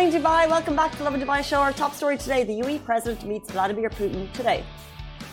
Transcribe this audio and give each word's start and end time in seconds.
morning, 0.00 0.22
Dubai. 0.22 0.48
Welcome 0.48 0.76
back 0.76 0.96
to 0.96 1.04
Lovin 1.04 1.20
Dubai 1.20 1.44
Show. 1.44 1.60
Our 1.60 1.74
top 1.74 1.92
story 1.92 2.16
today 2.16 2.42
the 2.42 2.58
UAE 2.62 2.82
president 2.86 3.22
meets 3.26 3.50
Vladimir 3.50 3.90
Putin 3.90 4.32
today. 4.32 4.64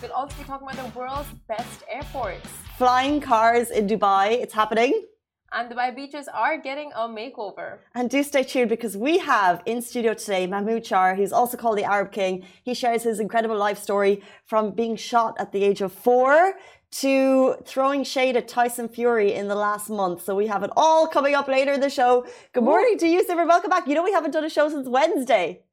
We'll 0.01 0.11
also 0.11 0.36
be 0.38 0.43
talking 0.43 0.67
about 0.67 0.77
the 0.83 0.99
world's 0.99 1.29
best 1.47 1.83
airports. 1.89 2.49
Flying 2.77 3.21
cars 3.21 3.69
in 3.69 3.88
Dubai, 3.88 4.27
it's 4.43 4.53
happening. 4.53 5.05
And 5.53 5.71
Dubai 5.71 5.95
beaches 5.95 6.27
are 6.27 6.57
getting 6.57 6.91
a 6.93 7.07
makeover. 7.07 7.77
And 7.95 8.09
do 8.09 8.21
stay 8.23 8.43
tuned 8.43 8.67
because 8.67 8.98
we 8.98 9.20
have 9.20 9.63
in 9.66 9.81
studio 9.81 10.13
today 10.13 10.45
Mahmoud 10.48 10.84
Charr, 10.84 11.15
who's 11.15 11.31
also 11.31 11.55
called 11.55 11.77
the 11.77 11.86
Arab 11.86 12.11
King. 12.11 12.43
He 12.61 12.73
shares 12.73 13.04
his 13.04 13.21
incredible 13.21 13.55
life 13.55 13.79
story 13.79 14.21
from 14.43 14.71
being 14.71 14.97
shot 14.97 15.36
at 15.39 15.54
the 15.54 15.63
age 15.63 15.79
of 15.79 15.93
four 15.93 16.55
to 16.91 17.55
throwing 17.65 18.03
shade 18.03 18.35
at 18.38 18.47
Tyson 18.47 18.88
Fury 18.88 19.33
in 19.33 19.47
the 19.47 19.55
last 19.55 19.89
month. 19.89 20.23
So 20.23 20.35
we 20.35 20.47
have 20.47 20.63
it 20.63 20.71
all 20.75 21.07
coming 21.07 21.35
up 21.35 21.47
later 21.47 21.73
in 21.73 21.79
the 21.81 21.89
show. 21.89 22.25
Good 22.53 22.63
morning 22.63 22.97
to 22.99 23.07
you, 23.07 23.23
Simmer. 23.25 23.45
Welcome 23.45 23.70
back. 23.70 23.88
You 23.88 23.95
know, 23.95 24.03
we 24.03 24.13
haven't 24.13 24.31
done 24.31 24.45
a 24.45 24.49
show 24.49 24.70
since 24.70 24.88
Wednesday. 24.88 25.63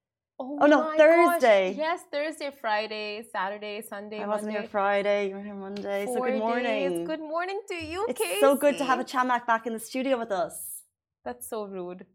Oh, 0.40 0.58
Oh, 0.62 0.66
no, 0.66 0.92
Thursday. 0.96 1.70
gosh. 1.70 1.78
Yes, 1.78 2.00
Thursday, 2.10 2.50
Friday, 2.60 3.24
Saturday, 3.30 3.80
Sunday, 3.88 4.20
I 4.20 4.26
wasn't 4.26 4.46
Monday. 4.48 4.60
here 4.62 4.68
Friday, 4.68 5.28
you 5.28 5.36
were 5.36 5.42
here 5.42 5.54
Monday. 5.54 6.06
so 6.06 6.20
good 6.20 6.38
morning. 6.40 6.64
days. 6.64 7.06
Good 7.06 7.20
morning 7.20 7.60
to 7.68 7.74
you, 7.76 8.04
It's 8.08 8.20
Casey. 8.20 8.40
so 8.40 8.56
good 8.56 8.76
to 8.78 8.84
have 8.84 8.98
a 8.98 9.04
Chamak 9.04 9.46
back 9.46 9.68
in 9.68 9.72
the 9.72 9.78
studio 9.78 10.18
with 10.18 10.32
us. 10.32 10.80
That's 11.24 11.48
so 11.48 11.64
rude. 11.66 12.06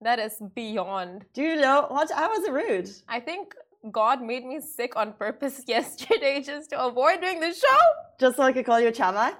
That 0.00 0.20
is 0.20 0.40
beyond. 0.54 1.24
Do 1.34 1.42
you 1.42 1.56
know 1.56 1.86
what? 1.88 2.12
How 2.12 2.28
was 2.30 2.44
it 2.44 2.52
rude? 2.52 2.88
I 3.08 3.18
think 3.18 3.54
God 3.92 4.22
made 4.22 4.44
me 4.44 4.60
sick 4.60 4.96
on 4.96 5.12
purpose 5.12 5.62
yesterday 5.66 6.42
just 6.42 6.70
to 6.70 6.84
avoid 6.84 7.20
doing 7.20 7.40
the 7.40 7.52
show. 7.52 7.78
Just 8.18 8.36
so 8.36 8.42
I 8.42 8.52
could 8.52 8.66
call 8.66 8.80
you 8.80 8.88
a 8.88 8.92
Chamak? 8.92 9.34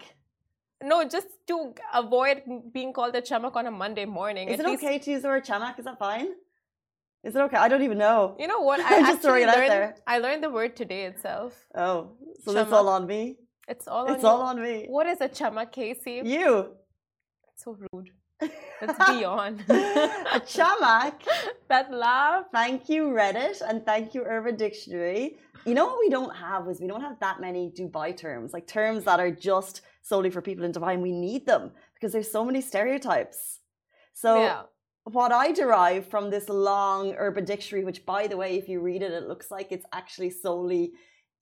No, 0.82 1.08
just 1.08 1.28
to 1.48 1.74
avoid 1.94 2.42
being 2.72 2.92
called 2.92 3.14
a 3.16 3.22
chamak 3.22 3.56
on 3.56 3.66
a 3.66 3.70
Monday 3.70 4.04
morning. 4.04 4.48
Is 4.48 4.60
it 4.60 4.66
least- 4.66 4.84
okay 4.84 4.98
to 4.98 5.10
use 5.10 5.22
the 5.22 5.28
word 5.28 5.44
Chamak? 5.44 5.78
Is 5.78 5.86
that 5.86 5.98
fine? 5.98 6.28
Is 7.24 7.34
it 7.34 7.40
okay? 7.40 7.56
I 7.56 7.68
don't 7.68 7.82
even 7.82 7.98
know. 7.98 8.36
You 8.38 8.46
know 8.46 8.60
what? 8.60 8.80
I'm 8.84 9.06
just 9.06 9.22
throwing 9.22 9.44
it 9.44 9.48
out 9.48 9.56
learned, 9.56 9.70
there. 9.70 9.96
I 10.06 10.18
learned 10.18 10.44
the 10.44 10.50
word 10.50 10.76
today 10.76 11.06
itself. 11.06 11.66
Oh, 11.74 12.12
so 12.44 12.52
that's 12.52 12.70
all 12.72 12.88
on 12.88 13.06
me? 13.06 13.36
It's 13.66 13.88
all 13.88 14.06
It's 14.12 14.22
on 14.22 14.30
all 14.30 14.42
on 14.42 14.62
me. 14.62 14.86
What 14.88 15.06
is 15.06 15.20
a 15.20 15.28
chamak, 15.28 15.72
Casey? 15.72 16.20
You. 16.24 16.76
It's 17.52 17.64
so 17.64 17.76
rude. 17.92 18.10
That's 18.80 19.10
beyond. 19.10 19.60
a 19.68 20.40
Chamak. 20.40 21.14
that 21.68 21.92
laugh. 21.92 22.44
Thank 22.52 22.88
you, 22.88 23.04
Reddit, 23.06 23.62
and 23.66 23.84
thank 23.84 24.14
you, 24.14 24.22
Urban 24.24 24.56
Dictionary. 24.56 25.38
You 25.64 25.74
know 25.74 25.86
what 25.86 25.98
we 25.98 26.10
don't 26.10 26.34
have 26.34 26.68
is 26.68 26.80
we 26.80 26.86
don't 26.86 27.00
have 27.00 27.18
that 27.20 27.40
many 27.40 27.70
Dubai 27.70 28.16
terms, 28.16 28.52
like 28.52 28.66
terms 28.66 29.04
that 29.04 29.18
are 29.18 29.30
just 29.30 29.80
solely 30.02 30.30
for 30.30 30.40
people 30.40 30.64
in 30.64 30.72
Dubai, 30.72 30.94
and 30.94 31.02
we 31.02 31.12
need 31.12 31.46
them 31.46 31.72
because 31.94 32.12
there's 32.12 32.30
so 32.30 32.44
many 32.44 32.60
stereotypes. 32.60 33.60
So 34.12 34.40
yeah. 34.40 34.62
what 35.04 35.32
I 35.32 35.52
derive 35.52 36.06
from 36.08 36.30
this 36.30 36.48
long 36.48 37.14
Urban 37.18 37.44
Dictionary, 37.44 37.84
which 37.84 38.06
by 38.06 38.26
the 38.26 38.36
way, 38.36 38.56
if 38.56 38.68
you 38.68 38.80
read 38.80 39.02
it, 39.02 39.12
it 39.12 39.26
looks 39.26 39.50
like 39.50 39.72
it's 39.72 39.86
actually 39.92 40.30
solely 40.30 40.92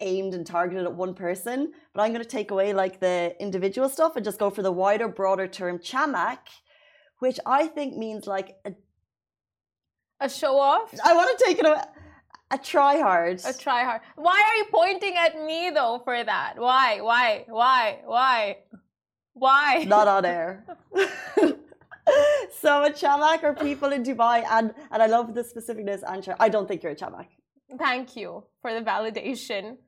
aimed 0.00 0.34
and 0.34 0.46
targeted 0.46 0.84
at 0.84 0.94
one 0.94 1.14
person. 1.14 1.72
But 1.92 2.02
I'm 2.02 2.12
going 2.12 2.22
to 2.22 2.28
take 2.28 2.50
away 2.50 2.72
like 2.72 3.00
the 3.00 3.34
individual 3.40 3.88
stuff 3.88 4.16
and 4.16 4.24
just 4.24 4.38
go 4.38 4.50
for 4.50 4.62
the 4.62 4.72
wider, 4.72 5.08
broader 5.08 5.46
term 5.46 5.78
chamak, 5.78 6.38
which 7.18 7.38
I 7.46 7.66
think 7.66 7.96
means 7.96 8.26
like 8.26 8.56
a, 8.64 8.72
A 10.20 10.28
show 10.28 10.58
off. 10.58 10.94
I 11.04 11.14
want 11.14 11.38
to 11.38 11.44
take 11.44 11.58
it 11.58 11.66
away. 11.66 11.80
A 12.50 12.58
try 12.58 13.00
hard. 13.00 13.40
A 13.44 13.52
try 13.52 13.84
hard. 13.84 14.02
Why 14.16 14.38
are 14.48 14.56
you 14.56 14.66
pointing 14.70 15.16
at 15.16 15.42
me 15.42 15.70
though 15.74 16.00
for 16.04 16.22
that? 16.22 16.54
Why? 16.56 17.00
Why? 17.00 17.44
Why? 17.48 18.00
Why? 18.04 18.58
Why? 19.32 19.84
Not 19.88 20.06
on 20.06 20.24
air. 20.24 20.64
so 22.60 22.84
a 22.84 22.90
chamak 22.90 23.42
are 23.42 23.54
people 23.54 23.92
in 23.92 24.02
Dubai, 24.04 24.44
and 24.50 24.74
and 24.90 25.02
I 25.02 25.06
love 25.06 25.34
the 25.34 25.42
specificness. 25.42 26.02
And 26.06 26.34
I 26.38 26.48
don't 26.48 26.68
think 26.68 26.82
you're 26.82 26.92
a 26.92 26.96
chamak. 26.96 27.26
Thank 27.78 28.16
you 28.16 28.44
for 28.60 28.72
the 28.72 28.80
validation. 28.80 29.78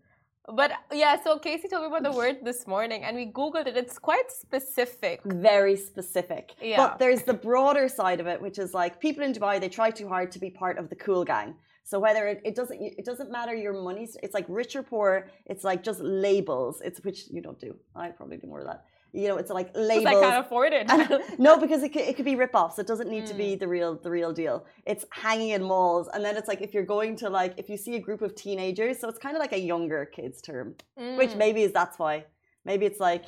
But 0.54 0.72
yeah, 0.92 1.22
so 1.22 1.38
Casey 1.38 1.68
told 1.68 1.82
me 1.82 1.88
about 1.88 2.04
the 2.10 2.16
word 2.16 2.38
this 2.44 2.66
morning 2.66 3.02
and 3.04 3.16
we 3.16 3.26
Googled 3.26 3.66
it. 3.66 3.76
It's 3.76 3.98
quite 3.98 4.30
specific. 4.30 5.20
very 5.24 5.76
specific. 5.76 6.54
Yeah. 6.60 6.76
But 6.76 6.98
there's 6.98 7.22
the 7.22 7.34
broader 7.34 7.88
side 7.88 8.20
of 8.20 8.26
it, 8.26 8.40
which 8.40 8.58
is 8.58 8.72
like 8.72 9.00
people 9.00 9.24
in 9.24 9.32
Dubai, 9.32 9.60
they 9.60 9.68
try 9.68 9.90
too 9.90 10.08
hard 10.08 10.30
to 10.32 10.38
be 10.38 10.50
part 10.50 10.78
of 10.78 10.88
the 10.88 10.96
cool 10.96 11.24
gang. 11.24 11.54
So 11.84 12.00
whether 12.00 12.26
it, 12.26 12.40
it 12.44 12.54
doesn't 12.56 12.80
it 12.80 13.04
doesn't 13.04 13.30
matter 13.30 13.54
your 13.54 13.72
money, 13.72 14.08
it's 14.22 14.34
like 14.34 14.46
rich 14.48 14.74
or 14.74 14.82
poor, 14.82 15.28
it's 15.46 15.62
like 15.62 15.84
just 15.84 16.00
labels. 16.00 16.80
It's 16.84 16.98
which 17.04 17.28
you 17.30 17.40
don't 17.40 17.60
do. 17.60 17.76
I 17.94 18.08
probably 18.08 18.38
do 18.38 18.48
more 18.48 18.60
of 18.60 18.66
that. 18.66 18.84
You 19.12 19.28
know, 19.28 19.36
it's 19.38 19.50
like 19.50 19.72
Because 19.72 19.88
labels. 19.88 20.06
I 20.06 20.20
can't 20.20 20.44
afford 20.46 20.72
it. 20.74 21.38
no, 21.38 21.56
because 21.64 21.82
it 21.82 21.90
could, 21.94 22.02
it 22.02 22.16
could 22.16 22.24
be 22.24 22.36
rip-offs. 22.36 22.78
It 22.78 22.86
doesn't 22.86 23.08
need 23.08 23.26
to 23.26 23.34
Mm. 23.34 23.38
be 23.38 23.54
the 23.54 23.68
real 23.68 23.94
the 23.94 24.10
real 24.10 24.32
deal. 24.32 24.64
It's 24.84 25.04
hanging 25.10 25.50
in 25.50 25.62
malls, 25.62 26.08
and 26.12 26.24
then 26.24 26.36
it's 26.36 26.48
like 26.48 26.60
if 26.60 26.74
you're 26.74 26.84
going 26.84 27.16
to 27.16 27.30
like 27.30 27.54
if 27.56 27.68
you 27.70 27.76
see 27.76 27.94
a 27.96 28.00
group 28.00 28.20
of 28.22 28.34
teenagers, 28.34 28.98
so 29.00 29.08
it's 29.08 29.18
kind 29.18 29.34
of 29.36 29.40
like 29.40 29.52
a 29.52 29.60
younger 29.60 30.04
kids 30.04 30.40
term, 30.42 30.74
which 30.96 31.30
Mm. 31.30 31.36
maybe 31.38 31.62
is 31.62 31.72
that's 31.72 31.98
why. 31.98 32.24
Maybe 32.64 32.84
it's 32.84 33.00
like 33.00 33.24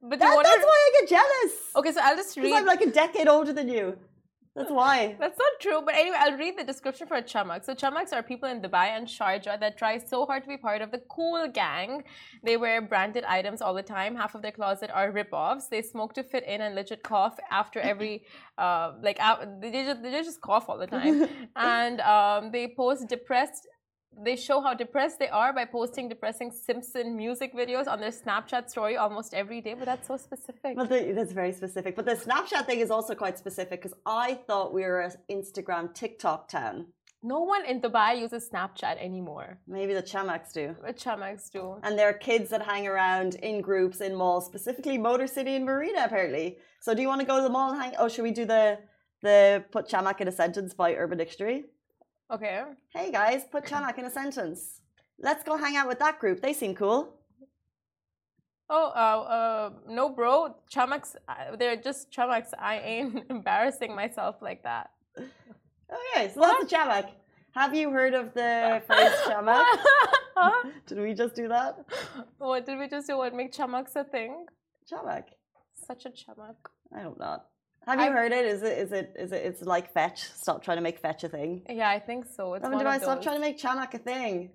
But 0.00 0.18
that, 0.20 0.34
wonder... 0.34 0.48
that's 0.48 0.64
why 0.64 0.78
I 0.88 1.00
get 1.00 1.08
jealous. 1.10 1.52
Okay, 1.76 1.92
so 1.92 2.00
I'll 2.02 2.16
just 2.16 2.36
read. 2.36 2.52
I'm 2.54 2.64
like 2.64 2.80
a 2.80 2.90
decade 2.90 3.28
older 3.28 3.52
than 3.52 3.68
you. 3.68 3.98
That's 4.56 4.70
why. 4.70 5.16
That's 5.20 5.38
not 5.38 5.52
true, 5.60 5.80
but 5.84 5.94
anyway, 5.94 6.16
I'll 6.18 6.36
read 6.36 6.58
the 6.58 6.64
description 6.64 7.06
for 7.06 7.16
a 7.16 7.22
chamak. 7.22 7.64
So 7.64 7.74
chamaks 7.74 8.12
are 8.12 8.22
people 8.22 8.48
in 8.48 8.60
Dubai 8.60 8.86
and 8.96 9.06
Sharjah 9.06 9.60
that 9.60 9.78
try 9.78 9.98
so 9.98 10.26
hard 10.26 10.42
to 10.42 10.48
be 10.48 10.56
part 10.56 10.82
of 10.82 10.90
the 10.90 11.00
cool 11.08 11.48
gang. 11.48 12.02
They 12.42 12.56
wear 12.56 12.82
branded 12.82 13.24
items 13.24 13.62
all 13.62 13.74
the 13.74 13.82
time. 13.82 14.16
Half 14.16 14.34
of 14.34 14.42
their 14.42 14.50
closet 14.50 14.90
are 14.92 15.12
rip-offs. 15.12 15.68
They 15.68 15.82
smoke 15.82 16.14
to 16.14 16.24
fit 16.24 16.44
in 16.44 16.60
and 16.60 16.74
legit 16.74 17.04
cough 17.04 17.38
after 17.50 17.78
every, 17.78 18.24
uh, 18.58 18.92
like 19.00 19.18
they 19.60 19.70
just 19.70 20.02
they 20.02 20.10
just 20.10 20.40
cough 20.40 20.68
all 20.68 20.78
the 20.78 20.88
time. 20.88 21.28
and 21.56 22.00
um, 22.00 22.50
they 22.50 22.74
post 22.76 23.08
depressed. 23.08 23.68
They 24.22 24.36
show 24.36 24.60
how 24.60 24.74
depressed 24.74 25.18
they 25.18 25.28
are 25.28 25.52
by 25.52 25.64
posting 25.64 26.08
depressing 26.08 26.50
Simpson 26.50 27.16
music 27.16 27.54
videos 27.54 27.86
on 27.86 28.00
their 28.00 28.10
Snapchat 28.10 28.68
story 28.68 28.96
almost 28.96 29.32
every 29.32 29.60
day. 29.60 29.74
But 29.74 29.86
that's 29.86 30.08
so 30.08 30.16
specific. 30.16 30.76
The, 30.76 31.12
that's 31.14 31.32
very 31.32 31.52
specific. 31.52 31.96
But 31.96 32.04
the 32.04 32.16
Snapchat 32.16 32.66
thing 32.66 32.80
is 32.80 32.90
also 32.90 33.14
quite 33.14 33.38
specific 33.38 33.82
because 33.82 33.96
I 34.04 34.34
thought 34.46 34.74
we 34.74 34.82
were 34.82 35.00
an 35.00 35.12
Instagram 35.30 35.94
TikTok 35.94 36.48
town. 36.48 36.86
No 37.22 37.40
one 37.40 37.66
in 37.66 37.80
Dubai 37.82 38.18
uses 38.18 38.48
Snapchat 38.48 38.96
anymore. 38.98 39.58
Maybe 39.68 39.92
the 39.92 40.02
Chamaks 40.02 40.52
do. 40.54 40.74
The 40.82 40.94
chamaks 40.94 41.50
do. 41.50 41.76
And 41.82 41.98
there 41.98 42.08
are 42.08 42.14
kids 42.14 42.48
that 42.48 42.62
hang 42.62 42.86
around 42.86 43.34
in 43.36 43.60
groups 43.60 44.00
in 44.00 44.14
malls, 44.14 44.46
specifically 44.46 44.96
Motor 44.96 45.26
City 45.26 45.54
and 45.54 45.66
Marina, 45.66 46.04
apparently. 46.04 46.56
So 46.80 46.94
do 46.94 47.02
you 47.02 47.08
want 47.08 47.20
to 47.20 47.26
go 47.26 47.36
to 47.36 47.42
the 47.42 47.50
mall 47.50 47.72
and 47.72 47.80
hang? 47.80 47.92
Oh, 47.98 48.08
should 48.08 48.22
we 48.22 48.30
do 48.30 48.46
the 48.46 48.78
the 49.22 49.62
put 49.70 49.86
chamak 49.86 50.22
in 50.22 50.28
a 50.28 50.32
sentence 50.32 50.72
by 50.72 50.94
Urban 50.94 51.18
Dictionary? 51.18 51.64
Okay. 52.32 52.62
Hey 52.94 53.10
guys, 53.10 53.42
put 53.50 53.64
chamak 53.64 53.98
in 53.98 54.04
a 54.04 54.10
sentence. 54.10 54.82
Let's 55.18 55.42
go 55.42 55.56
hang 55.56 55.76
out 55.76 55.88
with 55.88 55.98
that 55.98 56.20
group. 56.20 56.40
They 56.40 56.52
seem 56.52 56.76
cool. 56.76 57.16
Oh, 58.68 58.92
uh, 58.94 59.20
uh, 59.36 59.70
no, 59.88 60.10
bro. 60.10 60.54
Chamaks, 60.72 61.16
uh, 61.28 61.56
they're 61.58 61.74
just 61.74 62.12
chamaks. 62.12 62.50
I 62.56 62.78
ain't 62.78 63.24
embarrassing 63.30 63.96
myself 63.96 64.36
like 64.40 64.62
that. 64.62 64.90
Okay, 65.18 66.30
so 66.32 66.40
that's 66.40 66.72
a 66.72 66.76
chamak. 66.76 67.08
Have 67.52 67.74
you 67.74 67.90
heard 67.90 68.14
of 68.14 68.32
the 68.32 68.80
phrase 68.86 69.10
chamak? 69.26 69.64
Did 70.86 71.00
we 71.00 71.14
just 71.14 71.34
do 71.34 71.48
that? 71.48 71.84
what 72.38 72.64
did 72.64 72.78
we 72.78 72.86
just 72.86 73.08
do? 73.08 73.18
What 73.18 73.34
make 73.34 73.52
chamaks 73.52 73.96
a 73.96 74.04
thing? 74.04 74.46
Chamak. 74.88 75.24
Such 75.74 76.06
a 76.06 76.10
chamak. 76.10 76.54
I 76.96 77.00
hope 77.00 77.18
not. 77.18 77.46
Have 77.86 77.98
you 77.98 78.06
I've- 78.06 78.14
heard 78.14 78.32
it? 78.32 78.44
Is 78.44 78.62
it 78.62 78.78
is 78.78 78.92
it 78.92 79.14
is 79.18 79.32
it 79.32 79.44
it's 79.44 79.62
like 79.62 79.92
fetch? 79.92 80.24
Stop 80.34 80.62
trying 80.62 80.76
to 80.78 80.82
make 80.82 80.98
fetch 80.98 81.24
a 81.24 81.28
thing. 81.28 81.62
Yeah, 81.68 81.88
I 81.88 81.98
think 81.98 82.26
so. 82.26 82.54
It's 82.54 82.62
Stop, 82.64 82.74
one 82.74 83.00
stop 83.00 83.16
those. 83.16 83.24
trying 83.24 83.36
to 83.36 83.40
make 83.40 83.58
chamak 83.58 83.94
a 83.94 83.98
thing. 83.98 84.50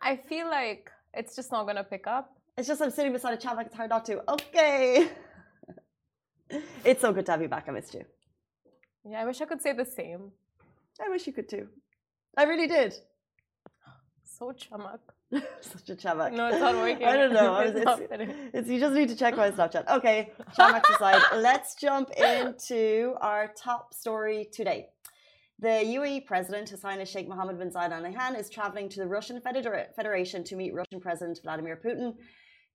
I 0.00 0.16
feel 0.16 0.46
like 0.48 0.90
it's 1.14 1.34
just 1.36 1.50
not 1.52 1.66
gonna 1.66 1.84
pick 1.84 2.06
up. 2.06 2.36
It's 2.56 2.68
just 2.68 2.80
I'm 2.80 2.90
sitting 2.90 3.12
beside 3.12 3.34
a 3.34 3.36
chamak. 3.36 3.66
It's 3.66 3.74
hard 3.74 3.90
not 3.90 4.04
to. 4.06 4.22
Okay. 4.34 5.08
it's 6.84 7.00
so 7.00 7.12
good 7.12 7.26
to 7.26 7.32
have 7.32 7.42
you 7.42 7.48
back. 7.48 7.64
I 7.68 7.72
missed 7.72 7.94
you. 7.94 8.04
Yeah, 9.04 9.20
I 9.20 9.24
wish 9.24 9.40
I 9.40 9.44
could 9.46 9.60
say 9.60 9.72
the 9.72 9.84
same. 9.84 10.30
I 11.04 11.08
wish 11.08 11.26
you 11.26 11.32
could 11.32 11.48
too. 11.48 11.68
I 12.36 12.44
really 12.44 12.66
did. 12.68 12.94
So 14.24 14.52
chamak. 14.52 15.00
Such 15.60 15.90
a 15.90 15.96
chamak. 15.96 16.32
No, 16.32 16.48
it's 16.48 16.60
not 16.60 16.74
working. 16.76 17.06
I 17.12 17.16
don't 17.16 17.32
know. 17.32 17.58
It's 17.66 17.78
It's, 17.78 18.00
it's- 18.54 18.68
you 18.68 18.78
just 18.80 18.94
need 18.94 19.08
to 19.08 19.16
check 19.16 19.36
my 19.36 19.50
Snapchat. 19.50 19.88
Okay, 19.96 20.32
chamak 20.56 20.82
aside, 20.94 21.22
let's 21.36 21.74
jump 21.74 22.10
into 22.12 23.14
our 23.20 23.52
top 23.56 23.94
story 23.94 24.48
today. 24.52 24.88
The 25.60 25.68
UAE 25.96 26.26
President 26.26 26.68
His 26.68 26.82
Highness 26.82 27.08
Sheikh 27.08 27.28
Mohammed 27.28 27.58
bin 27.58 27.70
Zayed 27.70 27.92
Al 27.92 28.02
Nahyan 28.02 28.38
is 28.38 28.50
traveling 28.50 28.88
to 28.90 29.00
the 29.00 29.06
Russian 29.06 29.40
Federation 29.40 30.42
to 30.44 30.56
meet 30.56 30.74
Russian 30.74 31.00
President 31.00 31.38
Vladimir 31.42 31.80
Putin. 31.84 32.14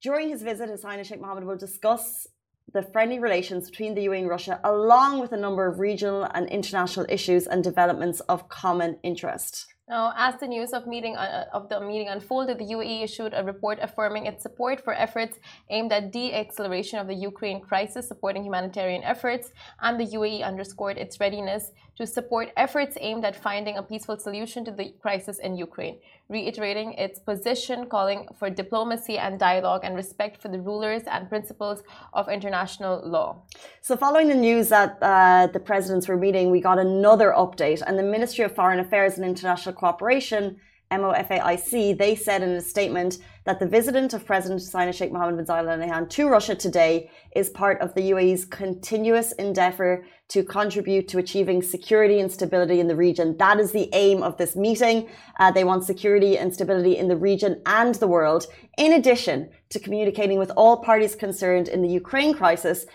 During 0.01 0.29
his 0.29 0.41
visit, 0.43 0.69
His 0.69 0.81
Highness 0.83 1.07
Sheikh 1.07 1.19
Mohammed 1.19 1.43
will 1.43 1.57
discuss 1.57 2.25
the 2.71 2.81
friendly 2.81 3.19
relations 3.19 3.69
between 3.69 3.95
the 3.95 4.05
UAE 4.07 4.19
and 4.19 4.29
Russia, 4.29 4.61
along 4.63 5.19
with 5.19 5.31
a 5.33 5.37
number 5.37 5.65
of 5.67 5.79
regional 5.79 6.23
and 6.33 6.47
international 6.49 7.05
issues 7.09 7.47
and 7.47 7.63
developments 7.63 8.21
of 8.21 8.47
common 8.47 8.97
interest. 9.03 9.65
Now, 9.89 10.13
as 10.15 10.39
the 10.39 10.45
news 10.45 10.71
of 10.73 10.85
meeting 10.85 11.17
uh, 11.17 11.45
of 11.51 11.67
the 11.67 11.79
meeting 11.81 12.09
unfolded, 12.09 12.59
the 12.59 12.65
UAE 12.75 13.03
issued 13.03 13.33
a 13.33 13.43
report 13.43 13.79
affirming 13.81 14.27
its 14.27 14.43
support 14.43 14.83
for 14.83 14.93
efforts 14.93 15.39
aimed 15.71 15.91
at 15.91 16.11
de-acceleration 16.11 16.99
of 16.99 17.07
the 17.07 17.15
Ukraine 17.15 17.59
crisis, 17.59 18.07
supporting 18.07 18.43
humanitarian 18.43 19.03
efforts, 19.03 19.49
and 19.81 19.99
the 19.99 20.05
UAE 20.05 20.43
underscored 20.43 20.99
its 20.99 21.19
readiness 21.19 21.71
to 21.99 22.07
support 22.07 22.49
efforts 22.55 22.97
aimed 23.01 23.25
at 23.25 23.35
finding 23.35 23.77
a 23.77 23.83
peaceful 23.83 24.17
solution 24.17 24.63
to 24.63 24.71
the 24.71 24.93
crisis 25.01 25.37
in 25.39 25.57
Ukraine, 25.57 25.97
reiterating 26.29 26.93
its 26.93 27.19
position 27.19 27.87
calling 27.87 28.25
for 28.37 28.49
diplomacy 28.49 29.17
and 29.17 29.37
dialogue 29.37 29.81
and 29.83 29.95
respect 29.95 30.41
for 30.41 30.47
the 30.47 30.61
rulers 30.61 31.03
and 31.11 31.27
principles 31.27 31.83
of 32.13 32.29
international 32.29 33.01
law. 33.05 33.41
So, 33.81 33.97
following 33.97 34.29
the 34.29 34.41
news 34.49 34.69
that 34.69 34.97
uh, 35.01 35.47
the 35.47 35.59
presidents 35.59 36.07
were 36.07 36.15
meeting, 36.15 36.51
we 36.51 36.61
got 36.61 36.79
another 36.79 37.33
update, 37.35 37.81
and 37.85 37.99
the 37.99 38.03
Ministry 38.03 38.45
of 38.45 38.55
Foreign 38.55 38.79
Affairs 38.79 39.17
and 39.17 39.25
International 39.25 39.75
Cooperation, 39.79 40.57
MOFAIC, 40.91 41.97
they 41.97 42.15
said 42.15 42.41
in 42.41 42.49
a 42.49 42.61
statement 42.61 43.19
that 43.45 43.59
the 43.59 43.65
visit 43.67 44.13
of 44.13 44.25
President 44.25 44.59
His 44.59 44.73
Highness 44.73 44.95
Sheikh 44.95 45.11
Mohammed 45.11 45.37
bin 45.37 45.45
Zayed 45.45 45.69
Al 45.69 45.77
Nahyan 45.77 46.09
to 46.09 46.27
Russia 46.27 46.55
today 46.55 47.09
is 47.35 47.49
part 47.49 47.79
of 47.79 47.93
the 47.93 48.11
UAE's 48.11 48.43
continuous 48.45 49.31
endeavour 49.33 50.03
to 50.29 50.43
contribute 50.43 51.07
to 51.07 51.19
achieving 51.19 51.61
security 51.61 52.19
and 52.19 52.31
stability 52.31 52.79
in 52.79 52.87
the 52.87 52.95
region. 52.95 53.37
That 53.37 53.59
is 53.59 53.71
the 53.71 53.89
aim 53.93 54.21
of 54.21 54.37
this 54.37 54.55
meeting. 54.55 55.09
Uh, 55.39 55.51
they 55.51 55.63
want 55.63 55.83
security 55.85 56.37
and 56.37 56.53
stability 56.53 56.97
in 56.97 57.07
the 57.07 57.17
region 57.17 57.61
and 57.65 57.95
the 57.95 58.07
world, 58.07 58.47
in 58.77 58.93
addition 58.93 59.49
to 59.69 59.79
communicating 59.79 60.39
with 60.39 60.51
all 60.57 60.83
parties 60.83 61.15
concerned 61.15 61.67
in 61.67 61.81
the 61.81 61.89
Ukraine 61.89 62.33
crisis 62.33 62.85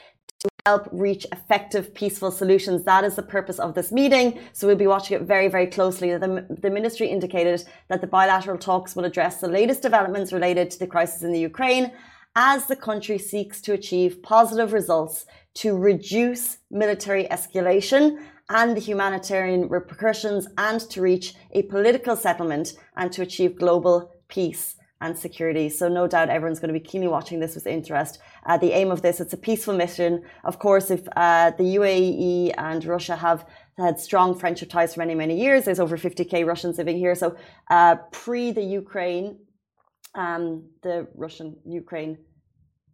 help 0.67 0.89
reach 0.93 1.27
effective, 1.31 1.93
peaceful 1.93 2.31
solutions. 2.31 2.85
That 2.85 3.05
is 3.05 3.17
the 3.17 3.23
purpose 3.23 3.59
of 3.59 3.75
this 3.75 3.93
meeting. 3.93 4.41
So 4.55 4.67
we'll 4.67 4.77
be 4.77 4.87
watching 4.87 5.15
it 5.21 5.25
very, 5.25 5.47
very 5.47 5.67
closely. 5.67 6.17
The, 6.17 6.47
the, 6.49 6.71
ministry 6.71 7.07
indicated 7.09 7.63
that 7.89 8.01
the 8.01 8.07
bilateral 8.07 8.57
talks 8.57 8.97
will 8.97 9.05
address 9.05 9.43
the 9.43 9.47
latest 9.47 9.83
developments 9.83 10.33
related 10.33 10.71
to 10.71 10.79
the 10.79 10.87
crisis 10.87 11.21
in 11.21 11.33
the 11.33 11.39
Ukraine 11.39 11.93
as 12.35 12.65
the 12.65 12.77
country 12.77 13.19
seeks 13.19 13.61
to 13.61 13.75
achieve 13.75 14.23
positive 14.23 14.73
results 14.73 15.27
to 15.57 15.77
reduce 15.77 16.57
military 16.71 17.25
escalation 17.25 18.25
and 18.49 18.75
the 18.75 18.81
humanitarian 18.81 19.69
repercussions 19.69 20.49
and 20.57 20.81
to 20.89 21.03
reach 21.03 21.35
a 21.53 21.61
political 21.65 22.17
settlement 22.17 22.73
and 22.97 23.13
to 23.13 23.21
achieve 23.21 23.59
global 23.59 24.15
peace 24.29 24.77
and 25.01 25.19
security. 25.19 25.69
So 25.69 25.89
no 25.89 26.07
doubt 26.07 26.29
everyone's 26.31 26.61
going 26.61 26.73
to 26.73 26.79
be 26.79 26.85
keenly 26.85 27.09
watching 27.09 27.41
this 27.41 27.55
with 27.55 27.67
interest. 27.67 28.19
Uh, 28.47 28.57
the 28.57 28.73
aim 28.73 28.91
of 28.91 29.03
this, 29.03 29.21
it's 29.21 29.33
a 29.33 29.37
peaceful 29.37 29.75
mission. 29.75 30.23
Of 30.45 30.59
course, 30.59 30.91
if 30.91 31.07
uh, 31.17 31.51
the 31.51 31.65
UAE 31.77 32.55
and 32.57 32.85
Russia 32.85 33.17
have 33.17 33.47
had 33.77 33.99
strong 33.99 34.39
friendship 34.39 34.71
ties 34.71 34.95
for 34.95 35.01
many, 35.01 35.15
many 35.15 35.39
years, 35.39 35.65
there's 35.65 35.81
over 35.81 35.97
50k 35.97 36.47
Russians 36.47 36.79
living 36.79 36.97
here. 36.97 37.15
So 37.15 37.37
uh, 37.71 37.97
pre 38.13 38.53
the 38.53 38.63
Ukraine, 38.63 39.39
um, 40.15 40.65
the 40.83 41.09
Russian-Ukraine 41.15 42.19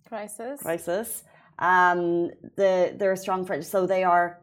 crisis, 0.08 0.62
crisis, 0.62 1.24
um, 1.58 2.30
the, 2.56 2.94
they're 2.96 3.12
a 3.12 3.16
strong 3.16 3.44
friend. 3.44 3.64
So 3.64 3.86
they 3.86 4.04
are 4.04 4.40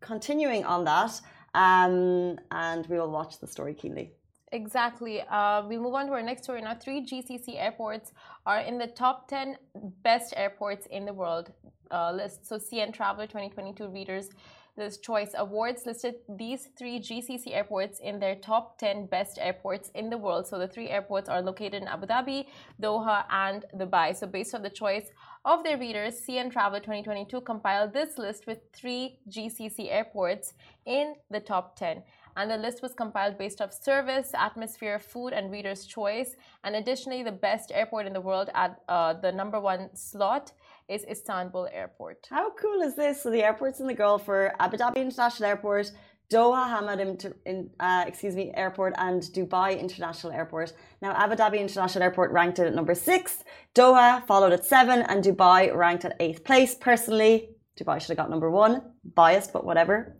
continuing 0.00 0.64
on 0.64 0.84
that. 0.84 1.20
Um, 1.54 2.38
and 2.52 2.86
we 2.86 2.96
will 2.98 3.10
watch 3.10 3.40
the 3.40 3.48
story 3.48 3.74
keenly. 3.74 4.12
Exactly. 4.52 5.22
Uh, 5.30 5.62
we 5.68 5.78
move 5.78 5.94
on 5.94 6.06
to 6.06 6.12
our 6.12 6.22
next 6.22 6.42
story 6.42 6.60
now. 6.60 6.74
Three 6.74 7.06
GCC 7.06 7.54
airports 7.56 8.12
are 8.46 8.60
in 8.60 8.78
the 8.78 8.88
top 8.88 9.28
10 9.28 9.56
best 10.02 10.34
airports 10.36 10.86
in 10.90 11.04
the 11.04 11.12
world 11.12 11.52
uh, 11.92 12.10
list. 12.10 12.46
So, 12.46 12.58
CN 12.58 12.92
Traveler 12.92 13.26
2022 13.26 13.88
readers 13.88 14.30
this 14.76 14.98
choice 14.98 15.32
awards 15.36 15.84
listed 15.84 16.14
these 16.28 16.68
three 16.78 17.00
GCC 17.00 17.54
airports 17.54 18.00
in 18.00 18.18
their 18.18 18.34
top 18.34 18.78
10 18.78 19.06
best 19.06 19.38
airports 19.38 19.90
in 19.94 20.08
the 20.10 20.16
world. 20.16 20.46
So 20.46 20.58
the 20.58 20.68
three 20.68 20.88
airports 20.88 21.28
are 21.28 21.42
located 21.42 21.82
in 21.82 21.88
Abu 21.88 22.06
Dhabi, 22.06 22.46
Doha, 22.80 23.24
and 23.30 23.64
Dubai. 23.76 24.16
So 24.16 24.26
based 24.26 24.54
on 24.54 24.62
the 24.62 24.70
choice 24.70 25.10
of 25.44 25.64
their 25.64 25.76
readers, 25.76 26.20
CN 26.26 26.50
Traveler 26.50 26.80
2022 26.80 27.40
compiled 27.42 27.92
this 27.92 28.16
list 28.16 28.46
with 28.46 28.58
three 28.72 29.18
GCC 29.28 29.90
airports 29.90 30.54
in 30.86 31.14
the 31.30 31.40
top 31.40 31.76
10 31.76 32.02
and 32.36 32.50
the 32.50 32.56
list 32.56 32.82
was 32.82 32.92
compiled 32.94 33.38
based 33.38 33.60
off 33.60 33.72
service, 33.72 34.30
atmosphere, 34.34 34.98
food, 34.98 35.32
and 35.32 35.50
reader's 35.50 35.86
choice. 35.86 36.36
And 36.64 36.76
additionally, 36.76 37.22
the 37.22 37.32
best 37.32 37.72
airport 37.72 38.06
in 38.06 38.12
the 38.12 38.20
world 38.20 38.50
at 38.54 38.80
uh, 38.88 39.14
the 39.14 39.32
number 39.32 39.60
one 39.60 39.94
slot 39.94 40.52
is 40.88 41.04
Istanbul 41.04 41.68
Airport. 41.72 42.28
How 42.30 42.50
cool 42.50 42.80
is 42.82 42.96
this? 42.96 43.22
So 43.22 43.30
the 43.30 43.42
airports 43.42 43.80
in 43.80 43.86
the 43.86 43.94
Gulf 43.94 44.24
for 44.24 44.52
Abu 44.58 44.76
Dhabi 44.76 44.96
International 44.96 45.48
Airport, 45.48 45.92
Doha 46.32 46.64
Hamad 46.72 47.00
in, 47.44 47.70
uh, 47.80 48.04
excuse 48.06 48.36
me, 48.36 48.52
Airport 48.54 48.94
and 48.98 49.20
Dubai 49.22 49.78
International 49.78 50.32
Airport. 50.32 50.72
Now, 51.02 51.12
Abu 51.12 51.34
Dhabi 51.34 51.58
International 51.58 52.04
Airport 52.04 52.30
ranked 52.30 52.58
it 52.60 52.66
at 52.66 52.74
number 52.74 52.94
six, 52.94 53.42
Doha 53.74 54.24
followed 54.26 54.52
at 54.52 54.64
seven, 54.64 55.02
and 55.02 55.24
Dubai 55.24 55.74
ranked 55.74 56.04
at 56.04 56.14
eighth 56.20 56.44
place. 56.44 56.74
Personally, 56.74 57.50
Dubai 57.78 58.00
should 58.00 58.10
have 58.10 58.16
got 58.16 58.30
number 58.30 58.50
one. 58.50 58.82
Biased, 59.14 59.52
but 59.52 59.64
whatever. 59.64 60.16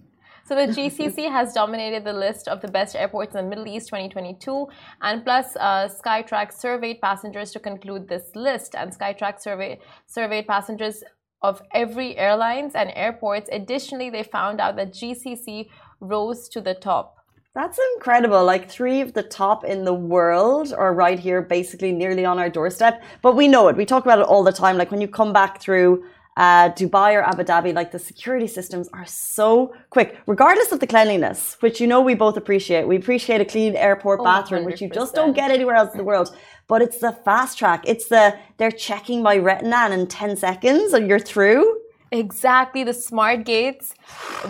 So 0.50 0.56
the 0.56 0.72
GCC 0.72 1.30
has 1.30 1.52
dominated 1.52 2.02
the 2.02 2.12
list 2.12 2.48
of 2.48 2.60
the 2.60 2.66
best 2.66 2.96
airports 2.96 3.36
in 3.36 3.44
the 3.44 3.48
Middle 3.48 3.68
East 3.68 3.86
2022, 3.86 4.66
and 5.00 5.24
plus 5.24 5.54
uh, 5.54 5.88
Skytrax 5.88 6.54
surveyed 6.54 7.00
passengers 7.00 7.52
to 7.52 7.60
conclude 7.60 8.08
this 8.08 8.34
list, 8.34 8.74
and 8.74 8.90
Skytrax 8.90 9.42
survey, 9.42 9.78
surveyed 10.08 10.48
passengers 10.48 11.04
of 11.40 11.62
every 11.72 12.16
airlines 12.16 12.74
and 12.74 12.90
airports. 12.96 13.48
Additionally, 13.52 14.10
they 14.10 14.24
found 14.24 14.60
out 14.60 14.74
that 14.74 14.92
GCC 14.92 15.68
rose 16.00 16.48
to 16.48 16.60
the 16.60 16.74
top. 16.74 17.18
That's 17.54 17.78
incredible. 17.94 18.44
Like 18.44 18.68
three 18.68 19.00
of 19.02 19.12
the 19.12 19.22
top 19.22 19.64
in 19.64 19.84
the 19.84 19.94
world 19.94 20.72
are 20.72 20.92
right 20.92 21.20
here, 21.20 21.42
basically 21.42 21.92
nearly 21.92 22.24
on 22.24 22.40
our 22.40 22.50
doorstep. 22.50 23.04
But 23.22 23.36
we 23.36 23.46
know 23.46 23.68
it. 23.68 23.76
We 23.76 23.86
talk 23.86 24.02
about 24.02 24.18
it 24.18 24.26
all 24.26 24.42
the 24.42 24.52
time. 24.52 24.76
Like 24.76 24.90
when 24.90 25.00
you 25.00 25.06
come 25.06 25.32
back 25.32 25.60
through 25.60 26.04
uh, 26.36 26.70
Dubai 26.70 27.14
or 27.14 27.22
Abu 27.22 27.42
Dhabi, 27.42 27.74
like 27.74 27.90
the 27.92 27.98
security 27.98 28.46
systems 28.46 28.88
are 28.92 29.06
so 29.06 29.74
quick, 29.90 30.16
regardless 30.26 30.72
of 30.72 30.80
the 30.80 30.86
cleanliness, 30.86 31.56
which 31.60 31.80
you 31.80 31.86
know 31.86 32.00
we 32.00 32.14
both 32.14 32.36
appreciate. 32.36 32.86
We 32.86 32.96
appreciate 32.96 33.40
a 33.40 33.44
clean 33.44 33.76
airport 33.76 34.20
oh, 34.20 34.24
bathroom, 34.24 34.62
100%. 34.62 34.66
which 34.66 34.80
you 34.80 34.88
just 34.88 35.14
don't 35.14 35.34
get 35.34 35.50
anywhere 35.50 35.74
else 35.74 35.92
in 35.92 35.98
the 35.98 36.04
world. 36.04 36.34
But 36.68 36.82
it's 36.82 36.98
the 36.98 37.12
fast 37.12 37.58
track. 37.58 37.82
It's 37.86 38.08
the 38.08 38.36
they're 38.56 38.70
checking 38.70 39.22
my 39.22 39.36
retina 39.36 39.76
and 39.76 39.92
in 39.92 40.06
10 40.06 40.36
seconds 40.36 40.92
and 40.92 41.08
you're 41.08 41.18
through. 41.18 41.80
Exactly, 42.12 42.84
the 42.84 42.94
smart 42.94 43.44
gates. 43.44 43.94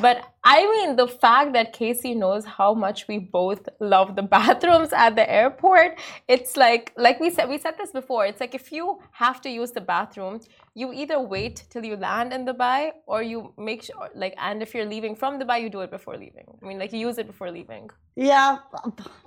But 0.01 0.30
I 0.43 0.63
mean, 0.73 0.97
the 0.97 1.07
fact 1.07 1.53
that 1.53 1.75
Casey 1.75 2.15
knows 2.15 2.47
how 2.47 2.73
much 2.73 3.07
we 3.09 3.19
both 3.19 3.69
love 3.79 4.17
the 4.17 4.23
bathrooms 4.37 4.93
at 4.93 5.15
the 5.15 5.31
airport, 5.31 5.99
it's 6.29 6.57
like, 6.57 6.93
like 6.97 7.21
we 7.21 7.31
said, 7.31 7.49
we 7.49 7.59
said 7.59 7.75
this 7.77 7.93
before. 7.93 8.25
It's 8.25 8.41
like 8.41 8.55
if 8.55 8.73
you 8.73 9.01
have 9.13 9.43
to 9.43 9.51
use 9.51 9.73
the 9.73 9.83
bathroom, 9.83 10.41
you 10.75 10.93
either 10.95 11.21
wait 11.21 11.65
till 11.69 11.85
you 11.85 11.97
land 11.97 12.33
in 12.33 12.47
Dubai 12.47 12.93
or 13.07 13.23
you 13.23 13.53
make 13.59 13.83
sure, 13.83 14.09
like, 14.15 14.35
and 14.39 14.63
if 14.63 14.75
you're 14.75 14.87
leaving 14.87 15.15
from 15.15 15.39
Dubai, 15.39 15.61
you 15.61 15.69
do 15.69 15.81
it 15.81 15.91
before 15.91 16.17
leaving. 16.17 16.47
I 16.63 16.67
mean, 16.67 16.79
like, 16.79 16.93
you 16.93 17.01
use 17.01 17.19
it 17.19 17.27
before 17.27 17.51
leaving. 17.51 17.91
Yeah, 18.17 18.59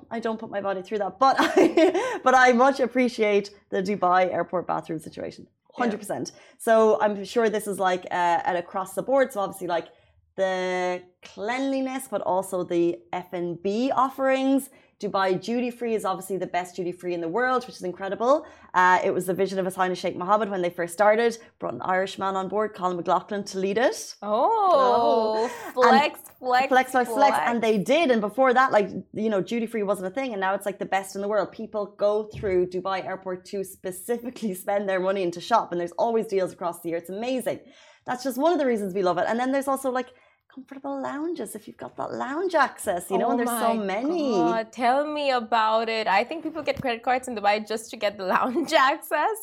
I 0.10 0.20
don't 0.20 0.40
put 0.40 0.50
my 0.50 0.62
body 0.62 0.82
through 0.82 1.00
that, 1.00 1.20
but 1.20 1.36
I, 1.40 2.20
but 2.24 2.34
I 2.34 2.54
much 2.54 2.80
appreciate 2.80 3.52
the 3.70 3.84
Dubai 3.84 4.34
airport 4.34 4.66
bathroom 4.66 5.00
situation. 5.00 5.48
100%. 5.78 6.10
Yeah. 6.10 6.40
So 6.58 7.00
I'm 7.02 7.24
sure 7.24 7.50
this 7.50 7.68
is 7.68 7.80
like 7.80 8.06
uh, 8.06 8.40
at 8.50 8.56
across 8.56 8.94
the 8.94 9.04
board. 9.04 9.32
So 9.34 9.42
obviously, 9.42 9.68
like, 9.68 9.88
the 10.36 11.02
cleanliness, 11.22 12.08
but 12.10 12.22
also 12.22 12.64
the 12.64 13.00
F&B 13.12 13.92
offerings. 13.92 14.70
Dubai 15.04 15.42
duty 15.42 15.70
free 15.70 15.96
is 15.96 16.06
obviously 16.06 16.38
the 16.38 16.48
best 16.48 16.76
duty 16.76 16.92
free 16.92 17.14
in 17.14 17.20
the 17.20 17.28
world, 17.28 17.66
which 17.68 17.76
is 17.76 17.84
incredible. 17.84 18.46
Uh, 18.74 19.00
it 19.04 19.14
was 19.14 19.26
the 19.26 19.34
vision 19.34 19.60
of 19.60 19.66
His 19.66 19.76
Highness 19.76 20.00
Sheikh 20.00 20.16
Mohammed 20.16 20.50
when 20.50 20.62
they 20.62 20.70
first 20.70 20.94
started. 20.94 21.38
Brought 21.60 21.74
an 21.74 21.82
Irishman 21.82 22.36
on 22.36 22.48
board, 22.48 22.74
Colm 22.74 22.96
McLoughlin, 22.96 23.44
to 23.48 23.60
lead 23.60 23.78
it. 23.78 24.16
Oh, 24.22 25.50
oh. 25.74 25.74
Flex, 25.74 26.20
flex, 26.40 26.68
flex, 26.68 26.92
flex, 26.92 27.10
flex, 27.10 27.38
and 27.42 27.62
they 27.62 27.78
did. 27.78 28.12
And 28.12 28.22
before 28.22 28.54
that, 28.54 28.72
like 28.72 28.90
you 29.14 29.30
know, 29.30 29.42
duty 29.42 29.66
free 29.66 29.84
wasn't 29.84 30.08
a 30.08 30.12
thing, 30.12 30.32
and 30.32 30.40
now 30.40 30.54
it's 30.54 30.66
like 30.66 30.80
the 30.80 30.86
best 30.86 31.16
in 31.16 31.22
the 31.22 31.28
world. 31.28 31.52
People 31.52 31.96
go 31.98 32.30
through 32.34 32.68
Dubai 32.68 33.06
Airport 33.06 33.44
to 33.46 33.64
specifically 33.64 34.54
spend 34.64 34.88
their 34.88 35.02
money 35.02 35.24
and 35.24 35.34
to 35.34 35.42
shop, 35.42 35.72
and 35.72 35.82
there's 35.82 35.92
always 35.94 36.28
deals 36.28 36.54
across 36.54 36.80
the 36.82 36.90
year. 36.90 37.00
It's 37.00 37.10
amazing. 37.10 37.60
That's 38.06 38.24
just 38.24 38.38
one 38.38 38.52
of 38.52 38.60
the 38.60 38.66
reasons 38.66 38.94
we 38.94 39.02
love 39.02 39.18
it. 39.18 39.26
And 39.28 39.40
then 39.40 39.52
there's 39.52 39.68
also 39.68 39.90
like 39.90 40.10
comfortable 40.54 41.02
lounges 41.02 41.56
if 41.56 41.68
you've 41.68 41.78
got 41.78 41.96
that 41.98 42.14
lounge 42.14 42.54
access, 42.54 43.10
you 43.10 43.18
know, 43.18 43.28
oh 43.28 43.32
and 43.32 43.40
there's 43.40 43.60
so 43.68 43.74
many. 43.74 44.34
God, 44.34 44.72
tell 44.72 45.06
me 45.06 45.32
about 45.32 45.90
it. 45.90 46.06
I 46.08 46.24
think 46.24 46.44
people 46.44 46.62
get 46.62 46.80
credit 46.82 47.02
cards 47.02 47.28
in 47.28 47.36
Dubai 47.36 47.68
just 47.68 47.90
to 47.92 47.98
get 47.98 48.18
the 48.18 48.26
lounge 48.36 48.74
access. 48.74 49.38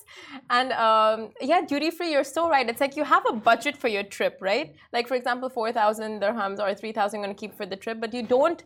And 0.50 0.73
um, 0.73 1.31
yeah, 1.40 1.62
duty 1.62 1.90
free, 1.90 2.12
you're 2.12 2.31
so 2.38 2.49
right. 2.49 2.69
It's 2.69 2.81
like 2.81 2.97
you 2.97 3.05
have 3.05 3.25
a 3.29 3.33
budget 3.33 3.76
for 3.76 3.88
your 3.88 4.05
trip, 4.05 4.38
right? 4.40 4.75
Like, 4.93 5.09
for 5.09 5.17
example, 5.17 5.49
4,000 5.49 6.21
dirhams 6.23 6.61
or 6.61 6.73
3,000 6.75 7.19
you're 7.19 7.26
going 7.26 7.37
to 7.37 7.40
keep 7.40 7.57
for 7.57 7.67
the 7.67 7.76
trip, 7.76 8.00
but 8.00 8.14
you 8.14 8.23
don't. 8.23 8.62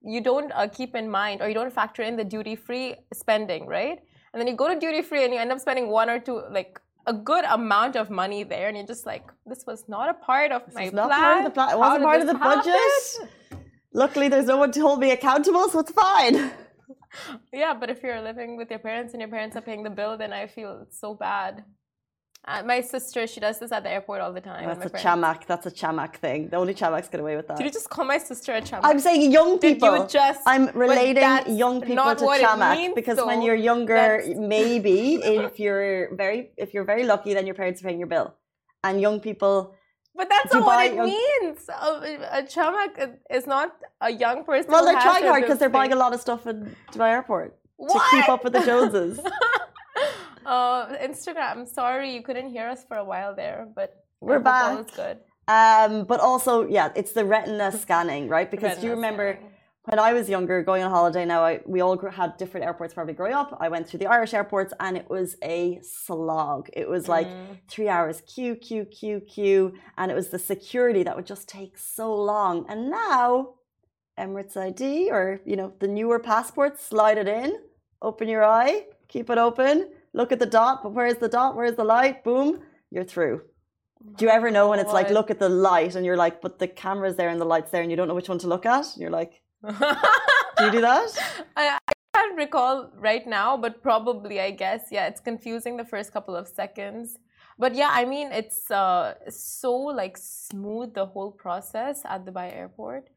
You 0.00 0.20
don't 0.20 0.52
uh, 0.52 0.68
keep 0.68 0.94
in 0.94 1.10
mind, 1.10 1.42
or 1.42 1.48
you 1.48 1.54
don't 1.54 1.72
factor 1.72 2.02
in 2.02 2.14
the 2.16 2.24
duty 2.24 2.54
free 2.54 2.94
spending, 3.12 3.66
right? 3.66 3.98
And 4.32 4.40
then 4.40 4.46
you 4.46 4.54
go 4.54 4.68
to 4.72 4.78
duty 4.78 5.02
free 5.02 5.24
and 5.24 5.34
you 5.34 5.40
end 5.40 5.50
up 5.50 5.58
spending 5.58 5.88
one 5.88 6.08
or 6.08 6.20
two, 6.20 6.40
like 6.52 6.80
a 7.08 7.12
good 7.30 7.44
amount 7.44 7.96
of 7.96 8.10
money 8.10 8.42
there, 8.44 8.68
and 8.68 8.76
you're 8.76 8.86
just 8.86 9.06
like, 9.06 9.24
this 9.46 9.64
was 9.66 9.88
not 9.88 10.06
a 10.10 10.14
part 10.14 10.52
of 10.52 10.66
this 10.66 10.74
my 10.74 10.90
plan. 10.90 10.94
Not 10.94 11.10
part 11.10 11.38
of 11.38 11.44
the 11.44 11.50
plan. 11.50 11.70
It 11.74 11.78
wasn't 11.78 12.04
part 12.04 12.20
of 12.20 12.26
the 12.32 12.34
budget. 12.34 13.30
Luckily, 13.92 14.28
there's 14.28 14.46
no 14.46 14.58
one 14.58 14.70
to 14.72 14.80
hold 14.80 15.00
me 15.00 15.10
accountable, 15.10 15.68
so 15.68 15.80
it's 15.80 15.92
fine. 15.92 16.36
Yeah, 17.52 17.72
but 17.72 17.88
if 17.88 18.02
you're 18.02 18.20
living 18.20 18.58
with 18.58 18.68
your 18.70 18.78
parents 18.78 19.14
and 19.14 19.20
your 19.22 19.30
parents 19.30 19.56
are 19.56 19.62
paying 19.62 19.82
the 19.82 19.90
bill, 19.90 20.18
then 20.18 20.32
I 20.32 20.46
feel 20.46 20.86
so 20.90 21.14
bad. 21.14 21.64
Uh, 22.46 22.62
my 22.62 22.80
sister, 22.80 23.26
she 23.26 23.40
does 23.40 23.58
this 23.58 23.72
at 23.72 23.82
the 23.82 23.90
airport 23.90 24.22
all 24.22 24.32
the 24.32 24.40
time. 24.40 24.66
That's 24.66 24.86
a 24.86 24.88
friends. 24.88 25.04
chamak. 25.04 25.46
That's 25.46 25.66
a 25.66 25.70
chamak 25.70 26.14
thing. 26.16 26.48
The 26.48 26.56
only 26.56 26.72
chamaks 26.72 27.10
get 27.10 27.20
away 27.20 27.36
with 27.36 27.46
that. 27.48 27.58
Did 27.58 27.64
you 27.64 27.70
just 27.70 27.90
call 27.90 28.06
my 28.06 28.16
sister 28.16 28.52
a 28.54 28.62
chamak? 28.62 28.80
I'm 28.84 29.00
saying 29.00 29.30
young 29.30 29.58
people. 29.58 29.90
Did 29.92 30.02
you 30.02 30.08
just? 30.08 30.40
I'm 30.46 30.66
relating 30.74 31.56
young 31.56 31.82
people 31.82 32.14
to 32.14 32.24
chamak 32.24 32.76
means, 32.76 32.94
because 32.94 33.18
when 33.18 33.42
you're 33.42 33.54
younger, 33.54 33.94
That's- 33.94 34.36
maybe 34.38 35.14
if 35.48 35.58
you're 35.60 36.14
very 36.14 36.50
if 36.56 36.72
you're 36.72 36.84
very 36.84 37.04
lucky, 37.04 37.34
then 37.34 37.44
your 37.44 37.54
parents 37.54 37.82
are 37.82 37.84
paying 37.84 37.98
your 37.98 38.08
bill, 38.08 38.34
and 38.82 38.98
young 39.00 39.20
people. 39.20 39.74
But 40.14 40.28
that's 40.30 40.52
not 40.52 40.64
what 40.64 40.86
it 40.86 40.94
young- 40.94 41.06
means. 41.06 41.68
A, 41.68 42.38
a 42.38 42.42
chamak 42.42 42.92
is 43.30 43.46
not 43.46 43.76
a 44.00 44.10
young 44.10 44.44
person. 44.44 44.70
Well, 44.72 44.84
they're 44.86 45.00
trying 45.00 45.24
hard 45.26 45.42
because 45.42 45.58
they're 45.58 45.68
buying 45.68 45.92
a 45.92 45.96
lot 45.96 46.14
of 46.14 46.20
stuff 46.20 46.46
in 46.46 46.74
Dubai 46.92 47.10
Airport 47.10 47.56
to 47.92 48.00
keep 48.10 48.28
up 48.28 48.42
with 48.42 48.54
the 48.54 48.64
Joneses. 48.64 49.20
uh, 50.46 50.86
Instagram. 51.02 51.66
Sorry, 51.66 52.14
you 52.14 52.22
couldn't 52.22 52.50
hear 52.50 52.68
us 52.68 52.84
for 52.86 52.96
a 52.96 53.04
while 53.04 53.34
there, 53.34 53.68
but 53.74 54.04
We're 54.20 54.40
back. 54.40 54.80
is 54.80 54.90
good. 54.94 55.18
Um, 55.48 56.04
but 56.04 56.20
also, 56.20 56.66
yeah, 56.68 56.90
it's 56.94 57.12
the 57.12 57.24
retina 57.24 57.72
scanning, 57.84 58.28
right? 58.28 58.50
Because 58.50 58.78
do 58.78 58.86
you 58.86 58.92
remember 58.92 59.32
scanning. 59.32 59.52
when 59.84 59.98
I 59.98 60.12
was 60.12 60.28
younger, 60.28 60.62
going 60.62 60.82
on 60.82 60.90
holiday? 60.90 61.24
Now, 61.24 61.42
I, 61.42 61.60
we 61.64 61.80
all 61.80 61.96
had 62.10 62.36
different 62.36 62.66
airports 62.66 62.92
probably 62.92 63.14
growing 63.14 63.32
up. 63.32 63.56
I 63.58 63.68
went 63.70 63.88
through 63.88 64.00
the 64.00 64.06
Irish 64.08 64.34
airports, 64.34 64.74
and 64.78 64.96
it 64.96 65.08
was 65.08 65.36
a 65.42 65.80
slog. 65.82 66.68
It 66.74 66.86
was 66.88 67.08
like 67.08 67.26
Mm. 67.28 67.58
three 67.68 67.88
hours 67.88 68.22
queue, 68.26 68.56
queue, 68.56 68.84
queue, 68.84 69.20
queue, 69.20 69.72
and 69.96 70.10
it 70.12 70.14
was 70.14 70.28
the 70.28 70.38
security 70.38 71.02
that 71.04 71.16
would 71.16 71.26
just 71.26 71.48
take 71.48 71.78
so 71.78 72.14
long. 72.14 72.66
And 72.68 72.90
now, 72.90 73.54
Emirates 74.18 74.56
ID 74.56 75.10
or 75.12 75.40
you 75.46 75.56
know 75.56 75.72
the 75.78 75.86
newer 75.88 76.18
passports, 76.18 76.84
slide 76.84 77.16
it 77.18 77.28
in, 77.28 77.56
open 78.02 78.28
your 78.28 78.44
eye, 78.44 78.84
keep 79.06 79.30
it 79.30 79.38
open, 79.38 79.88
look 80.12 80.32
at 80.32 80.38
the 80.38 80.46
dot. 80.46 80.82
But 80.82 80.92
where's 80.92 81.16
the 81.16 81.28
dot? 81.28 81.56
Where's 81.56 81.76
the 81.76 81.84
light? 81.84 82.24
Boom, 82.24 82.62
you're 82.90 83.04
through. 83.04 83.42
Do 84.16 84.24
you 84.24 84.30
ever 84.30 84.50
know 84.50 84.68
when 84.68 84.78
it's 84.78 84.92
like 84.92 85.10
look 85.10 85.30
at 85.30 85.40
the 85.40 85.48
light 85.48 85.96
and 85.96 86.06
you're 86.06 86.16
like, 86.16 86.40
but 86.40 86.58
the 86.58 86.68
camera's 86.68 87.16
there 87.16 87.28
and 87.28 87.40
the 87.40 87.44
light's 87.44 87.70
there 87.72 87.82
and 87.82 87.90
you 87.90 87.96
don't 87.96 88.06
know 88.06 88.14
which 88.14 88.28
one 88.28 88.38
to 88.38 88.46
look 88.46 88.64
at? 88.64 88.84
And 88.92 89.00
you're 89.02 89.10
like, 89.10 89.42
do 89.66 90.64
you 90.64 90.70
do 90.70 90.80
that? 90.80 91.10
I, 91.56 91.78
I 91.88 91.92
can't 92.14 92.36
recall 92.36 92.92
right 92.96 93.26
now, 93.26 93.56
but 93.56 93.82
probably, 93.82 94.40
I 94.40 94.52
guess, 94.52 94.82
yeah, 94.92 95.08
it's 95.08 95.20
confusing 95.20 95.76
the 95.76 95.84
first 95.84 96.12
couple 96.12 96.36
of 96.36 96.46
seconds. 96.46 97.18
But 97.58 97.74
yeah, 97.74 97.90
I 97.90 98.04
mean, 98.04 98.30
it's 98.30 98.70
uh, 98.70 99.14
so 99.28 99.74
like 99.74 100.16
smooth 100.16 100.94
the 100.94 101.06
whole 101.06 101.32
process 101.32 102.02
at 102.04 102.24
Dubai 102.24 102.54
airport. 102.54 103.10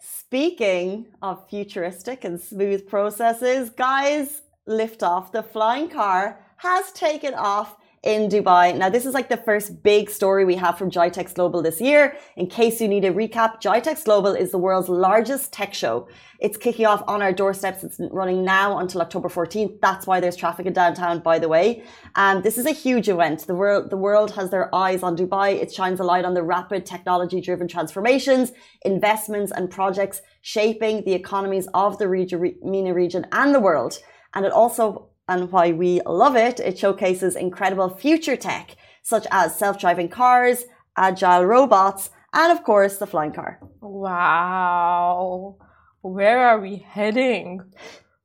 Speaking 0.00 1.06
of 1.22 1.48
futuristic 1.48 2.24
and 2.24 2.40
smooth 2.40 2.88
processes, 2.88 3.70
guys, 3.70 4.42
lift 4.70 5.02
off. 5.02 5.32
The 5.32 5.42
flying 5.42 5.90
car 5.90 6.40
has 6.56 6.92
taken 6.92 7.34
off 7.34 7.76
in 8.02 8.30
Dubai. 8.30 8.74
Now, 8.74 8.88
this 8.88 9.04
is 9.04 9.12
like 9.12 9.28
the 9.28 9.36
first 9.36 9.82
big 9.82 10.08
story 10.08 10.46
we 10.46 10.56
have 10.56 10.78
from 10.78 10.90
Gitex 10.90 11.34
Global 11.34 11.60
this 11.60 11.82
year. 11.82 12.16
In 12.36 12.46
case 12.46 12.80
you 12.80 12.88
need 12.88 13.04
a 13.04 13.12
recap, 13.12 13.60
Gitex 13.60 14.04
Global 14.04 14.32
is 14.32 14.52
the 14.52 14.58
world's 14.58 14.88
largest 14.88 15.52
tech 15.52 15.74
show. 15.74 16.08
It's 16.38 16.56
kicking 16.56 16.86
off 16.86 17.02
on 17.06 17.20
our 17.20 17.32
doorsteps. 17.32 17.84
It's 17.84 18.00
running 18.10 18.42
now 18.42 18.78
until 18.78 19.02
October 19.02 19.28
14th. 19.28 19.80
That's 19.82 20.06
why 20.06 20.18
there's 20.18 20.36
traffic 20.36 20.64
in 20.64 20.72
downtown, 20.72 21.20
by 21.20 21.38
the 21.38 21.48
way. 21.48 21.82
And 22.16 22.42
this 22.42 22.56
is 22.56 22.64
a 22.64 22.72
huge 22.72 23.10
event. 23.10 23.46
The 23.46 23.54
world, 23.54 23.90
the 23.90 23.98
world 23.98 24.30
has 24.30 24.48
their 24.48 24.74
eyes 24.74 25.02
on 25.02 25.14
Dubai. 25.14 25.60
It 25.60 25.70
shines 25.70 26.00
a 26.00 26.04
light 26.04 26.24
on 26.24 26.32
the 26.32 26.42
rapid 26.42 26.86
technology 26.86 27.42
driven 27.42 27.68
transformations, 27.68 28.52
investments, 28.86 29.52
and 29.52 29.70
projects 29.70 30.22
shaping 30.40 31.04
the 31.04 31.12
economies 31.12 31.68
of 31.74 31.98
the 31.98 32.08
region, 32.08 32.54
MENA 32.62 32.94
region 32.94 33.26
and 33.32 33.54
the 33.54 33.60
world. 33.60 33.98
And 34.34 34.46
it 34.46 34.52
also 34.52 35.10
and 35.30 35.52
why 35.52 35.70
we 35.70 36.00
love 36.04 36.34
it, 36.34 36.58
it 36.58 36.76
showcases 36.76 37.36
incredible 37.36 37.88
future 37.88 38.36
tech, 38.36 38.76
such 39.02 39.26
as 39.30 39.56
self 39.56 39.78
driving 39.78 40.08
cars, 40.08 40.64
agile 40.96 41.44
robots, 41.44 42.10
and 42.32 42.50
of 42.50 42.64
course, 42.64 42.98
the 42.98 43.06
flying 43.06 43.32
car. 43.32 43.60
Wow. 43.80 45.56
Where 46.02 46.40
are 46.40 46.58
we 46.60 46.76
heading? 46.76 47.60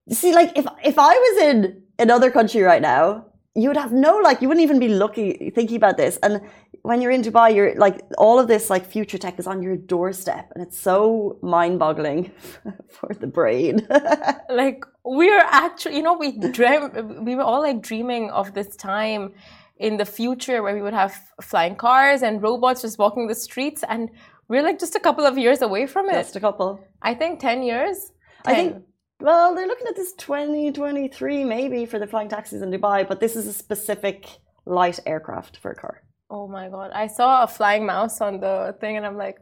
See, 0.10 0.34
like, 0.34 0.58
if, 0.58 0.66
if 0.84 0.98
I 0.98 1.14
was 1.14 1.44
in 1.44 1.84
another 2.00 2.32
country 2.32 2.62
right 2.62 2.82
now, 2.82 3.28
you 3.56 3.70
would 3.70 3.78
have 3.78 3.94
no, 3.94 4.18
like, 4.18 4.42
you 4.42 4.48
wouldn't 4.50 4.64
even 4.64 4.80
be 4.80 4.90
looking, 4.90 5.52
thinking 5.56 5.78
about 5.78 5.98
this. 5.98 6.18
And 6.22 6.42
when 6.82 7.02
you're 7.02 7.12
in 7.12 7.22
Dubai, 7.22 7.56
you're 7.56 7.74
like, 7.76 8.02
all 8.18 8.38
of 8.38 8.48
this, 8.48 8.70
like, 8.70 8.86
future 8.86 9.18
tech 9.18 9.40
is 9.40 9.48
on 9.48 9.64
your 9.64 9.78
doorstep. 9.78 10.52
And 10.54 10.62
it's 10.62 10.78
so 10.78 11.40
mind 11.42 11.80
boggling 11.80 12.32
for 12.90 13.14
the 13.14 13.28
brain. 13.28 13.88
like 14.50 14.84
we 15.06 15.30
are 15.32 15.46
actually 15.52 15.96
you 15.96 16.02
know 16.02 16.14
we 16.14 16.32
dream 16.52 17.24
we 17.24 17.36
were 17.36 17.44
all 17.44 17.62
like 17.62 17.82
dreaming 17.82 18.32
of 18.32 18.54
this 18.54 18.76
time 18.76 19.32
in 19.78 19.98
the 19.98 20.06
future 20.06 20.64
where 20.64 20.74
we 20.74 20.82
would 20.82 20.94
have 20.94 21.16
flying 21.42 21.76
cars 21.76 22.24
and 22.24 22.42
robots 22.42 22.82
just 22.82 22.98
walking 22.98 23.28
the 23.28 23.36
streets 23.36 23.84
and 23.88 24.10
we're 24.48 24.64
like 24.64 24.80
just 24.80 24.96
a 24.96 25.00
couple 25.00 25.26
of 25.26 25.38
years 25.38 25.62
away 25.62 25.86
from 25.86 26.10
it 26.10 26.14
Just 26.14 26.36
a 26.36 26.40
couple. 26.40 26.80
i 27.02 27.14
think 27.14 27.40
10 27.40 27.64
years 27.64 28.12
I 28.46 28.56
think 28.56 28.74
10. 28.74 28.84
Well, 29.20 29.56
they're 29.56 29.68
looking 29.68 29.88
at 29.88 29.96
this 29.96 30.14
2023 30.14 31.44
maybe 31.44 31.86
for 31.86 32.00
the 32.00 32.08
flying 32.08 32.30
taxis 32.30 32.62
in 32.62 32.70
Dubai, 32.72 33.08
but 33.08 33.20
this 33.20 33.36
is 33.36 33.48
a 33.48 33.54
specific 33.54 34.28
light 34.66 35.00
aircraft 35.06 35.58
for 35.58 35.72
a 35.72 35.76
car. 35.76 36.02
oh 36.36 36.48
my 36.48 36.68
god 36.76 36.90
i 37.02 37.06
saw 37.18 37.44
a 37.44 37.48
flying 37.58 37.86
mouse 37.86 38.16
on 38.28 38.40
the 38.46 38.54
thing 38.82 38.98
and 38.98 39.06
i'm 39.06 39.18
like 39.26 39.38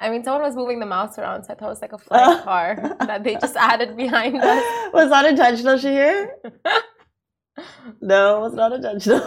I 0.00 0.10
mean, 0.10 0.22
someone 0.22 0.42
was 0.42 0.54
moving 0.54 0.78
the 0.78 0.86
mouse 0.86 1.18
around, 1.18 1.42
so 1.42 1.52
I 1.52 1.56
thought 1.56 1.66
it 1.66 1.76
was 1.76 1.82
like 1.82 1.92
a 1.92 1.98
flying 1.98 2.42
car 2.48 2.96
that 3.10 3.24
they 3.24 3.34
just 3.34 3.56
added 3.56 3.96
behind 3.96 4.36
us. 4.36 4.62
Was 4.98 5.10
that 5.10 5.24
intentional, 5.26 5.76
Shahir? 5.76 6.28
no, 8.00 8.36
it 8.36 8.40
was 8.46 8.54
not 8.54 8.72
intentional. 8.72 9.20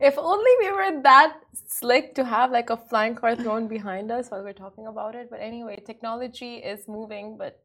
If 0.00 0.16
only 0.16 0.52
we 0.60 0.70
were 0.70 1.02
that 1.02 1.40
slick 1.66 2.14
to 2.14 2.24
have 2.24 2.52
like 2.52 2.70
a 2.70 2.76
flying 2.76 3.16
car 3.16 3.34
thrown 3.34 3.66
behind 3.66 4.12
us 4.12 4.28
while 4.28 4.44
we're 4.44 4.52
talking 4.52 4.86
about 4.86 5.16
it. 5.16 5.26
But 5.32 5.40
anyway, 5.40 5.82
technology 5.84 6.54
is 6.58 6.86
moving, 6.86 7.36
but 7.36 7.58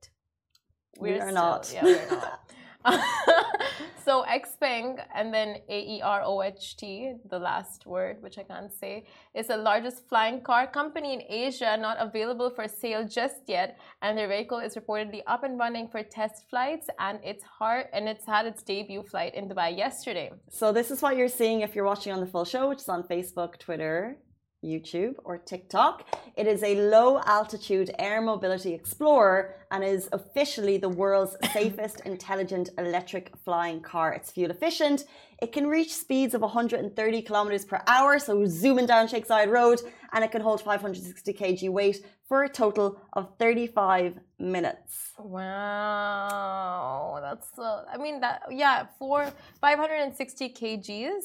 We 0.99 1.11
we're 1.11 1.17
are 1.17 1.31
still- 1.31 1.33
not. 1.33 1.71
Yeah, 1.73 1.83
we're 1.83 2.09
not. 2.09 2.39
so 4.05 4.25
Xpeng 4.27 5.01
and 5.15 5.33
then 5.33 5.57
A 5.69 5.79
E 5.95 6.01
R 6.01 6.21
O 6.25 6.41
H 6.41 6.75
T, 6.75 7.13
the 7.29 7.39
last 7.39 7.85
word, 7.85 8.21
which 8.21 8.37
I 8.37 8.43
can't 8.43 8.71
say, 8.73 9.05
is 9.33 9.47
the 9.47 9.57
largest 9.57 10.07
flying 10.09 10.41
car 10.41 10.67
company 10.67 11.13
in 11.13 11.21
Asia, 11.29 11.77
not 11.77 11.97
available 11.99 12.49
for 12.49 12.67
sale 12.67 13.07
just 13.07 13.41
yet. 13.47 13.77
And 14.01 14.17
their 14.17 14.27
vehicle 14.27 14.59
is 14.59 14.75
reportedly 14.75 15.21
up 15.27 15.43
and 15.43 15.57
running 15.57 15.87
for 15.87 16.03
test 16.03 16.49
flights, 16.49 16.87
and 16.99 17.19
it's 17.23 17.43
hard 17.43 17.87
and 17.93 18.09
it's 18.09 18.25
had 18.25 18.45
its 18.45 18.61
debut 18.63 19.03
flight 19.03 19.33
in 19.35 19.47
Dubai 19.47 19.77
yesterday. 19.77 20.31
so, 20.49 20.71
this 20.71 20.91
is 20.91 21.01
what 21.01 21.15
you're 21.17 21.29
seeing 21.29 21.61
if 21.61 21.75
you're 21.75 21.85
watching 21.85 22.11
on 22.11 22.19
the 22.19 22.27
full 22.27 22.45
show, 22.45 22.69
which 22.69 22.79
is 22.79 22.89
on 22.89 23.03
Facebook, 23.03 23.57
Twitter, 23.59 24.17
YouTube, 24.63 25.15
or 25.23 25.37
TikTok. 25.37 26.05
It 26.35 26.47
is 26.47 26.63
a 26.63 26.89
low 26.89 27.19
altitude 27.25 27.91
air 27.99 28.21
mobility 28.21 28.73
explorer 28.73 29.55
and 29.71 29.83
is 29.83 30.09
officially 30.11 30.77
the 30.77 30.89
world's 30.89 31.35
safest 31.53 32.01
intelligent 32.05 32.69
electric 32.77 33.31
flying 33.43 33.81
car. 33.81 34.13
It's 34.13 34.31
fuel 34.31 34.51
efficient. 34.51 35.05
It 35.41 35.51
can 35.51 35.67
reach 35.67 35.93
speeds 35.93 36.33
of 36.33 36.41
130 36.41 37.21
kilometers 37.21 37.65
per 37.65 37.81
hour, 37.87 38.19
so 38.19 38.45
zooming 38.45 38.85
down 38.85 39.07
Sheikh 39.07 39.27
Zayed 39.27 39.49
Road, 39.49 39.81
and 40.13 40.23
it 40.23 40.31
can 40.31 40.41
hold 40.41 40.61
560 40.61 41.33
kg 41.33 41.69
weight 41.69 42.05
for 42.27 42.43
a 42.43 42.49
total 42.49 43.01
of 43.13 43.29
35 43.39 44.19
minutes. 44.39 45.11
Wow, 45.19 47.19
that's 47.21 47.59
uh, 47.59 47.83
I 47.91 47.97
mean 47.97 48.21
that 48.21 48.43
yeah 48.51 48.85
for 48.97 49.29
560 49.59 50.49
kgs. 50.49 51.23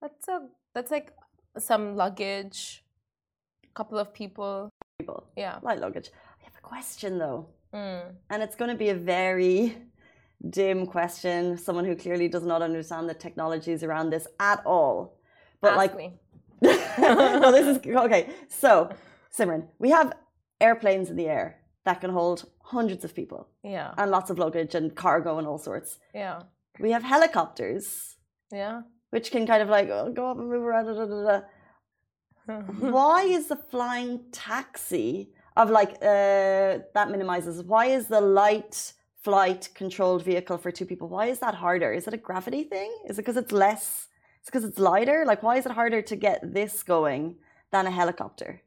That's 0.00 0.28
a 0.28 0.48
that's 0.74 0.90
like 0.90 1.12
some 1.58 1.96
luggage, 1.96 2.84
a 3.64 3.74
couple 3.74 3.98
of 3.98 4.12
people. 4.12 4.70
People, 4.98 5.26
Yeah. 5.36 5.58
light 5.62 5.80
luggage. 5.80 6.10
I 6.40 6.44
have 6.44 6.56
a 6.56 6.60
question 6.60 7.18
though. 7.18 7.46
Mm. 7.72 8.14
And 8.30 8.42
it's 8.42 8.56
going 8.56 8.70
to 8.70 8.76
be 8.76 8.90
a 8.90 8.94
very 8.94 9.76
dim 10.48 10.86
question. 10.86 11.56
Someone 11.56 11.84
who 11.84 11.94
clearly 11.96 12.28
does 12.28 12.44
not 12.44 12.62
understand 12.62 13.08
the 13.08 13.14
technologies 13.14 13.82
around 13.82 14.10
this 14.10 14.26
at 14.38 14.64
all. 14.66 15.18
But 15.60 15.70
Ask 15.72 15.76
like, 15.78 15.96
me. 15.96 16.18
no, 16.62 17.50
this 17.52 17.66
is 17.66 17.78
okay. 17.96 18.30
So, 18.48 18.90
Simran, 19.36 19.66
we 19.78 19.90
have 19.90 20.12
airplanes 20.60 21.08
in 21.10 21.16
the 21.16 21.28
air 21.28 21.60
that 21.84 22.00
can 22.00 22.10
hold 22.10 22.48
hundreds 22.62 23.04
of 23.04 23.14
people 23.14 23.48
Yeah. 23.62 23.94
and 23.96 24.10
lots 24.10 24.30
of 24.30 24.38
luggage 24.38 24.74
and 24.74 24.94
cargo 24.94 25.38
and 25.38 25.46
all 25.46 25.58
sorts. 25.58 25.98
Yeah. 26.14 26.42
We 26.78 26.90
have 26.92 27.02
helicopters, 27.02 28.16
Yeah 28.52 28.82
which 29.10 29.30
can 29.30 29.46
kind 29.46 29.62
of 29.62 29.68
like 29.68 29.88
oh, 29.90 30.10
go 30.12 30.30
up 30.30 30.38
and 30.38 30.48
move 30.48 30.62
around. 30.62 30.86
Da, 30.86 30.92
da, 30.94 31.40
da. 32.46 32.46
why 32.80 33.22
is 33.24 33.48
the 33.48 33.56
flying 33.56 34.20
taxi 34.32 35.30
of 35.56 35.70
like 35.70 35.92
uh, 36.02 36.78
that 36.94 37.08
minimizes? 37.10 37.62
Why 37.64 37.86
is 37.86 38.06
the 38.08 38.20
light 38.20 38.92
flight 39.22 39.68
controlled 39.74 40.24
vehicle 40.24 40.58
for 40.58 40.70
two 40.72 40.86
people? 40.86 41.08
Why 41.08 41.26
is 41.26 41.38
that 41.40 41.54
harder? 41.56 41.92
Is 41.92 42.06
it 42.08 42.14
a 42.14 42.18
gravity 42.18 42.64
thing? 42.64 42.92
Is 43.08 43.18
it 43.18 43.22
because 43.22 43.36
it's 43.36 43.52
less? 43.52 44.08
It's 44.40 44.48
because 44.50 44.64
it's 44.64 44.78
lighter. 44.78 45.24
Like 45.26 45.42
why 45.42 45.56
is 45.58 45.66
it 45.66 45.72
harder 45.72 46.02
to 46.02 46.16
get 46.16 46.40
this 46.54 46.82
going 46.82 47.36
than 47.72 47.86
a 47.86 47.90
helicopter? 47.90 48.62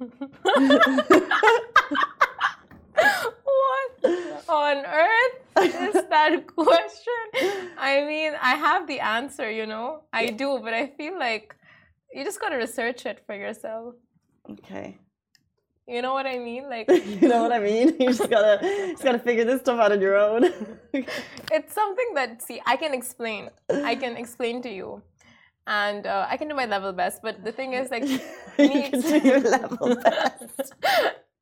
what 4.00 4.48
on 4.48 4.76
earth 4.86 5.36
is 5.58 5.94
that 6.10 6.46
question? 6.46 7.24
I 7.78 8.04
mean, 8.06 8.32
I 8.40 8.54
have 8.54 8.86
the 8.86 9.00
answer, 9.00 9.50
you 9.50 9.66
know, 9.66 10.02
I 10.12 10.26
do, 10.26 10.60
but 10.62 10.74
I 10.74 10.86
feel 10.88 11.18
like 11.18 11.54
you 12.12 12.24
just 12.24 12.40
gotta 12.40 12.56
research 12.56 13.06
it 13.06 13.22
for 13.26 13.34
yourself. 13.34 13.94
Okay. 14.50 14.98
You 15.86 16.00
know 16.00 16.14
what 16.14 16.26
I 16.26 16.38
mean? 16.38 16.68
Like, 16.70 16.88
you 17.20 17.28
know 17.28 17.42
what 17.42 17.52
I 17.52 17.58
mean? 17.58 17.88
You 18.00 18.08
just 18.08 18.30
gotta 18.30 18.58
just 18.62 19.04
gotta 19.04 19.18
figure 19.18 19.44
this 19.44 19.60
stuff 19.60 19.78
out 19.78 19.92
on 19.92 20.00
your 20.00 20.16
own. 20.16 20.44
it's 20.92 21.74
something 21.74 22.14
that 22.14 22.42
see 22.42 22.60
I 22.64 22.76
can 22.76 22.94
explain. 22.94 23.50
I 23.70 23.94
can 23.94 24.16
explain 24.16 24.62
to 24.62 24.70
you, 24.70 25.02
and 25.66 26.06
uh, 26.06 26.26
I 26.28 26.38
can 26.38 26.48
do 26.48 26.54
my 26.54 26.64
level 26.64 26.92
best. 26.92 27.20
But 27.22 27.44
the 27.44 27.52
thing 27.52 27.74
is, 27.74 27.90
like, 27.90 28.08
you 28.08 28.18
can 28.56 29.00
do 29.00 29.18
your 29.18 29.40
level 29.40 29.96
best. 29.96 30.72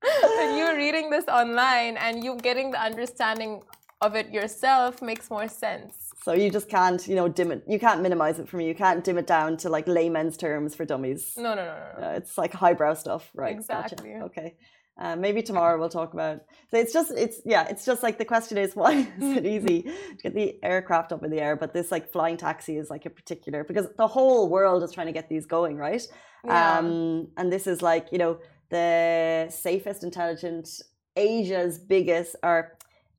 when 0.39 0.57
you're 0.59 0.77
reading 0.77 1.11
this 1.11 1.27
online 1.29 1.97
and 1.97 2.23
you 2.25 2.37
getting 2.37 2.71
the 2.71 2.81
understanding 2.81 3.63
of 4.01 4.17
it 4.17 4.31
yourself 4.31 5.01
makes 5.01 5.31
more 5.31 5.49
sense. 5.49 6.11
So 6.25 6.33
you 6.33 6.51
just 6.51 6.69
can't, 6.69 7.07
you 7.09 7.17
know, 7.17 7.29
dim 7.29 7.51
it. 7.51 7.65
You 7.67 7.79
can't 7.79 8.01
minimize 8.01 8.39
it 8.39 8.49
for 8.49 8.57
me. 8.57 8.67
You 8.69 8.75
can't 8.75 9.03
dim 9.03 9.19
it 9.19 9.27
down 9.27 9.57
to 9.59 9.69
like 9.69 9.87
layman's 9.89 10.37
terms 10.37 10.75
for 10.75 10.85
dummies. 10.85 11.35
No, 11.37 11.55
no, 11.55 11.65
no, 11.65 11.65
no. 11.65 12.01
no. 12.01 12.07
Uh, 12.07 12.11
it's 12.13 12.39
like 12.39 12.53
highbrow 12.53 12.95
stuff, 12.95 13.31
right? 13.35 13.55
Exactly. 13.55 14.13
Gotcha. 14.13 14.25
Okay. 14.27 14.55
Uh, 14.99 15.17
maybe 15.17 15.43
tomorrow 15.43 15.79
we'll 15.79 15.89
talk 15.89 16.13
about. 16.13 16.43
So 16.71 16.77
it's 16.77 16.93
just, 16.93 17.13
it's 17.13 17.41
yeah, 17.45 17.67
it's 17.69 17.85
just 17.85 18.03
like 18.03 18.19
the 18.19 18.25
question 18.25 18.59
is 18.59 18.77
why 18.77 18.93
is 19.21 19.37
it 19.37 19.47
easy 19.57 19.83
to 19.83 20.23
get 20.23 20.35
the 20.35 20.63
aircraft 20.63 21.13
up 21.13 21.25
in 21.25 21.31
the 21.31 21.41
air, 21.41 21.57
but 21.57 21.73
this 21.73 21.91
like 21.91 22.13
flying 22.13 22.37
taxi 22.37 22.77
is 22.77 22.91
like 22.91 23.07
a 23.07 23.11
particular 23.11 23.65
because 23.65 23.87
the 23.97 24.07
whole 24.07 24.49
world 24.49 24.83
is 24.83 24.93
trying 24.93 25.07
to 25.07 25.13
get 25.13 25.29
these 25.29 25.47
going, 25.47 25.77
right? 25.77 26.03
Yeah. 26.45 26.79
Um, 26.79 27.29
and 27.37 27.53
this 27.53 27.67
is 27.67 27.83
like 27.83 28.09
you 28.13 28.19
know 28.19 28.39
the 28.73 29.47
safest, 29.51 30.03
intelligent, 30.03 30.81
Asia's 31.15 31.79
biggest 31.79 32.35
or 32.43 32.57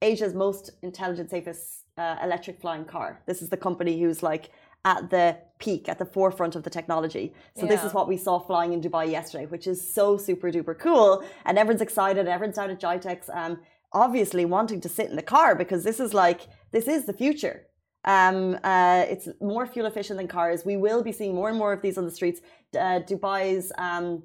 Asia's 0.01 0.33
most 0.33 0.71
intelligent, 0.81 1.29
safest 1.29 1.85
uh, 1.97 2.17
electric 2.23 2.59
flying 2.59 2.85
car. 2.85 3.21
This 3.27 3.41
is 3.43 3.49
the 3.49 3.61
company 3.67 4.01
who's 4.01 4.21
like 4.23 4.49
at 4.83 5.09
the 5.11 5.37
peak, 5.59 5.87
at 5.87 5.99
the 5.99 6.05
forefront 6.05 6.55
of 6.57 6.63
the 6.63 6.69
technology. 6.69 7.33
So 7.55 7.65
this 7.65 7.83
is 7.85 7.93
what 7.93 8.07
we 8.09 8.17
saw 8.17 8.39
flying 8.39 8.73
in 8.73 8.81
Dubai 8.81 9.09
yesterday, 9.09 9.45
which 9.45 9.65
is 9.67 9.79
so 9.97 10.17
super 10.17 10.51
duper 10.51 10.77
cool, 10.77 11.23
and 11.45 11.57
everyone's 11.57 11.85
excited. 11.89 12.27
Everyone's 12.27 12.57
out 12.57 12.69
at 12.69 12.81
Gitex, 12.81 13.33
um, 13.33 13.59
obviously 13.93 14.43
wanting 14.43 14.81
to 14.81 14.89
sit 14.89 15.09
in 15.09 15.15
the 15.15 15.29
car 15.35 15.55
because 15.55 15.83
this 15.83 15.99
is 16.01 16.13
like 16.13 16.41
this 16.71 16.87
is 16.87 17.05
the 17.05 17.13
future. 17.13 17.57
Um, 18.05 18.57
uh, 18.63 19.05
it's 19.07 19.29
more 19.39 19.65
fuel 19.65 19.85
efficient 19.85 20.17
than 20.17 20.27
cars. 20.27 20.65
We 20.65 20.75
will 20.75 21.03
be 21.03 21.13
seeing 21.13 21.33
more 21.33 21.47
and 21.47 21.57
more 21.57 21.71
of 21.71 21.81
these 21.81 21.97
on 21.97 22.03
the 22.03 22.11
streets. 22.19 22.41
Uh, 22.73 22.99
Dubai's 23.09 23.71
um, 23.77 24.23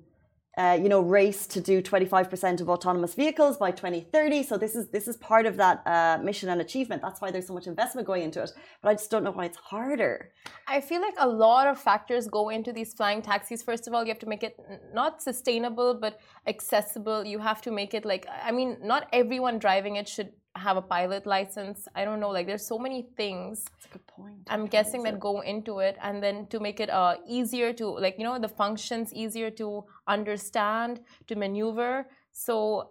uh, 0.58 0.76
you 0.82 0.88
know, 0.88 1.00
race 1.00 1.46
to 1.46 1.60
do 1.60 1.80
25% 1.80 2.60
of 2.60 2.68
autonomous 2.68 3.14
vehicles 3.14 3.56
by 3.56 3.70
2030. 3.70 4.42
So 4.42 4.58
this 4.58 4.74
is 4.74 4.88
this 4.88 5.06
is 5.06 5.16
part 5.16 5.46
of 5.46 5.56
that 5.56 5.86
uh, 5.86 6.18
mission 6.20 6.48
and 6.48 6.60
achievement. 6.60 7.00
That's 7.00 7.20
why 7.20 7.30
there's 7.30 7.46
so 7.46 7.54
much 7.54 7.68
investment 7.68 8.08
going 8.08 8.24
into 8.24 8.42
it. 8.42 8.50
But 8.82 8.88
I 8.88 8.94
just 8.94 9.08
don't 9.08 9.22
know 9.22 9.30
why 9.30 9.44
it's 9.44 9.56
harder. 9.56 10.32
I 10.66 10.80
feel 10.80 11.00
like 11.00 11.14
a 11.18 11.28
lot 11.28 11.68
of 11.68 11.80
factors 11.80 12.26
go 12.26 12.48
into 12.48 12.72
these 12.72 12.92
flying 12.92 13.22
taxis. 13.22 13.62
First 13.62 13.86
of 13.86 13.94
all, 13.94 14.02
you 14.02 14.08
have 14.08 14.18
to 14.18 14.26
make 14.26 14.42
it 14.42 14.58
not 14.92 15.22
sustainable 15.22 15.94
but 15.94 16.18
accessible. 16.48 17.24
You 17.24 17.38
have 17.38 17.60
to 17.62 17.70
make 17.70 17.94
it 17.94 18.04
like 18.04 18.26
I 18.42 18.50
mean, 18.50 18.78
not 18.82 19.06
everyone 19.12 19.60
driving 19.60 19.94
it 19.94 20.08
should 20.08 20.32
have 20.56 20.76
a 20.76 20.82
pilot 20.82 21.26
license. 21.26 21.86
I 21.94 22.04
don't 22.04 22.20
know, 22.20 22.30
like 22.30 22.46
there's 22.46 22.66
so 22.66 22.78
many 22.78 23.02
things 23.16 23.64
That's 23.64 23.86
a 23.86 23.88
good 23.90 24.06
point. 24.06 24.42
I'm 24.48 24.66
guessing 24.66 25.02
that 25.04 25.20
go 25.20 25.40
into 25.40 25.78
it, 25.80 25.96
and 26.02 26.22
then 26.22 26.46
to 26.48 26.58
make 26.60 26.80
it 26.80 26.90
uh, 26.90 27.16
easier 27.26 27.72
to 27.74 27.86
like 27.86 28.16
you 28.18 28.24
know 28.24 28.38
the 28.38 28.48
functions 28.48 29.12
easier 29.14 29.50
to 29.52 29.84
understand 30.08 31.00
to 31.28 31.34
maneuver. 31.36 32.08
So 32.32 32.90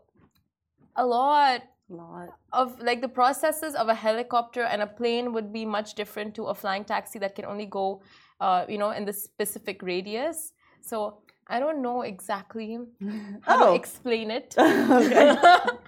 a 0.96 1.06
lot 1.06 1.62
Lot. 1.90 2.30
of 2.52 2.80
like 2.82 3.02
the 3.02 3.08
processes 3.08 3.74
of 3.76 3.88
a 3.88 3.94
helicopter 3.96 4.64
and 4.64 4.82
a 4.82 4.88
plane 4.88 5.32
would 5.34 5.54
be 5.54 5.66
much 5.66 5.94
different 5.96 6.36
to 6.36 6.46
a 6.48 6.56
flying 6.56 6.84
taxi 6.84 7.18
that 7.20 7.34
can 7.36 7.46
only 7.46 7.66
go 7.66 8.02
uh, 8.42 8.66
you 8.68 8.78
know 8.78 8.92
in 8.92 9.06
the 9.06 9.14
specific 9.14 9.82
radius. 9.82 10.54
So 10.82 11.20
I 11.48 11.60
don't 11.60 11.82
know 11.82 12.02
exactly 12.02 12.78
how 13.42 13.64
Oh. 13.64 13.70
to 13.72 13.76
explain 13.76 14.32
it. 14.32 14.56
okay. 14.60 15.36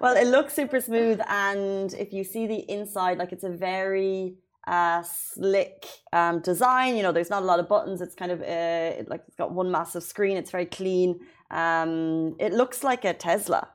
well, 0.00 0.16
it 0.16 0.26
looks 0.26 0.54
super 0.54 0.80
smooth, 0.80 1.20
and 1.28 1.92
if 1.94 2.12
you 2.12 2.24
see 2.24 2.46
the 2.46 2.70
inside, 2.70 3.18
like 3.18 3.32
it's 3.32 3.44
a 3.44 3.50
very 3.50 4.36
uh, 4.66 5.02
slick 5.02 5.86
um, 6.12 6.40
design. 6.40 6.96
You 6.96 7.02
know, 7.02 7.12
there's 7.12 7.30
not 7.30 7.42
a 7.42 7.46
lot 7.46 7.60
of 7.60 7.68
buttons. 7.68 8.00
It's 8.00 8.14
kind 8.14 8.32
of 8.32 8.40
uh, 8.42 9.04
like 9.08 9.22
it's 9.26 9.36
got 9.36 9.52
one 9.52 9.70
massive 9.70 10.02
screen. 10.02 10.36
It's 10.36 10.50
very 10.50 10.66
clean. 10.66 11.20
Um, 11.50 12.36
it 12.38 12.52
looks 12.52 12.82
like 12.82 13.04
a 13.04 13.14
Tesla. 13.14 13.68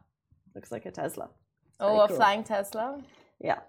Looks 0.56 0.72
like 0.72 0.86
a 0.86 0.92
Tesla. 0.92 1.26
It's 1.26 1.78
oh, 1.80 2.02
a 2.02 2.08
cool. 2.08 2.18
flying 2.18 2.44
Tesla. 2.44 3.00
Yeah. 3.40 3.60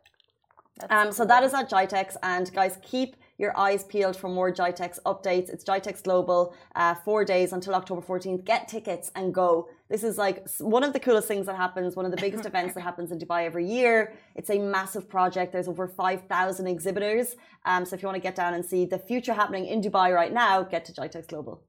Um, 0.91 1.13
so 1.13 1.25
that 1.25 1.45
is 1.45 1.55
at 1.55 1.71
Gitex, 1.71 2.17
and 2.23 2.53
guys, 2.53 2.79
keep 2.83 3.17
your 3.43 3.55
eyes 3.59 3.85
peeled 3.85 4.17
for 4.17 4.29
more 4.29 4.51
Gitex 4.53 4.99
updates. 5.05 5.51
It's 5.51 5.65
Gitex 5.65 6.03
Global, 6.03 6.55
uh, 6.77 6.95
four 6.95 7.25
days 7.25 7.53
until 7.53 7.75
October 7.75 8.01
14th. 8.01 8.45
Get 8.45 8.69
tickets 8.69 9.11
and 9.17 9.35
go. 9.35 9.69
This 9.89 10.05
is 10.05 10.17
like 10.17 10.49
one 10.61 10.85
of 10.85 10.93
the 10.93 11.01
coolest 11.01 11.29
things 11.29 11.45
that 11.47 11.57
happens, 11.57 11.97
one 11.97 12.07
of 12.07 12.13
the 12.13 12.23
biggest 12.27 12.47
events 12.53 12.75
that 12.75 12.83
happens 12.83 13.11
in 13.11 13.19
Dubai 13.19 13.45
every 13.45 13.67
year. 13.67 14.15
It's 14.37 14.49
a 14.49 14.59
massive 14.59 15.09
project. 15.09 15.53
There's 15.53 15.69
over 15.69 15.89
5,000 15.89 16.67
exhibitors. 16.67 17.37
Um, 17.67 17.85
so 17.85 17.97
if 17.97 18.03
you 18.03 18.07
want 18.07 18.17
to 18.17 18.23
get 18.23 18.37
down 18.37 18.55
and 18.55 18.65
see 18.65 18.85
the 18.87 18.99
future 18.99 19.35
happening 19.35 19.67
in 19.67 19.83
Dubai 19.83 20.15
right 20.15 20.33
now, 20.33 20.63
get 20.63 20.85
to 20.87 20.93
Gitex 20.93 21.27
Global. 21.27 21.63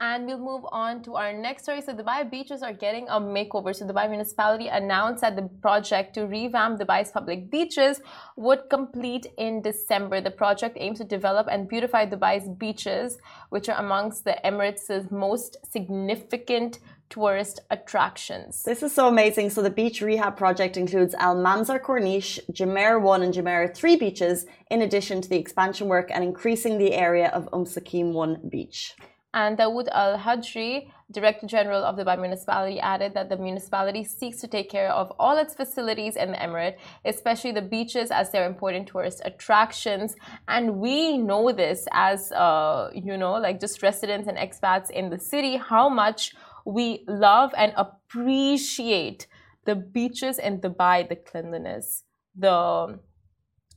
And 0.00 0.26
we'll 0.26 0.38
move 0.38 0.64
on 0.70 1.02
to 1.02 1.16
our 1.16 1.32
next 1.32 1.64
story. 1.64 1.80
So, 1.80 1.92
Dubai 1.92 2.30
beaches 2.30 2.62
are 2.62 2.72
getting 2.72 3.08
a 3.08 3.20
makeover. 3.20 3.74
So, 3.74 3.84
Dubai 3.84 4.08
municipality 4.08 4.68
announced 4.68 5.22
that 5.22 5.34
the 5.34 5.48
project 5.60 6.14
to 6.14 6.26
revamp 6.26 6.78
Dubai's 6.80 7.10
public 7.10 7.50
beaches 7.50 8.00
would 8.36 8.70
complete 8.70 9.26
in 9.36 9.60
December. 9.60 10.20
The 10.20 10.30
project 10.30 10.76
aims 10.78 10.98
to 10.98 11.04
develop 11.04 11.48
and 11.50 11.68
beautify 11.68 12.06
Dubai's 12.06 12.48
beaches, 12.48 13.18
which 13.48 13.68
are 13.68 13.78
amongst 13.78 14.24
the 14.24 14.36
Emirates' 14.44 15.10
most 15.10 15.56
significant 15.68 16.78
tourist 17.10 17.58
attractions. 17.70 18.62
This 18.62 18.84
is 18.84 18.94
so 18.94 19.08
amazing. 19.08 19.50
So 19.50 19.62
the 19.62 19.70
beach 19.70 20.00
rehab 20.00 20.36
project 20.36 20.76
includes 20.76 21.14
Al 21.14 21.36
Mamzar 21.36 21.80
Corniche, 21.80 22.38
Jumeirah 22.52 23.00
1 23.00 23.22
and 23.22 23.34
Jumeirah 23.34 23.74
3 23.74 23.96
beaches, 23.96 24.46
in 24.70 24.82
addition 24.82 25.20
to 25.22 25.28
the 25.28 25.38
expansion 25.38 25.88
work 25.88 26.08
and 26.12 26.22
increasing 26.22 26.78
the 26.78 26.92
area 26.94 27.28
of 27.28 27.48
Umm 27.52 27.64
Suqeim 27.64 28.12
1 28.12 28.48
beach. 28.48 28.94
And 29.40 29.56
Dawoud 29.56 29.88
Al 29.92 30.18
Hajri, 30.18 30.90
Director 31.12 31.46
General 31.46 31.84
of 31.84 31.94
the 31.96 32.02
Dubai 32.04 32.18
Municipality, 32.26 32.80
added 32.80 33.14
that 33.14 33.28
the 33.28 33.36
municipality 33.36 34.02
seeks 34.02 34.38
to 34.40 34.48
take 34.48 34.68
care 34.68 34.90
of 35.00 35.12
all 35.20 35.36
its 35.38 35.54
facilities 35.54 36.16
in 36.16 36.32
the 36.32 36.38
emirate, 36.38 36.76
especially 37.04 37.52
the 37.52 37.66
beaches, 37.76 38.10
as 38.10 38.32
they're 38.32 38.48
important 38.54 38.88
tourist 38.88 39.22
attractions. 39.24 40.16
And 40.48 40.64
we 40.84 41.18
know 41.18 41.52
this 41.52 41.86
as, 41.92 42.32
uh, 42.32 42.90
you 42.92 43.16
know, 43.16 43.34
like 43.34 43.60
just 43.60 43.80
residents 43.80 44.26
and 44.30 44.36
expats 44.36 44.90
in 44.90 45.08
the 45.08 45.20
city, 45.20 45.54
how 45.56 45.88
much 45.88 46.34
we 46.64 47.04
love 47.06 47.54
and 47.56 47.72
appreciate 47.76 49.28
the 49.66 49.76
beaches 49.76 50.40
in 50.40 50.60
Dubai, 50.60 51.08
the 51.08 51.14
cleanliness, 51.14 52.02
the 52.34 52.98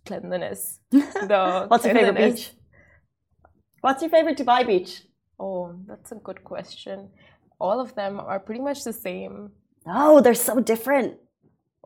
cleanliness, 0.08 0.80
the 0.92 1.66
What's 1.68 1.86
your 1.86 1.94
favorite 1.94 2.18
beach? 2.18 2.52
What's 3.82 4.02
your 4.02 4.10
favorite 4.10 4.40
Dubai 4.40 4.66
beach? 4.66 5.04
Oh, 5.42 5.76
that's 5.88 6.12
a 6.12 6.20
good 6.28 6.44
question. 6.44 7.10
All 7.60 7.80
of 7.86 7.96
them 7.96 8.20
are 8.20 8.40
pretty 8.40 8.62
much 8.62 8.84
the 8.84 8.94
same. 8.94 9.52
Oh, 9.88 10.22
they're 10.22 10.44
so 10.52 10.60
different. 10.60 11.18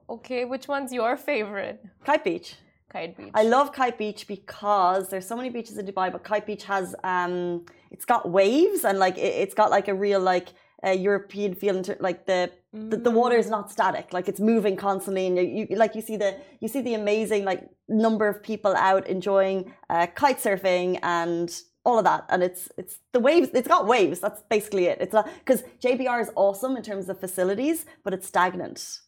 Okay, 0.09 0.43
which 0.43 0.67
one's 0.67 0.91
your 0.91 1.15
favorite? 1.15 1.77
Kite 2.03 2.25
Beach. 2.25 2.55
Kite 2.91 3.17
Beach. 3.17 3.31
I 3.33 3.43
love 3.43 3.71
Kite 3.71 3.97
Beach 3.97 4.27
because 4.27 5.09
there's 5.09 5.27
so 5.31 5.37
many 5.37 5.49
beaches 5.49 5.77
in 5.77 5.85
Dubai, 5.85 6.11
but 6.11 6.23
Kite 6.23 6.45
Beach 6.45 6.65
has 6.65 6.95
um, 7.03 7.65
it's 7.91 8.05
got 8.05 8.29
waves 8.29 8.83
and 8.83 8.99
like 8.99 9.17
it, 9.17 9.33
it's 9.43 9.55
got 9.61 9.71
like 9.71 9.87
a 9.87 9.95
real 9.95 10.19
like 10.19 10.49
uh, 10.85 10.91
European 10.91 11.55
feel 11.55 11.77
into 11.77 11.97
like 11.99 12.25
the, 12.25 12.51
the 12.73 12.97
the 12.97 13.09
water 13.09 13.37
is 13.37 13.49
not 13.49 13.71
static, 13.71 14.11
like 14.11 14.27
it's 14.27 14.41
moving 14.41 14.75
constantly, 14.75 15.25
and 15.27 15.37
you, 15.37 15.65
you 15.69 15.75
like 15.77 15.95
you 15.95 16.01
see 16.01 16.17
the 16.17 16.37
you 16.59 16.67
see 16.67 16.81
the 16.81 16.93
amazing 16.93 17.45
like 17.45 17.61
number 17.87 18.27
of 18.27 18.43
people 18.43 18.75
out 18.75 19.07
enjoying 19.07 19.73
uh, 19.89 20.07
kite 20.07 20.39
surfing 20.39 20.99
and 21.01 21.61
all 21.85 21.97
of 21.97 22.03
that, 22.05 22.25
and 22.29 22.43
it's 22.43 22.69
it's 22.77 22.99
the 23.13 23.19
waves. 23.19 23.49
It's 23.53 23.67
got 23.67 23.87
waves. 23.87 24.19
That's 24.19 24.41
basically 24.49 24.85
it. 24.85 24.97
It's 24.99 25.13
not 25.13 25.29
because 25.39 25.63
JBR 25.83 26.21
is 26.21 26.31
awesome 26.35 26.75
in 26.75 26.83
terms 26.83 27.09
of 27.09 27.19
facilities, 27.19 27.85
but 28.03 28.13
it's 28.13 28.27
stagnant. 28.27 28.99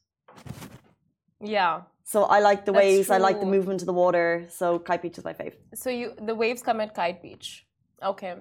Yeah. 1.42 1.82
So 2.04 2.24
I 2.24 2.40
like 2.40 2.66
the 2.66 2.74
waves. 2.74 3.10
I 3.10 3.18
like 3.18 3.40
the 3.40 3.46
movement 3.46 3.82
of 3.82 3.88
the 3.88 3.94
water. 3.94 4.46
So 4.50 4.80
Kite 4.80 5.02
Beach 5.02 5.18
is 5.18 5.26
my 5.26 5.34
fave. 5.34 5.54
So 5.74 5.90
you 5.90 6.13
the 6.22 6.36
waves 6.36 6.62
come 6.62 6.80
at 6.80 6.94
Kite 6.96 7.22
Beach. 7.22 7.66
Okay. 8.02 8.36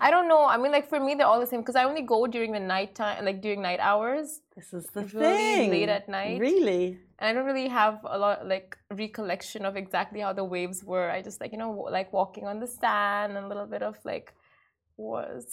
I 0.00 0.10
don't 0.12 0.28
know. 0.28 0.44
I 0.46 0.56
mean, 0.58 0.70
like 0.72 0.88
for 0.88 1.00
me, 1.00 1.14
they're 1.14 1.26
all 1.26 1.40
the 1.40 1.46
same 1.46 1.60
because 1.60 1.74
I 1.76 1.84
only 1.84 2.02
go 2.02 2.26
during 2.26 2.52
the 2.52 2.60
night 2.60 2.94
time, 2.94 3.24
like 3.24 3.40
during 3.40 3.60
night 3.62 3.80
hours, 3.80 4.40
This 4.56 4.72
is 4.72 4.86
the 4.86 5.02
really 5.02 5.36
thing. 5.36 5.70
late 5.70 5.88
at 5.88 6.08
night. 6.08 6.38
Really? 6.40 6.98
and 7.20 7.26
I 7.28 7.32
don't 7.32 7.46
really 7.46 7.66
have 7.68 7.98
a 8.04 8.16
lot 8.16 8.46
like 8.46 8.78
recollection 8.90 9.64
of 9.64 9.76
exactly 9.76 10.20
how 10.20 10.32
the 10.32 10.44
waves 10.44 10.84
were. 10.84 11.10
I 11.10 11.20
just 11.28 11.40
like 11.40 11.50
you 11.52 11.58
know 11.58 11.72
w- 11.74 11.90
like 11.98 12.12
walking 12.12 12.46
on 12.46 12.60
the 12.60 12.66
sand 12.68 13.36
and 13.36 13.44
a 13.46 13.48
little 13.48 13.66
bit 13.66 13.82
of 13.82 13.96
like. 14.04 14.32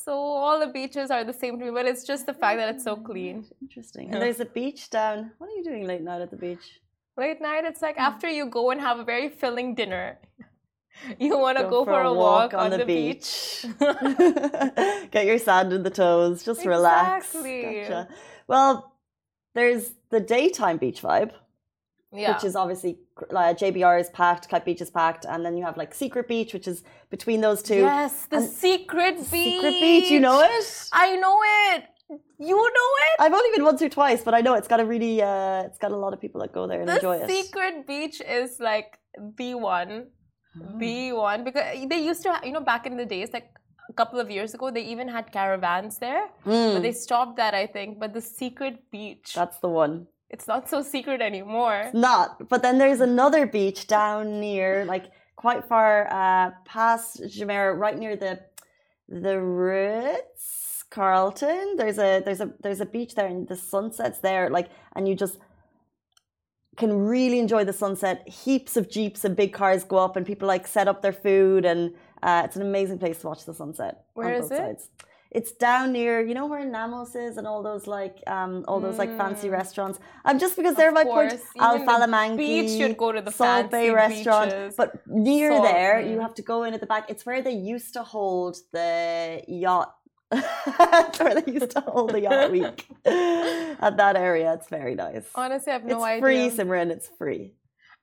So 0.04 0.12
all 0.14 0.60
the 0.60 0.68
beaches 0.68 1.12
are 1.12 1.24
the 1.24 1.34
same 1.34 1.60
to 1.60 1.66
me, 1.66 1.72
but 1.72 1.86
it's 1.86 2.04
just 2.04 2.26
the 2.26 2.34
fact 2.34 2.58
that 2.58 2.70
it's 2.74 2.84
so 2.84 2.96
clean. 2.96 3.46
Interesting. 3.62 4.12
And 4.12 4.22
there's 4.22 4.40
a 4.40 4.46
beach 4.46 4.90
down. 4.90 5.32
What 5.38 5.48
are 5.50 5.56
you 5.56 5.64
doing 5.64 5.86
late 5.86 6.02
night 6.02 6.22
at 6.22 6.32
the 6.32 6.36
beach? 6.38 6.80
Late 7.18 7.40
night, 7.42 7.64
it's 7.64 7.82
like 7.82 7.96
Hmm. 7.96 8.02
after 8.10 8.28
you 8.30 8.48
go 8.48 8.72
and 8.72 8.82
have 8.82 9.00
a 9.00 9.04
very 9.04 9.30
filling 9.30 9.76
dinner, 9.76 10.18
you 11.20 11.38
want 11.38 11.58
to 11.58 11.66
go, 11.66 11.86
for, 11.86 12.02
a 12.02 12.14
walk, 12.14 12.54
on, 12.54 12.72
the, 12.72 12.86
beach. 12.86 13.66
Get 15.12 15.26
your 15.26 15.38
sand 15.38 15.74
in 15.74 15.84
the 15.84 15.90
toes. 15.90 16.44
Just 16.44 16.66
relax. 16.66 17.28
Exactly. 17.28 17.82
Gotcha. 17.82 18.08
Well, 18.48 18.94
there's 19.54 19.94
the 20.10 20.20
daytime 20.20 20.78
beach 20.78 21.02
vibe, 21.02 21.32
yeah. 22.12 22.34
which 22.34 22.44
is 22.44 22.56
obviously 22.56 22.98
like 23.32 23.58
JBR 23.58 24.00
is 24.02 24.10
packed, 24.10 24.50
Kite 24.50 24.66
Beach 24.66 24.82
is 24.82 24.90
packed, 24.90 25.26
and 25.26 25.46
then 25.46 25.58
you 25.58 25.64
have 25.64 25.78
like 25.78 25.94
Secret 25.94 26.28
Beach, 26.28 26.54
which 26.54 26.68
is 26.68 26.84
between 27.10 27.42
those 27.42 27.62
two. 27.64 27.76
yes, 27.76 28.26
the 28.26 28.38
And 28.38 28.50
secret 28.50 29.16
beach. 29.32 29.54
Secret 29.54 29.72
Beach, 29.72 30.10
you 30.12 30.20
know 30.20 30.42
it? 30.42 30.90
I 30.92 31.16
know 31.16 31.40
it. 31.74 31.86
You 32.38 32.56
know 32.56 32.90
it. 33.06 33.20
I've 33.20 33.34
only 33.34 33.50
been 33.56 33.64
once 33.64 33.82
or 33.82 33.90
twice, 33.90 34.22
but 34.22 34.34
I 34.34 34.42
know 34.42 34.54
it's 34.54 34.68
got 34.68 34.80
a 34.80 34.86
really, 34.86 35.22
uh, 35.22 35.64
it's 35.64 35.78
got 35.80 35.92
a 35.92 35.96
lot 35.98 36.14
of 36.14 36.20
people 36.22 36.42
that 36.42 36.52
go 36.54 36.68
there 36.68 36.82
and 36.82 36.90
The 36.90 36.96
enjoy 36.96 37.18
it. 37.18 37.30
secret 37.30 37.88
beach 37.88 38.22
is 38.22 38.60
like 38.60 39.00
the 39.38 39.56
one, 39.56 40.08
Oh. 40.58 40.78
the 40.80 41.12
one 41.14 41.44
because 41.44 41.66
they 41.90 42.00
used 42.00 42.24
to, 42.24 42.40
you 42.44 42.52
know, 42.52 42.62
back 42.62 42.86
in 42.86 42.96
the 42.98 43.06
days, 43.06 43.30
like 43.34 43.50
a 43.90 43.94
couple 43.94 44.20
of 44.20 44.30
years 44.32 44.54
ago, 44.54 44.72
they 44.72 44.84
even 44.84 45.08
had 45.08 45.32
caravans 45.32 45.98
there, 46.00 46.28
Mm, 46.46 46.74
but 46.74 46.82
they 46.82 46.92
stopped 46.92 47.36
that, 47.38 47.54
I 47.54 47.68
think. 47.68 48.00
But 48.00 48.14
the 48.14 48.22
secret 48.22 48.76
beach, 48.92 49.34
that's 49.36 49.58
the 49.60 49.70
one. 49.70 50.08
it's 50.30 50.48
not 50.48 50.68
so 50.70 50.82
secret 50.82 51.22
anymore. 51.22 51.78
it's 51.86 51.94
Not. 51.94 52.50
But 52.50 52.62
then 52.64 52.78
there's 52.78 53.02
another 53.02 53.46
beach 53.46 53.88
down 53.88 54.40
near, 54.40 54.86
like 54.86 55.06
quite 55.36 55.64
far 55.72 56.08
uh, 56.22 56.52
past 56.66 57.22
Jumeirah, 57.24 57.78
right 57.78 57.98
near 57.98 58.16
the 58.16 58.40
the 59.08 59.36
Ritz 59.40 60.84
Carlton. 60.90 61.76
There's 61.78 62.00
a 62.00 62.22
there's 62.26 62.42
a 62.42 62.50
there's 62.64 62.82
a 62.82 62.86
beach 62.86 63.16
there, 63.16 63.28
and 63.28 63.48
the 63.48 63.56
sunset's 63.56 64.20
there, 64.20 64.50
like, 64.50 64.70
and 64.96 65.08
you 65.08 65.16
just 65.16 65.38
can 66.78 67.06
really 67.08 67.40
enjoy 67.40 67.64
the 67.64 67.74
sunset. 67.74 68.28
Heaps 68.28 68.76
of 68.78 68.90
jeeps 68.90 69.24
and 69.26 69.36
big 69.36 69.54
cars 69.54 69.84
go 69.84 69.98
up, 69.98 70.16
and 70.16 70.26
people 70.26 70.48
like 70.48 70.68
set 70.68 70.88
up 70.88 71.02
their 71.02 71.14
food, 71.14 71.66
and 71.66 71.94
uh, 72.24 72.42
it's 72.46 72.56
an 72.56 72.62
amazing 72.62 73.00
place 73.00 73.20
to 73.20 73.28
watch 73.28 73.46
the 73.46 73.54
sunset. 73.54 74.04
Where 74.14 74.34
is 74.34 74.52
it? 74.52 74.58
Sides. 74.58 74.90
It's 75.32 75.52
down 75.52 75.92
near, 75.92 76.22
you 76.22 76.34
know, 76.34 76.46
where 76.46 76.64
Nammos 76.66 77.14
is 77.14 77.36
and 77.36 77.46
all 77.46 77.62
those 77.62 77.88
like, 77.88 78.24
um, 78.26 78.64
all 78.70 78.80
those 78.80 78.98
like 78.98 79.18
fancy 79.18 79.50
Mm. 79.50 79.52
restaurants. 79.52 80.00
Um, 80.24 80.40
just 80.40 80.56
because 80.56 80.76
they're 80.76 80.88
Of 80.90 80.94
my 80.94 81.04
point. 81.04 81.32
course, 81.32 81.42
Al 81.60 81.76
even 81.76 81.88
Falamangi, 81.88 82.38
beach 82.38 82.72
should 82.80 82.96
go 82.96 83.12
to 83.12 83.22
the 83.22 83.32
Salt 83.32 83.70
Bae 83.70 83.88
fancy 83.88 83.90
restaurant, 83.92 84.52
beaches. 84.52 84.76
but 84.78 85.06
near 85.08 85.52
Salt- 85.52 85.64
there, 85.70 86.00
you 86.00 86.22
have 86.22 86.36
to 86.36 86.42
go 86.42 86.64
in 86.64 86.74
at 86.74 86.80
the 86.80 86.86
back. 86.86 87.10
It's 87.10 87.26
where 87.26 87.42
they 87.42 87.52
used 87.52 87.92
to 87.96 88.04
hold 88.04 88.56
the 88.72 89.44
yacht. 89.50 89.94
It's 90.32 91.20
where 91.20 91.42
they 91.42 91.52
used 91.52 91.72
to 91.72 91.82
hold 91.82 92.12
the 92.12 92.22
yacht 92.22 92.52
week 92.52 92.88
at 93.06 93.98
that 93.98 94.16
area. 94.16 94.54
It's 94.54 94.70
very 94.70 94.96
nice. 94.96 95.26
Honestly, 95.36 95.72
I 95.72 95.74
have 95.74 95.86
no 95.86 95.98
it's 95.98 96.06
idea. 96.06 96.22
free, 96.22 96.50
Simran. 96.50 96.90
It's 96.92 97.10
free. 97.18 97.54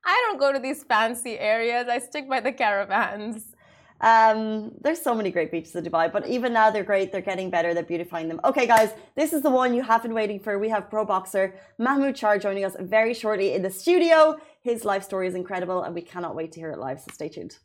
I 0.04 0.16
don't 0.26 0.38
go 0.38 0.52
to 0.52 0.58
these 0.58 0.82
fancy 0.82 1.38
areas. 1.38 1.88
I 1.88 1.98
stick 1.98 2.28
by 2.28 2.40
the 2.40 2.52
caravans. 2.52 3.54
Um, 4.00 4.72
there's 4.80 5.00
so 5.00 5.14
many 5.14 5.30
great 5.30 5.52
beaches 5.52 5.76
in 5.76 5.84
Dubai, 5.84 6.12
but 6.12 6.26
even 6.26 6.52
now 6.52 6.70
they're 6.70 6.82
great. 6.82 7.12
They're 7.12 7.20
getting 7.20 7.50
better. 7.50 7.72
They're 7.72 7.84
beautifying 7.84 8.28
them. 8.28 8.40
Okay, 8.44 8.66
guys, 8.66 8.90
this 9.14 9.32
is 9.32 9.42
the 9.42 9.50
one 9.50 9.74
you 9.74 9.82
have 9.82 10.02
been 10.02 10.14
waiting 10.14 10.40
for. 10.40 10.58
We 10.58 10.70
have 10.70 10.90
pro 10.90 11.04
boxer 11.04 11.54
Mahmoud 11.78 12.14
Charr 12.16 12.40
joining 12.42 12.64
us 12.64 12.74
very 12.80 13.14
shortly 13.14 13.54
in 13.54 13.62
the 13.62 13.70
studio. 13.70 14.38
His 14.60 14.84
life 14.84 15.04
story 15.04 15.28
is 15.28 15.36
incredible, 15.36 15.82
and 15.82 15.94
we 15.94 16.02
cannot 16.02 16.34
wait 16.34 16.50
to 16.52 16.60
hear 16.60 16.72
it 16.72 16.78
live. 16.78 16.98
So 17.00 17.12
stay 17.12 17.28
tuned. 17.28 17.58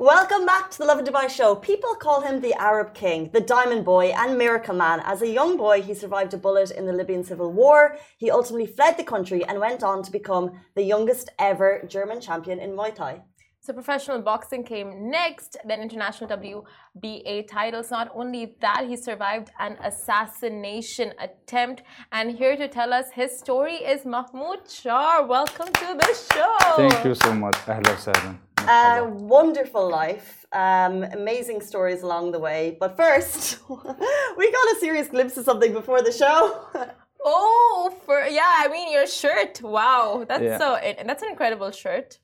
Welcome 0.00 0.46
back 0.46 0.70
to 0.70 0.78
the 0.78 0.86
Lovin 0.86 1.04
Dubai 1.04 1.28
show. 1.28 1.54
People 1.54 1.94
call 1.94 2.22
him 2.22 2.40
the 2.40 2.54
Arab 2.54 2.94
King, 2.94 3.28
the 3.34 3.40
Diamond 3.42 3.84
Boy, 3.84 4.14
and 4.16 4.38
Miracle 4.38 4.74
Man. 4.74 5.00
As 5.04 5.20
a 5.20 5.28
young 5.28 5.58
boy, 5.58 5.82
he 5.82 5.92
survived 5.92 6.32
a 6.32 6.38
bullet 6.38 6.70
in 6.70 6.86
the 6.86 6.94
Libyan 6.94 7.22
Civil 7.22 7.52
War. 7.52 7.98
He 8.16 8.30
ultimately 8.30 8.64
fled 8.64 8.96
the 8.96 9.04
country 9.04 9.44
and 9.44 9.60
went 9.60 9.82
on 9.82 10.02
to 10.04 10.10
become 10.10 10.52
the 10.74 10.82
youngest 10.82 11.28
ever 11.38 11.84
German 11.86 12.18
champion 12.22 12.60
in 12.60 12.70
Muay 12.70 12.94
Thai. 12.94 13.20
So 13.60 13.74
professional 13.74 14.22
boxing 14.22 14.64
came 14.64 15.10
next, 15.10 15.58
then 15.66 15.82
international 15.82 16.30
WBA 16.30 17.46
titles. 17.46 17.90
Not 17.90 18.10
only 18.14 18.56
that, 18.62 18.86
he 18.88 18.96
survived 18.96 19.50
an 19.58 19.76
assassination 19.84 21.12
attempt. 21.18 21.82
And 22.10 22.30
here 22.30 22.56
to 22.56 22.68
tell 22.68 22.94
us 22.94 23.10
his 23.14 23.38
story 23.38 23.74
is 23.74 24.06
Mahmoud 24.06 24.64
Charr. 24.64 25.28
Welcome 25.28 25.70
to 25.74 25.88
the 26.00 26.12
show. 26.32 26.56
Thank 26.88 27.04
you 27.04 27.14
so 27.14 27.34
much. 27.34 27.56
Ahlan 27.66 28.38
uh, 28.68 29.06
wonderful 29.10 29.88
life, 29.88 30.44
um, 30.52 31.02
amazing 31.02 31.60
stories 31.60 32.02
along 32.02 32.32
the 32.32 32.38
way. 32.38 32.76
But 32.78 32.96
first, 32.96 33.58
we 33.68 34.52
got 34.52 34.66
a 34.72 34.76
serious 34.80 35.08
glimpse 35.08 35.36
of 35.36 35.44
something 35.44 35.72
before 35.72 36.02
the 36.02 36.12
show. 36.12 36.64
Oh, 37.22 37.94
for 38.06 38.18
yeah, 38.22 38.50
I 38.64 38.68
mean 38.68 38.90
your 38.90 39.06
shirt. 39.06 39.60
Wow, 39.62 40.24
that's 40.26 40.42
Yeah. 40.42 40.56
so 40.56 40.76
and 40.76 41.06
that's 41.06 41.22
an 41.22 41.28
incredible 41.28 41.70
shirt. 41.70 42.18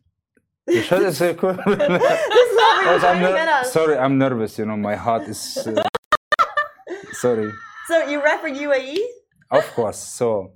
You 0.66 0.80
should 0.80 1.02
have 1.02 1.14
said 1.14 1.36
cool. 1.36 1.52
this 1.66 1.66
is 1.66 1.68
what 1.68 2.78
we 2.80 2.86
were 2.86 2.98
Because 2.98 3.04
I'm 3.04 3.18
trying 3.18 3.20
to 3.20 3.28
ner- 3.28 3.34
get 3.34 3.48
at. 3.48 3.66
sorry, 3.66 3.98
I'm 3.98 4.16
nervous. 4.16 4.56
You 4.58 4.64
know, 4.64 4.78
my 4.78 4.94
heart 4.96 5.24
is. 5.28 5.40
Uh, 5.66 5.82
sorry. 7.12 7.52
So 7.88 8.06
you 8.08 8.22
rep 8.24 8.40
for 8.40 8.48
UAE? 8.48 8.96
Of 9.50 9.70
course. 9.74 9.98
So 9.98 10.52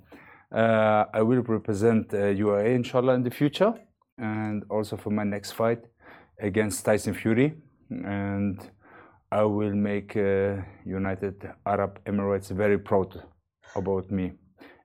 uh, 0.51 1.05
I 1.12 1.21
will 1.21 1.43
represent 1.43 2.14
uh, 2.14 2.16
UAE, 2.45 2.75
inshallah, 2.77 3.12
in 3.16 3.23
the 3.25 3.31
future, 3.31 3.75
and 4.20 4.64
also 4.70 4.96
for 4.96 5.11
my 5.11 5.24
next 5.24 5.52
fight 5.52 5.83
against 6.40 6.85
Tyson 6.85 7.14
Fury, 7.14 7.54
and 7.90 8.61
I 9.33 9.42
will 9.44 9.74
make 9.74 10.16
uh, 10.16 10.56
United 10.85 11.37
Arab 11.66 12.00
Emirates 12.04 12.50
very 12.50 12.78
proud 12.78 13.22
about 13.74 14.11
me 14.11 14.33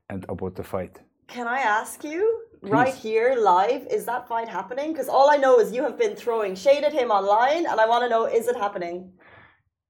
and 0.10 0.26
about 0.30 0.56
the 0.56 0.64
fight. 0.64 1.00
Can 1.28 1.48
I 1.48 1.60
ask 1.60 2.04
you, 2.04 2.44
right 2.62 2.94
here, 2.94 3.36
live, 3.36 3.86
is 3.88 4.06
that 4.06 4.28
fight 4.28 4.48
happening? 4.48 4.94
Because 4.94 5.10
all 5.10 5.30
I 5.30 5.38
know 5.38 5.60
is 5.60 5.72
you 5.72 5.84
have 5.84 5.98
been 5.98 6.16
throwing 6.16 6.56
shade 6.56 6.84
at 6.84 6.94
him 6.94 7.12
online, 7.12 7.66
and 7.66 7.80
I 7.80 7.88
want 7.88 8.04
to 8.04 8.10
know, 8.10 8.26
is 8.26 8.48
it 8.48 8.56
happening? 8.56 9.12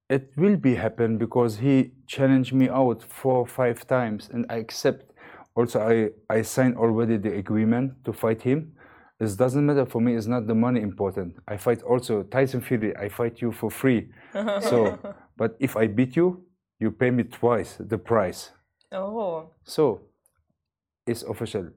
It 0.10 0.31
will 0.38 0.55
be 0.55 0.75
happen 0.75 1.17
because 1.17 1.58
he 1.58 1.91
challenged 2.08 2.53
me 2.53 2.69
out 2.69 3.03
four 3.03 3.38
or 3.38 3.47
five 3.47 3.86
times, 3.88 4.29
and 4.31 4.45
I 4.49 4.58
accept. 4.58 5.12
Also, 5.55 5.79
I 5.79 6.10
I 6.38 6.41
signed 6.43 6.77
already 6.77 7.17
the 7.17 7.34
agreement 7.34 8.03
to 8.05 8.13
fight 8.13 8.41
him. 8.41 8.73
It 9.19 9.38
doesn't 9.38 9.65
matter 9.65 9.86
for 9.86 10.01
me. 10.01 10.15
It's 10.15 10.28
not 10.28 10.45
the 10.45 10.56
money 10.56 10.82
important. 10.82 11.38
I 11.47 11.58
fight 11.58 11.82
also 11.84 12.23
Tyson 12.23 12.62
Fury. 12.62 12.95
I 12.97 13.08
fight 13.08 13.41
you 13.41 13.51
for 13.51 13.71
free. 13.71 14.10
so, 14.34 14.99
but 15.38 15.56
if 15.60 15.78
I 15.78 15.88
beat 15.88 16.15
you, 16.15 16.43
you 16.80 16.91
pay 16.91 17.12
me 17.12 17.23
twice 17.23 17.78
the 17.80 17.97
price. 17.97 18.51
Oh, 18.91 19.49
So, 19.63 20.01
it's 21.08 21.23
official. 21.23 21.69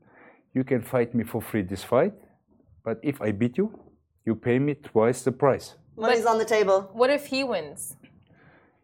You 0.53 0.65
can 0.65 0.83
fight 0.83 1.15
me 1.15 1.25
for 1.25 1.41
free 1.41 1.63
this 1.63 1.85
fight, 1.85 2.15
but 2.85 2.99
if 3.03 3.23
I 3.23 3.31
beat 3.33 3.57
you, 3.57 3.79
you 4.27 4.35
pay 4.35 4.59
me 4.59 4.75
twice 4.75 5.23
the 5.23 5.33
price. 5.33 5.77
Money's 5.97 6.27
on 6.27 6.39
the 6.39 6.45
table. 6.45 6.91
what 6.93 7.11
if 7.11 7.27
he 7.27 7.45
wins? 7.45 7.97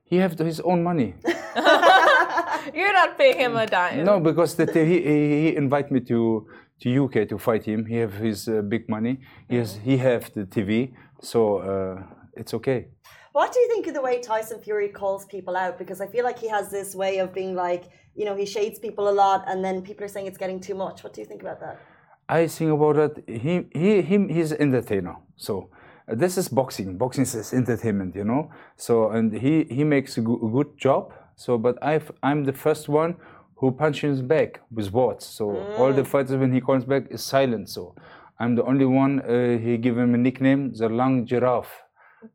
He 0.05 0.17
have 0.17 0.39
his 0.39 0.61
own 0.61 0.83
money. 0.83 1.15
You're 2.75 2.93
not 2.93 3.19
paying 3.19 3.39
him 3.39 3.57
a 3.57 3.67
dime. 3.67 4.05
No, 4.05 4.21
because 4.21 4.55
the, 4.55 4.67
he, 4.73 5.01
he 5.03 5.51
he 5.51 5.57
invite 5.57 5.91
me 5.91 6.01
to 6.01 6.47
to 6.81 7.05
UK 7.05 7.29
to 7.29 7.39
fight 7.39 7.65
him. 7.65 7.87
He 7.87 7.97
have 7.97 8.15
his 8.15 8.49
uh, 8.49 8.63
big 8.63 8.89
money. 8.89 9.21
He 9.49 9.57
has 9.57 9.77
he 9.77 9.97
have 9.99 10.33
the 10.35 10.45
TV, 10.45 10.93
so 11.21 11.59
uh, 11.59 12.03
it's 12.35 12.55
okay. 12.55 12.89
What 13.33 13.53
do 13.53 13.59
you 13.59 13.69
think 13.69 13.87
of 13.89 13.95
the 13.95 14.01
way 14.01 14.21
Tyson 14.21 14.61
Fury 14.61 14.89
calls 14.89 15.25
people 15.27 15.57
out? 15.57 15.77
Because 15.77 16.01
I 16.01 16.07
feel 16.07 16.25
like 16.25 16.39
he 16.39 16.49
has 16.49 16.71
this 16.71 16.95
way 16.95 17.19
of 17.19 17.35
being 17.35 17.57
like, 17.57 17.85
you 18.15 18.25
know, 18.25 18.37
he 18.37 18.47
shades 18.47 18.79
people 18.79 19.09
a 19.09 19.15
lot, 19.25 19.45
and 19.49 19.65
then 19.65 19.83
people 19.83 20.05
are 20.05 20.09
saying 20.09 20.27
it's 20.27 20.39
getting 20.39 20.61
too 20.61 20.75
much. 20.75 21.03
What 21.03 21.13
do 21.15 21.21
you 21.21 21.27
think 21.27 21.43
about 21.43 21.61
that? 21.61 21.81
I 22.29 22.47
think 22.47 22.71
about 22.73 22.97
that. 22.97 23.25
He 23.29 23.67
he 23.73 24.03
him 24.03 24.29
he's 24.29 24.53
entertainer. 24.53 25.17
So 25.37 25.71
uh, 26.09 26.15
this 26.15 26.39
is 26.39 26.49
boxing. 26.49 26.97
Boxing 26.97 27.25
is 27.25 27.53
entertainment, 27.53 28.15
you 28.15 28.25
know. 28.25 28.51
So 28.77 29.11
and 29.11 29.33
he 29.33 29.65
he 29.65 29.85
makes 29.85 30.17
a, 30.17 30.21
go- 30.21 30.41
a 30.43 30.51
good 30.51 30.77
job. 30.79 31.13
So 31.37 31.59
but 31.59 31.77
I 31.83 32.01
I'm 32.23 32.45
the 32.45 32.53
first 32.53 32.89
one 32.89 33.17
who 33.57 33.71
punches 33.73 34.23
back 34.23 34.61
with 34.71 34.93
words. 34.93 35.25
So 35.25 35.57
all 35.79 35.93
the 35.93 36.05
fighters 36.05 36.37
when 36.37 36.53
he 36.53 36.61
comes 36.61 36.85
back 36.85 37.05
is 37.11 37.23
silent. 37.23 37.71
So 37.71 37.95
I'm 38.39 38.55
the 38.57 38.65
only 38.65 38.85
one. 38.85 39.21
Uh, 39.21 39.59
he 39.59 39.77
give 39.77 39.97
him 39.97 40.15
a 40.15 40.19
nickname, 40.19 40.73
the 40.75 40.89
long 40.89 41.27
giraffe. 41.27 41.83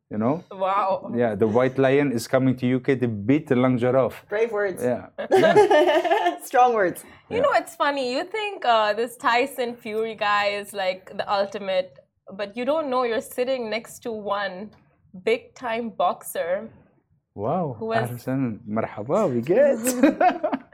You 0.08 0.18
know. 0.18 0.44
Wow. 0.52 1.12
Yeah, 1.16 1.34
the 1.34 1.48
white 1.48 1.76
lion 1.76 2.12
is 2.12 2.28
coming 2.28 2.56
to 2.58 2.76
UK 2.76 3.00
to 3.00 3.08
beat 3.08 3.48
the 3.48 3.56
long 3.56 3.76
giraffe. 3.76 4.24
Brave 4.28 4.52
words. 4.52 4.82
Yeah. 4.82 5.08
Strong 6.44 6.74
words. 6.74 7.04
You 7.28 7.40
know, 7.40 7.52
it's 7.54 7.74
funny. 7.74 8.12
You 8.12 8.24
think 8.24 8.64
uh, 8.64 8.92
this 8.92 9.16
Tyson 9.16 9.74
Fury 9.74 10.14
guy 10.14 10.46
is 10.60 10.72
like 10.72 11.16
the 11.16 11.30
ultimate, 11.32 11.98
but 12.32 12.56
you 12.56 12.64
don't 12.64 12.88
know 12.88 13.02
you're 13.02 13.20
sitting 13.20 13.68
next 13.68 13.98
to 14.04 14.12
one 14.12 14.70
big 15.24 15.54
time 15.54 15.90
boxer. 15.90 16.70
Wow. 17.40 17.76
Who 17.78 17.86
was, 17.86 18.26
marhaba, 18.76 19.32
we 19.32 19.40
get. 19.40 19.78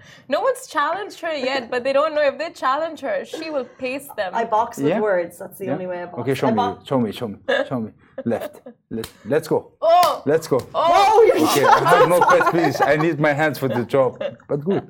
no 0.28 0.40
one's 0.40 0.66
challenged 0.66 1.20
her 1.20 1.32
yet, 1.32 1.70
but 1.70 1.84
they 1.84 1.92
don't 1.92 2.12
know 2.12 2.22
if 2.22 2.38
they 2.38 2.50
challenge 2.50 3.00
her, 3.00 3.24
she 3.24 3.50
will 3.50 3.68
pace 3.78 4.08
them. 4.16 4.32
I 4.34 4.44
box 4.44 4.78
with 4.78 4.88
yeah. 4.88 5.00
words. 5.00 5.38
That's 5.38 5.58
the 5.58 5.66
yeah. 5.66 5.74
only 5.74 5.86
way 5.86 6.02
I 6.02 6.06
box. 6.06 6.18
Okay, 6.22 6.34
show 6.34 6.48
I 6.48 6.50
me, 6.50 6.56
box. 6.56 6.88
show 6.88 6.98
me, 6.98 7.12
show 7.12 7.28
me, 7.28 7.38
show 7.68 7.80
me. 7.80 7.90
Left. 8.24 8.62
Let, 8.90 9.08
let's 9.24 9.48
go. 9.48 9.72
oh, 9.82 10.22
Let's 10.26 10.46
go. 10.48 10.58
Oh, 10.74 11.22
you're 11.26 11.46
Okay, 11.48 11.64
I 11.64 11.98
have 12.00 12.08
no 12.08 12.20
pet, 12.20 12.50
please. 12.50 12.80
I 12.80 12.96
need 12.96 13.20
my 13.20 13.32
hands 13.32 13.58
for 13.58 13.68
the 13.68 13.84
job. 13.84 14.18
But 14.48 14.64
good. 14.64 14.84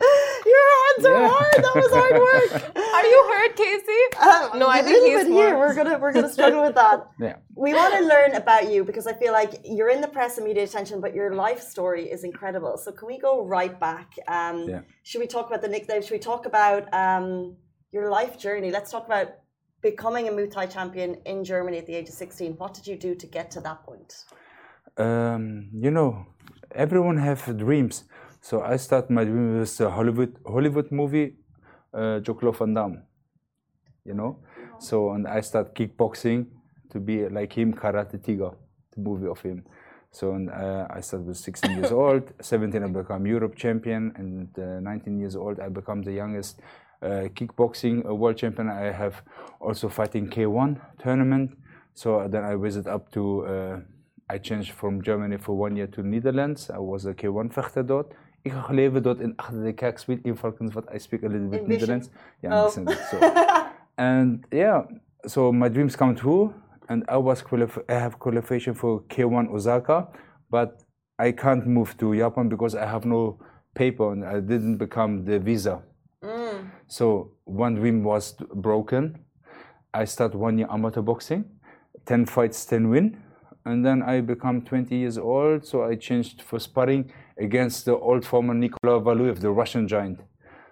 Your 0.55 0.67
hands 0.85 1.05
are 1.07 1.21
Yeah. 1.23 1.29
hard. 1.29 1.65
That 1.65 1.75
was 1.75 1.91
hard 1.91 2.15
work. 2.29 2.77
are 2.97 3.05
you 3.07 3.21
hurt, 3.33 3.57
Casey? 3.57 4.03
Uh, 4.21 4.57
No, 4.59 4.69
I 4.69 4.81
think 4.83 5.03
little 5.03 5.11
he's 5.19 5.25
bit 5.25 5.33
more- 5.33 5.47
here. 5.47 5.59
We're 5.59 5.75
gonna 5.75 5.99
we're 5.99 6.13
gonna 6.13 6.33
struggle 6.33 6.63
with 6.63 6.75
that. 6.77 7.09
Yeah. 7.19 7.37
We 7.55 7.75
want 7.75 7.95
to 7.95 8.01
learn 8.05 8.35
about 8.35 8.71
you 8.71 8.85
because 8.85 9.07
I 9.07 9.15
feel 9.15 9.33
like 9.33 9.53
you're 9.65 9.91
in 9.91 10.01
the 10.01 10.09
press 10.09 10.39
and 10.39 10.47
media 10.47 10.63
attention, 10.65 11.01
but 11.01 11.15
your 11.15 11.35
life 11.35 11.61
story 11.61 12.05
is 12.11 12.23
incredible. 12.23 12.77
So 12.79 12.93
can 12.93 13.09
we 13.09 13.19
go 13.19 13.45
right 13.45 13.79
back? 13.81 14.09
Um, 14.29 14.69
Yeah. 14.69 14.81
Should 15.03 15.21
we 15.21 15.27
talk 15.27 15.47
about 15.49 15.63
the 15.63 15.69
nickname? 15.69 16.01
Should 16.03 16.13
we 16.13 16.19
talk 16.33 16.47
about 16.47 16.83
um, 16.95 17.57
your 17.93 18.09
life 18.11 18.39
journey? 18.39 18.71
Let's 18.71 18.91
talk 18.91 19.05
about 19.07 19.29
becoming 19.91 20.25
a 20.31 20.33
Muay 20.37 20.51
Thai 20.55 20.67
champion 20.77 21.11
in 21.33 21.39
Germany 21.53 21.79
at 21.83 21.87
the 21.87 21.95
age 21.99 22.09
of 22.09 22.15
16. 22.15 22.55
What 22.61 22.75
did 22.77 22.87
you 22.91 22.97
do 23.07 23.15
to 23.23 23.27
get 23.37 23.47
to 23.55 23.61
that 23.67 23.79
point? 23.89 24.11
Um, 25.07 25.69
you 25.85 25.93
know, 25.97 26.11
everyone 26.85 27.19
have 27.29 27.41
dreams. 27.65 28.05
So 28.41 28.55
I 28.73 28.77
start 28.87 29.05
my 29.11 29.25
dream 29.25 29.59
with 29.59 29.77
the 29.79 29.89
Hollywood 29.97 30.33
Hollywood 30.55 30.89
movie, 31.01 31.29
uh, 32.01 32.19
Jean-Claude 32.25 32.59
Van 32.59 32.75
Damme. 32.75 32.99
You 34.09 34.15
know, 34.15 34.33
so 34.79 34.97
and 35.15 35.27
I 35.39 35.41
start 35.51 35.75
kickboxing 35.79 36.41
to 36.93 36.99
be 37.09 37.17
like 37.39 37.53
him, 37.59 37.69
Karate 37.81 38.19
Tiger, 38.27 38.53
the 38.93 39.01
movie 39.09 39.31
of 39.35 39.41
him. 39.49 39.59
So 40.19 40.25
and, 40.37 40.49
uh, 40.51 40.87
I 40.99 41.01
started 41.01 41.27
with 41.27 41.39
16 41.39 41.79
years 41.79 41.93
old. 42.01 42.25
17 42.41 42.83
I 42.83 42.89
become 42.89 43.27
Europe 43.27 43.55
champion, 43.57 44.13
and 44.17 44.49
uh, 44.59 44.81
19 44.81 45.19
years 45.19 45.37
old 45.37 45.61
I 45.61 45.69
become 45.69 46.03
the 46.03 46.13
youngest 46.13 46.61
kickboxing 47.29 48.05
uh, 48.09 48.15
world 48.15 48.37
champion. 48.37 48.69
I 48.69 48.91
have 48.93 49.23
also 49.61 49.89
fighting 49.89 50.29
K1 50.29 50.81
tournament. 50.99 51.57
So 51.95 52.29
then 52.29 52.45
I 52.45 52.57
visit 52.57 52.87
up 52.87 53.11
to. 53.13 53.47
Uh, 53.47 53.81
I 54.29 54.39
changed 54.39 54.73
from 54.73 55.03
Germany 55.03 55.37
for 55.37 55.57
one 55.57 55.77
year 55.77 55.87
to 55.87 56.03
Netherlands. 56.03 56.69
I 56.71 56.79
was 56.79 57.07
a 57.07 57.15
K1 57.15 57.53
vechter 57.53 57.87
dort. 57.87 58.13
Ik 58.43 58.53
ga 58.53 59.01
dort 59.01 59.21
in 59.21 59.33
achter 59.37 59.63
de 59.63 59.73
in. 60.23 60.37
I 60.95 60.99
speak 60.99 61.23
a 61.23 61.29
little 61.29 61.49
bit 61.49 61.67
Netherlands. 61.67 62.11
Yeah, 62.43 62.65
Oh. 62.65 62.69
so. 62.69 63.19
and 63.99 64.45
yeah, 64.51 64.85
so 65.27 65.53
my 65.53 65.69
dreams 65.69 65.97
come 65.97 66.15
true, 66.15 66.53
and 66.89 67.05
I 67.09 67.17
was 67.17 67.45
I 67.89 67.95
have 67.95 68.19
qualification 68.19 68.75
for 68.75 69.03
K1 69.09 69.49
Osaka, 69.51 70.09
but 70.51 70.83
I 71.19 71.33
can't 71.33 71.67
move 71.67 71.97
to 71.99 72.15
Japan 72.15 72.49
because 72.49 72.75
I 72.75 72.85
have 72.87 73.05
no 73.07 73.39
paper 73.75 74.13
and 74.13 74.25
I 74.25 74.41
didn't 74.41 74.77
become 74.77 75.25
the 75.25 75.39
visa. 75.39 75.83
So 76.89 77.33
one 77.45 77.75
dream 77.75 78.05
was 78.05 78.35
broken. 78.55 79.25
I 79.95 80.05
start 80.05 80.35
one 80.35 80.59
year 80.59 80.69
amateur 80.71 81.03
boxing, 81.03 81.45
10 82.07 82.27
fights, 82.27 82.65
10 82.67 82.89
win. 82.91 83.23
And 83.65 83.85
then 83.85 84.03
I 84.03 84.21
become 84.21 84.63
20 84.63 84.95
years 84.95 85.19
old, 85.19 85.67
so 85.67 85.83
I 85.83 85.97
changed 85.97 86.43
for 86.43 86.61
sparring 86.61 87.13
against 87.37 87.85
the 87.85 87.97
old 87.97 88.25
former 88.25 88.55
Nicola 88.55 89.01
Valuev, 89.01 89.41
the 89.41 89.51
Russian 89.51 89.89
giant. 89.89 90.21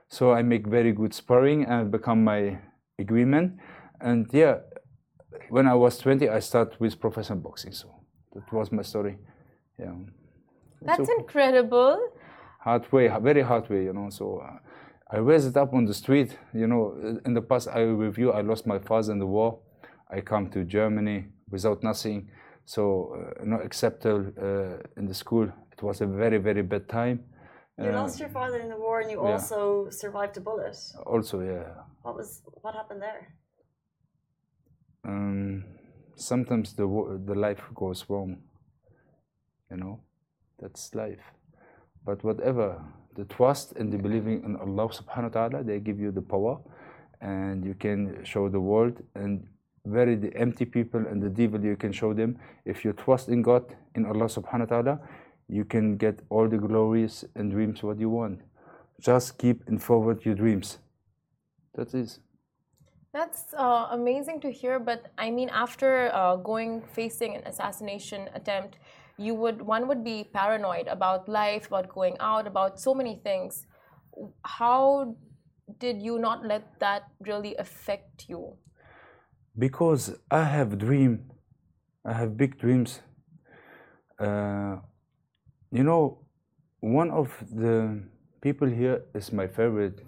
So 0.09 0.31
I 0.33 0.43
make 0.43 0.67
very 0.69 0.93
good 0.93 1.13
sparring 1.13 1.65
and 1.65 1.91
become 1.91 2.23
my 2.23 2.59
agreement. 3.01 3.59
And 4.01 4.29
yeah, 4.33 4.59
when 5.49 5.67
I 5.67 5.75
was 5.75 5.99
20, 5.99 6.29
I 6.29 6.39
start 6.39 6.79
with 6.79 7.01
professional 7.01 7.41
boxing. 7.41 7.73
So 7.73 7.89
that 8.35 8.53
was 8.53 8.71
my 8.71 8.83
story. 8.83 9.19
Yeah. 9.79 9.95
That's 10.83 11.09
So- 11.09 11.17
incredible. 11.19 11.99
hard 12.61 12.91
way, 12.93 13.09
very 13.21 13.43
hard 13.43 13.69
way, 13.69 13.85
you 13.85 13.93
know. 13.93 14.09
So 14.11 14.39
uh, 14.39 14.59
I 15.15 15.19
raised 15.19 15.49
it 15.49 15.57
up 15.57 15.73
on 15.73 15.85
the 15.85 15.95
street. 15.95 16.37
You 16.53 16.67
know, 16.67 17.21
in 17.25 17.35
the 17.35 17.43
past, 17.43 17.69
I 17.69 17.81
review, 17.83 18.33
I 18.33 18.41
lost 18.41 18.67
my 18.67 18.81
father 18.81 19.13
in 19.13 19.19
the 19.21 19.27
war. 19.27 19.61
I 20.11 20.21
come 20.21 20.51
to 20.51 20.65
Germany 20.65 21.27
without 21.51 21.83
nothing. 21.85 22.31
So 22.65 22.83
uh, 23.15 23.45
not 23.45 23.65
accepted 23.65 24.37
uh, 24.39 24.79
in 24.97 25.07
the 25.07 25.15
school. 25.15 25.49
It 25.73 25.83
was 25.83 26.01
a 26.01 26.07
very, 26.07 26.39
very 26.39 26.63
bad 26.63 26.89
time. 26.89 27.19
You 27.79 27.91
Uh, 27.91 28.03
lost 28.03 28.21
your 28.21 28.31
father 28.31 28.59
in 28.61 28.69
the 28.69 28.77
war, 28.77 29.01
and 29.01 29.11
you 29.11 29.21
yeah. 29.23 29.33
also 29.33 29.89
survived 29.91 30.37
a 30.37 30.41
bullet. 30.41 30.77
Also, 31.07 31.41
yeah. 31.41 31.67
What 32.03 32.17
was 32.17 32.43
what 32.63 32.75
happened 32.75 33.03
there? 33.03 33.23
Um, 35.05 35.65
sometimes 36.17 36.75
the 36.75 36.87
the 37.27 37.35
life 37.35 37.63
goes 37.75 38.05
wrong. 38.09 38.31
You 39.71 39.77
know, 39.77 40.01
that's 40.61 40.95
life. 40.95 41.25
But 42.05 42.23
whatever, 42.23 42.69
the 43.15 43.25
trust 43.25 43.73
and 43.73 43.93
the 43.93 43.99
believing 43.99 44.43
in 44.45 44.57
Allah 44.57 44.89
Subhanahu 44.89 45.35
wa 45.35 45.41
Taala, 45.49 45.67
they 45.67 45.81
give 45.81 46.01
you 46.01 46.11
the 46.11 46.23
power, 46.23 46.59
and 47.21 47.65
you 47.65 47.75
can 47.75 48.25
show 48.25 48.49
the 48.49 48.61
world. 48.61 49.03
And 49.15 49.47
very 49.87 50.15
the 50.15 50.35
empty 50.37 50.65
people 50.65 51.07
and 51.07 51.23
the 51.23 51.29
devil, 51.29 51.63
you 51.63 51.77
can 51.77 51.93
show 51.93 52.13
them. 52.15 52.39
If 52.65 52.85
you 52.85 52.93
trust 52.93 53.29
in 53.29 53.43
God, 53.43 53.65
in 53.95 54.07
Allah 54.07 54.27
Subhanahu 54.27 54.71
wa 54.71 54.77
Taala, 54.77 55.01
you 55.49 55.65
can 55.65 55.97
get 55.97 56.21
all 56.31 56.49
the 56.49 56.57
glories 56.57 57.25
and 57.35 57.51
dreams 57.51 57.83
what 57.83 57.99
you 57.99 58.09
want. 58.09 58.41
Just 59.01 59.39
keep 59.39 59.69
in 59.69 59.79
forward 59.79 60.25
your 60.25 60.35
dreams. 60.35 60.79
That 61.75 61.93
is. 61.95 62.21
That's 63.13 63.55
uh, 63.55 63.89
amazing 63.91 64.41
to 64.41 64.51
hear. 64.51 64.79
But 64.79 65.13
I 65.19 65.31
mean, 65.31 65.51
after 65.51 66.11
uh, 66.13 66.37
going 66.37 66.83
facing 66.95 67.37
an 67.37 67.43
assassination 67.47 68.29
attempt, 68.35 68.79
you 69.19 69.35
would 69.35 69.63
one 69.63 69.89
would 69.89 70.05
be 70.05 70.25
paranoid 70.33 70.89
about 70.89 71.29
life, 71.29 71.67
about 71.69 71.89
going 71.89 72.17
out, 72.21 72.47
about 72.47 72.81
so 72.81 72.95
many 72.95 73.17
things. 73.23 73.67
How 74.45 75.17
did 75.79 76.03
you 76.03 76.19
not 76.19 76.45
let 76.45 76.79
that 76.81 77.05
really 77.21 77.57
affect 77.57 78.29
you? 78.29 78.57
because 79.59 80.15
I 80.31 80.45
have 80.45 80.79
dream, 80.79 81.31
I 82.05 82.13
have 82.13 82.37
big 82.37 82.59
dreams. 82.59 83.01
Uh, 84.19 84.77
you 85.71 85.83
know, 85.83 86.19
one 86.81 87.11
of 87.11 87.33
the 87.53 88.03
people 88.41 88.69
here 88.69 89.03
is 89.15 89.33
my 89.33 89.47
favorite. 89.47 90.01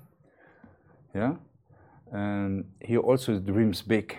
Yeah, 1.14 1.36
and 2.12 2.64
he 2.80 2.96
also 2.96 3.38
dreams 3.38 3.82
big 3.82 4.18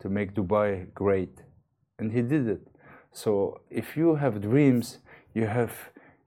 to 0.00 0.08
make 0.08 0.34
Dubai 0.34 0.92
great, 0.94 1.42
and 1.98 2.10
he 2.10 2.22
did 2.22 2.48
it. 2.48 2.66
So 3.12 3.60
if 3.70 3.96
you 3.96 4.16
have 4.16 4.40
dreams, 4.40 4.98
you 5.34 5.46
have 5.46 5.72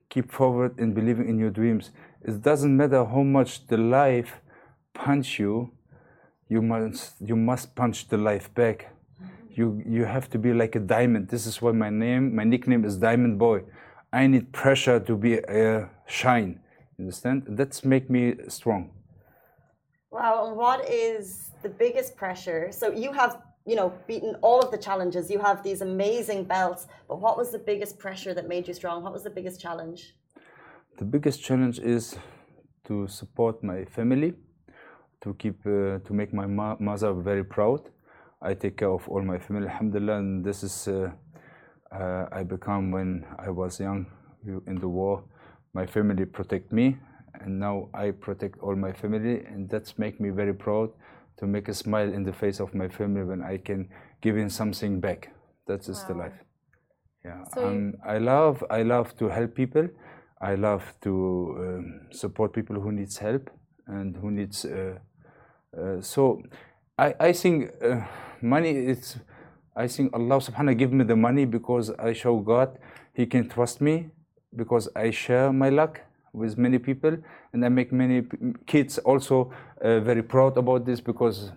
keep 0.08 0.32
forward 0.32 0.78
in 0.78 0.94
believing 0.94 1.28
in 1.28 1.38
your 1.38 1.50
dreams. 1.50 1.90
It 2.22 2.42
doesn't 2.42 2.76
matter 2.76 3.04
how 3.04 3.22
much 3.22 3.66
the 3.66 3.76
life 3.76 4.40
punch 4.94 5.38
you 5.38 5.70
you 6.48 6.62
must 6.62 7.20
you 7.20 7.36
must 7.36 7.74
punch 7.74 8.08
the 8.08 8.16
life 8.16 8.52
back. 8.54 8.78
Mm-hmm. 8.86 9.60
You 9.60 9.82
you 9.86 10.04
have 10.04 10.30
to 10.30 10.38
be 10.38 10.52
like 10.52 10.76
a 10.76 10.80
diamond. 10.80 11.28
This 11.28 11.46
is 11.46 11.60
why 11.60 11.72
my 11.72 11.90
name 11.90 12.34
my 12.34 12.44
nickname 12.44 12.84
is 12.84 12.96
diamond 12.96 13.38
boy. 13.38 13.62
I 14.12 14.26
need 14.26 14.52
pressure 14.52 15.00
to 15.00 15.16
be 15.16 15.34
a 15.38 15.90
shine. 16.06 16.60
Understand? 16.98 17.44
That's 17.48 17.84
make 17.84 18.08
me 18.08 18.34
strong. 18.48 18.90
Wow, 20.10 20.54
what 20.54 20.88
is 20.88 21.50
the 21.62 21.68
biggest 21.68 22.16
pressure? 22.16 22.72
So 22.72 22.90
you 22.90 23.12
have, 23.12 23.42
you 23.66 23.76
know, 23.76 23.92
beaten 24.06 24.36
all 24.42 24.60
of 24.60 24.70
the 24.70 24.78
challenges. 24.78 25.30
You 25.30 25.40
have 25.40 25.62
these 25.62 25.80
amazing 25.80 26.44
belts, 26.44 26.86
but 27.08 27.20
what 27.20 27.36
was 27.36 27.50
the 27.50 27.58
biggest 27.58 27.98
pressure 27.98 28.32
that 28.34 28.46
made 28.48 28.68
you 28.68 28.74
strong? 28.74 29.02
What 29.02 29.12
was 29.12 29.24
the 29.24 29.30
biggest 29.30 29.60
challenge? 29.60 30.14
the 30.98 31.04
biggest 31.04 31.42
challenge 31.42 31.78
is 31.78 32.16
to 32.84 33.06
support 33.06 33.62
my 33.62 33.84
family 33.84 34.32
to 35.20 35.34
keep 35.34 35.66
uh, 35.66 35.98
to 35.98 36.12
make 36.12 36.32
my 36.32 36.46
ma- 36.46 36.76
mother 36.78 37.12
very 37.12 37.44
proud 37.44 37.80
i 38.40 38.54
take 38.54 38.78
care 38.78 38.90
of 38.90 39.06
all 39.08 39.22
my 39.22 39.38
family 39.38 39.66
alhamdulillah 39.66 40.16
and 40.16 40.44
this 40.44 40.62
is 40.62 40.88
uh, 40.88 41.10
uh, 41.92 42.26
i 42.32 42.42
become 42.42 42.90
when 42.90 43.26
i 43.38 43.50
was 43.50 43.78
young 43.78 44.06
in 44.66 44.76
the 44.80 44.88
war 44.88 45.22
my 45.74 45.84
family 45.84 46.24
protect 46.24 46.72
me 46.72 46.96
and 47.40 47.58
now 47.60 47.88
i 47.92 48.10
protect 48.10 48.58
all 48.60 48.74
my 48.74 48.92
family 48.92 49.44
and 49.44 49.68
that's 49.68 49.98
make 49.98 50.18
me 50.18 50.30
very 50.30 50.54
proud 50.54 50.90
to 51.38 51.46
make 51.46 51.68
a 51.68 51.74
smile 51.74 52.12
in 52.12 52.22
the 52.24 52.32
face 52.32 52.60
of 52.60 52.74
my 52.74 52.88
family 52.88 53.22
when 53.22 53.42
i 53.42 53.58
can 53.58 53.88
give 54.22 54.36
in 54.36 54.50
something 54.50 55.00
back. 55.00 55.30
That 55.66 55.80
is 55.80 55.86
just 55.86 56.08
the 56.08 56.14
life. 56.14 56.38
Yeah 57.24 57.44
So 57.54 57.66
um, 57.66 57.94
i 58.04 58.18
love 58.18 58.64
i 58.70 58.82
love 58.82 59.16
to 59.16 59.28
help 59.28 59.54
people. 59.54 59.88
I 60.40 60.54
love 60.54 60.84
to 61.00 61.12
um, 61.58 62.00
support 62.12 62.52
people 62.52 62.76
who 62.78 62.92
needs 62.92 63.16
help 63.16 63.50
and 63.86 64.16
who 64.16 64.30
needs 64.30 64.64
uh, 64.64 64.98
uh, 65.76 66.00
so 66.00 66.42
i 66.98 67.14
i 67.20 67.32
think 67.32 67.70
uh, 67.82 68.00
money 68.42 68.70
is 68.70 69.16
i 69.76 69.86
think 69.86 70.12
allah 70.14 70.40
subhanahu 70.40 70.74
wa 70.74 70.80
give 70.82 70.92
me 70.92 71.04
the 71.04 71.16
money 71.16 71.44
because 71.44 71.90
i 71.98 72.12
show 72.12 72.38
god 72.40 72.78
he 73.14 73.26
can 73.26 73.48
trust 73.48 73.80
me 73.80 74.10
because 74.54 74.88
i 74.96 75.10
share 75.10 75.52
my 75.52 75.68
luck 75.68 76.00
with 76.36 76.56
many 76.58 76.78
people 76.78 77.16
and 77.52 77.64
i 77.64 77.68
make 77.68 77.92
many 77.92 78.22
kids 78.66 78.98
also 78.98 79.52
uh, 79.82 80.00
very 80.00 80.22
proud 80.22 80.56
about 80.56 80.84
this 80.84 81.00
because 81.00 81.52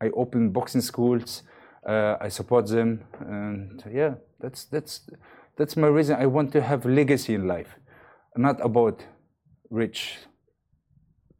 i 0.00 0.08
open 0.16 0.50
boxing 0.50 0.80
schools 0.80 1.42
uh, 1.86 2.16
i 2.20 2.28
support 2.28 2.66
them 2.66 3.04
and 3.20 3.84
yeah 3.92 4.14
that's 4.40 4.64
that's 4.64 5.10
that's 5.56 5.76
my 5.76 5.88
reason 5.88 6.16
i 6.16 6.26
want 6.26 6.52
to 6.52 6.60
have 6.60 6.84
legacy 6.84 7.34
in 7.34 7.46
life 7.46 7.76
not 8.36 8.60
about 8.64 9.04
rich 9.70 10.18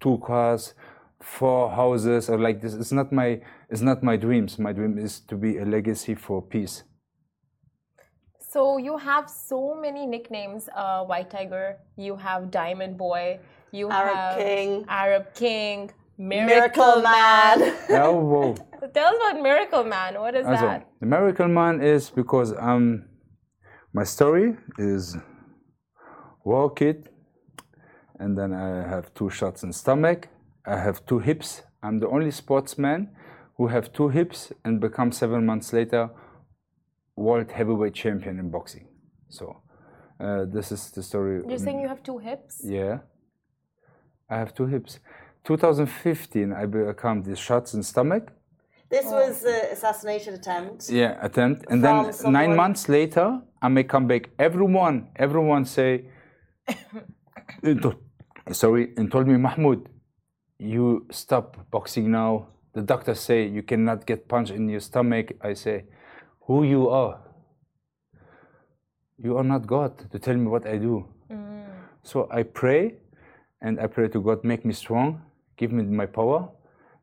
two 0.04 0.18
cars, 0.18 0.74
four 1.20 1.70
houses, 1.70 2.28
or 2.28 2.38
like 2.38 2.60
this. 2.60 2.74
It's 2.74 2.92
not 2.92 3.10
my 3.10 3.40
it's 3.70 3.80
not 3.80 4.02
my 4.02 4.16
dreams. 4.16 4.58
My 4.58 4.72
dream 4.72 4.98
is 4.98 5.20
to 5.30 5.36
be 5.36 5.56
a 5.58 5.64
legacy 5.64 6.14
for 6.14 6.42
peace. 6.42 6.84
So 8.54 8.78
you 8.78 8.96
have 8.96 9.28
so 9.28 9.74
many 9.74 10.06
nicknames. 10.06 10.68
Uh, 10.76 11.02
White 11.04 11.28
Tiger. 11.28 11.76
You 11.96 12.14
have 12.14 12.52
Diamond 12.52 12.96
Boy. 12.96 13.40
You 13.72 13.90
Arab 13.90 14.14
have 14.14 14.38
King. 14.38 14.84
Arab 14.88 15.34
King. 15.34 15.90
Miracle, 16.16 16.46
Miracle 16.46 17.02
Man. 17.02 17.56
oh, 18.04 18.16
whoa. 18.30 18.54
Tell 18.94 19.08
us 19.12 19.16
about 19.16 19.42
Miracle 19.42 19.82
Man. 19.82 20.20
What 20.20 20.36
is 20.36 20.46
Also, 20.46 20.66
that? 20.66 20.86
the 21.00 21.06
miracle 21.06 21.48
man 21.48 21.82
is 21.82 22.10
because 22.10 22.54
um, 22.56 23.06
my 23.92 24.04
story 24.04 24.56
is 24.78 25.16
war 26.44 26.70
kid, 26.70 27.08
and 28.20 28.38
then 28.38 28.52
I 28.52 28.86
have 28.88 29.12
two 29.14 29.30
shots 29.30 29.64
in 29.64 29.72
stomach. 29.72 30.28
I 30.64 30.76
have 30.78 31.04
two 31.06 31.18
hips. 31.18 31.62
I'm 31.82 31.98
the 31.98 32.08
only 32.08 32.30
sportsman 32.30 33.00
who 33.56 33.66
have 33.66 33.92
two 33.92 34.10
hips 34.10 34.52
and 34.64 34.80
become 34.80 35.10
seven 35.10 35.44
months 35.44 35.72
later 35.72 36.10
world 37.16 37.50
heavyweight 37.50 37.94
champion 37.94 38.38
in 38.38 38.50
boxing. 38.50 38.86
So 39.28 39.60
uh, 40.20 40.44
this 40.46 40.72
is 40.72 40.90
the 40.90 41.02
story. 41.02 41.42
You're 41.48 41.58
saying 41.58 41.80
you 41.80 41.88
have 41.88 42.02
two 42.02 42.18
hips. 42.18 42.60
Yeah. 42.64 42.98
I 44.28 44.36
have 44.38 44.54
two 44.54 44.66
hips. 44.66 45.00
2015, 45.44 46.52
I 46.52 46.66
become 46.66 47.22
the 47.22 47.36
shots 47.36 47.74
in 47.74 47.82
stomach. 47.82 48.32
This 48.90 49.06
was 49.06 49.42
the 49.42 49.72
assassination 49.72 50.34
attempt. 50.34 50.88
Yeah, 50.88 51.18
attempt. 51.20 51.66
And 51.68 51.82
then 51.82 52.12
someone- 52.12 52.32
nine 52.32 52.56
months 52.56 52.88
later, 52.88 53.40
I 53.60 53.68
may 53.68 53.84
come 53.84 54.06
back. 54.06 54.30
Everyone, 54.38 55.08
everyone 55.16 55.64
say, 55.64 56.06
sorry, 58.52 58.92
and 58.96 59.10
told 59.10 59.26
me, 59.26 59.36
Mahmoud, 59.36 59.88
you 60.58 61.06
stop 61.10 61.70
boxing 61.70 62.10
now. 62.10 62.48
The 62.74 62.82
doctor 62.82 63.14
say 63.14 63.46
you 63.46 63.62
cannot 63.62 64.06
get 64.06 64.28
punched 64.28 64.52
in 64.52 64.68
your 64.68 64.80
stomach. 64.80 65.32
I 65.42 65.54
say, 65.54 65.84
who 66.46 66.64
you 66.64 66.88
are? 66.88 67.20
You 69.18 69.36
are 69.38 69.44
not 69.44 69.66
God 69.66 70.10
to 70.10 70.18
tell 70.18 70.36
me 70.36 70.46
what 70.46 70.66
I 70.66 70.76
do. 70.76 71.06
So 72.02 72.28
I 72.30 72.42
pray, 72.42 72.96
and 73.62 73.80
I 73.80 73.86
pray 73.86 74.08
to 74.08 74.20
God, 74.20 74.44
make 74.44 74.64
me 74.64 74.74
strong, 74.74 75.22
give 75.56 75.72
me 75.72 75.82
my 75.84 76.04
power, 76.04 76.48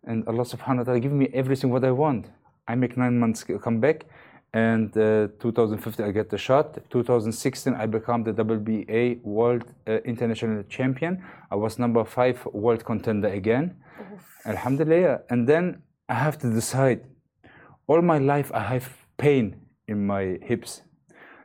and 0.03 0.27
Allah 0.27 0.43
subhanahu 0.43 0.77
wa 0.77 0.83
ta'ala 0.83 0.99
give 0.99 1.11
me 1.11 1.27
everything 1.33 1.71
what 1.71 1.83
I 1.83 1.91
want. 1.91 2.27
I 2.67 2.75
make 2.75 2.97
nine 2.97 3.17
months 3.17 3.43
come 3.43 3.79
back, 3.79 4.05
and 4.53 4.95
uh, 4.97 5.27
2015 5.39 6.05
I 6.05 6.11
get 6.11 6.29
the 6.29 6.37
shot. 6.37 6.77
2016 6.91 7.73
I 7.73 7.85
become 7.87 8.23
the 8.23 8.33
WBA 8.33 9.23
World 9.23 9.63
uh, 9.87 9.93
International 10.05 10.61
Champion. 10.63 11.23
I 11.49 11.55
was 11.55 11.79
number 11.79 12.03
five 12.03 12.45
world 12.53 12.85
contender 12.85 13.29
again. 13.29 13.75
Alhamdulillah. 14.45 15.21
And 15.29 15.47
then 15.47 15.81
I 16.09 16.15
have 16.15 16.37
to 16.39 16.49
decide. 16.51 17.01
All 17.87 18.01
my 18.01 18.19
life 18.19 18.51
I 18.53 18.61
have 18.61 19.00
pain 19.21 19.45
in 19.87 20.05
my 20.13 20.23
hips, 20.41 20.81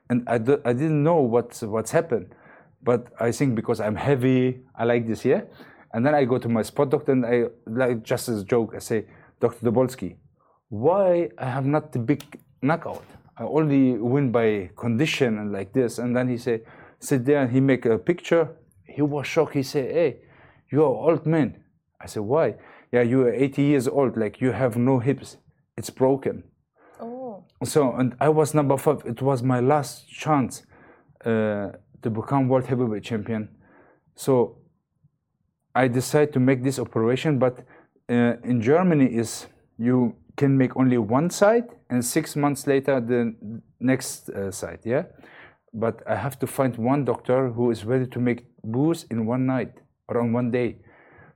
and 0.09 0.19
I, 0.27 0.39
didn't 0.39 1.03
know 1.09 1.21
what's 1.35 1.59
what's 1.63 1.93
happened. 1.99 2.29
But 2.83 3.03
I 3.21 3.33
think 3.33 3.55
because 3.61 3.81
I'm 3.81 3.97
heavy, 3.97 4.41
I 4.81 4.85
like 4.85 5.07
this, 5.07 5.25
yeah. 5.25 5.43
And 5.93 6.05
then 6.05 6.15
I 6.15 6.25
go 6.25 6.39
to 6.39 6.49
my 6.49 6.63
spot 6.63 6.91
doctor 6.91 7.13
and 7.13 7.25
I 7.27 7.37
like 7.67 8.03
just 8.03 8.29
as 8.29 8.43
a 8.43 8.45
joke, 8.45 8.75
I 8.77 8.81
say, 8.81 9.07
Dr. 9.41 9.67
Dobolsky, 9.67 10.17
why 10.69 11.31
I 11.39 11.47
have 11.57 11.67
not 11.67 11.93
the 11.93 11.99
big 11.99 12.23
knockout? 12.63 13.05
I 13.39 13.43
only 13.45 13.83
win 14.13 14.31
by 14.31 14.71
condition 14.77 15.39
and 15.39 15.53
like 15.53 15.73
this. 15.73 15.99
And 15.99 16.17
then 16.17 16.29
he 16.29 16.39
say, 16.39 16.63
sit 17.01 17.25
there 17.25 17.41
and 17.43 17.51
he 17.51 17.61
make 17.61 17.85
a 17.87 17.99
picture. 17.99 18.45
He 18.85 19.03
was 19.03 19.27
shocked. 19.27 19.55
He 19.55 19.63
say, 19.63 19.85
hey, 19.93 20.17
you're 20.71 20.95
old 21.09 21.27
man. 21.27 21.49
I 22.01 22.07
said, 22.07 22.23
why? 22.23 22.55
Yeah, 22.93 23.03
you 23.03 23.23
are 23.23 23.33
80 23.33 23.63
years 23.63 23.89
old. 23.89 24.17
Like 24.17 24.41
you 24.41 24.53
have 24.53 24.77
no 24.77 24.99
hips. 24.99 25.37
It's 25.77 25.91
broken. 25.91 26.45
So, 27.65 27.95
and 27.95 28.15
I 28.21 28.29
was 28.29 28.55
number 28.55 28.77
five. 28.77 29.03
It 29.07 29.23
was 29.23 29.43
my 29.43 29.61
last 29.61 30.09
chance 30.09 30.65
uh, 31.25 31.73
to 32.03 32.11
become 32.11 32.49
world 32.49 32.67
heavyweight 32.67 33.03
champion. 33.03 33.49
So, 34.15 34.59
I 35.75 35.89
decided 35.89 36.33
to 36.35 36.41
make 36.41 36.63
this 36.63 36.79
operation. 36.79 37.39
But 37.39 37.59
uh, 38.09 38.35
in 38.45 38.61
Germany, 38.61 39.07
is 39.07 39.47
you 39.79 40.17
can 40.37 40.57
make 40.57 40.77
only 40.77 40.99
one 40.99 41.31
side, 41.31 41.65
and 41.91 42.05
six 42.05 42.37
months 42.37 42.67
later 42.67 43.01
the 43.01 43.35
next 43.81 44.29
uh, 44.29 44.51
side. 44.51 44.81
Yeah, 44.85 45.05
but 45.73 46.03
I 46.07 46.17
have 46.17 46.39
to 46.41 46.47
find 46.47 46.77
one 46.77 47.05
doctor 47.05 47.51
who 47.51 47.71
is 47.71 47.85
ready 47.85 48.07
to 48.07 48.19
make 48.19 48.45
both 48.65 49.05
in 49.11 49.27
one 49.27 49.47
night 49.47 49.73
or 50.09 50.21
on 50.21 50.33
one 50.33 50.51
day. 50.51 50.77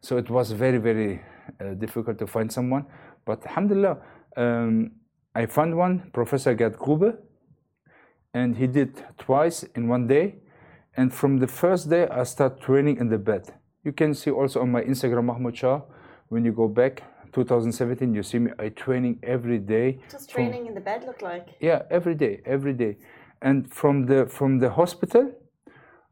So 0.00 0.16
it 0.16 0.30
was 0.30 0.52
very 0.52 0.78
very 0.78 1.22
uh, 1.60 1.74
difficult 1.74 2.18
to 2.18 2.26
find 2.26 2.52
someone. 2.52 2.86
But 3.24 3.46
alhamdulillah, 3.46 3.98
um, 4.36 4.92
I 5.34 5.46
found 5.46 5.76
one, 5.76 6.10
Professor 6.12 6.54
Gerd 6.54 6.76
Grube, 6.76 7.16
and 8.34 8.56
he 8.56 8.66
did 8.66 9.02
twice 9.18 9.62
in 9.76 9.88
one 9.88 10.06
day. 10.06 10.36
And 10.96 11.14
from 11.14 11.38
the 11.38 11.46
first 11.46 11.88
day, 11.88 12.08
I 12.08 12.24
start 12.24 12.60
training 12.60 12.96
in 12.98 13.08
the 13.08 13.18
bed. 13.18 13.54
You 13.84 13.92
can 13.92 14.12
see 14.14 14.30
also 14.30 14.60
on 14.60 14.70
my 14.72 14.82
Instagram, 14.82 15.24
Mahmoud 15.26 15.54
Charr, 15.54 15.82
when 16.28 16.44
you 16.44 16.52
go 16.52 16.68
back, 16.68 17.02
2017, 17.32 18.12
you 18.12 18.22
see 18.24 18.40
me, 18.40 18.50
I 18.58 18.70
training 18.70 19.20
every 19.22 19.58
day. 19.58 19.92
What 19.98 20.08
does 20.10 20.26
from- 20.26 20.34
training 20.44 20.66
in 20.66 20.74
the 20.74 20.80
bed 20.80 21.04
look 21.06 21.22
like? 21.22 21.46
yeah, 21.60 21.82
every 21.90 22.14
day, 22.16 22.40
every 22.44 22.72
day. 22.72 22.96
And 23.40 23.72
from 23.72 24.06
the 24.06 24.26
from 24.26 24.58
the 24.58 24.68
hospital, 24.70 25.32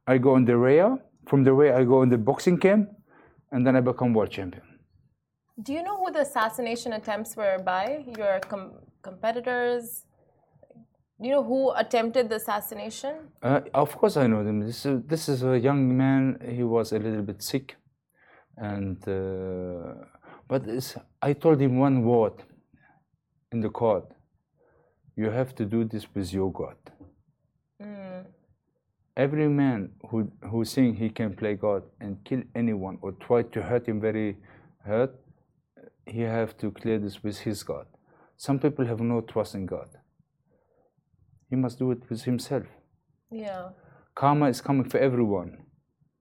I 0.07 0.17
go 0.19 0.35
on 0.35 0.45
the 0.47 0.57
REA. 0.57 0.97
From 1.27 1.45
the 1.45 1.53
REA, 1.53 1.73
I 1.73 1.85
go 1.85 2.01
on 2.01 2.09
the 2.09 2.17
boxing 2.17 2.57
camp, 2.57 2.89
and 3.53 3.67
then 3.67 3.77
I 3.77 3.81
become 3.81 4.15
world 4.15 4.31
champion. 4.31 4.65
Do 5.61 5.73
you 5.75 5.83
know 5.83 5.97
who 5.99 6.11
the 6.11 6.21
assassination 6.21 6.93
attempts 6.95 7.37
were 7.37 7.59
by? 7.63 8.05
Your 8.17 8.41
com- 8.41 8.73
competitors? 9.03 10.05
Do 11.21 11.29
you 11.29 11.35
know 11.35 11.43
who 11.43 11.73
attempted 11.73 12.29
the 12.29 12.37
assassination? 12.37 13.15
Uh, 13.43 13.61
of 13.75 13.97
course, 13.97 14.17
I 14.17 14.29
know 14.29 14.45
them. 14.45 14.61
This 14.61 14.87
is, 14.87 15.03
this 15.05 15.29
is 15.29 15.43
a 15.43 15.59
young 15.59 15.97
man. 15.97 16.39
He 16.49 16.63
was 16.63 16.93
a 16.93 16.99
little 16.99 17.23
bit 17.23 17.43
sick, 17.43 17.77
and 18.57 18.97
uh, 19.09 19.95
but 20.47 20.67
it's, 20.69 20.97
I 21.21 21.33
told 21.33 21.61
him 21.61 21.79
one 21.79 22.05
word 22.05 22.35
in 23.51 23.61
the 23.61 23.69
court. 23.69 24.07
You 25.17 25.31
have 25.31 25.55
to 25.57 25.65
do 25.65 25.85
this 25.85 26.07
with 26.15 26.33
your 26.33 26.53
God. 26.53 26.77
Every 29.17 29.49
man 29.49 29.91
who 30.09 30.31
who 30.49 30.65
think 30.65 30.99
he 30.99 31.11
can 31.11 31.35
play 31.35 31.55
God 31.57 31.83
and 32.01 32.23
kill 32.25 32.43
anyone 32.55 32.99
or 33.03 33.11
try 33.11 33.43
to 33.43 33.61
hurt 33.61 33.89
him 33.89 34.01
very 34.01 34.37
hurt, 34.85 35.13
he 36.07 36.21
have 36.21 36.57
to 36.59 36.71
clear 36.71 37.01
this 37.01 37.25
with 37.25 37.39
his 37.41 37.65
God. 37.65 37.87
Some 38.39 38.61
people 38.61 38.87
have 38.87 39.01
no 39.01 39.21
trust 39.21 39.55
in 39.57 39.67
God. 39.67 39.89
He 41.51 41.57
must 41.57 41.79
do 41.79 41.91
it 41.91 42.09
with 42.09 42.23
himself. 42.23 42.67
Yeah. 43.31 43.71
Karma 44.15 44.49
is 44.49 44.61
coming 44.61 44.89
for 44.89 44.99
everyone. 44.99 45.59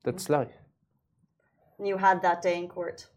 That's 0.04 0.28
life. 0.30 0.56
You 1.84 1.98
had 1.98 2.22
that 2.24 2.42
day 2.42 2.58
in 2.58 2.68
court. 2.68 3.08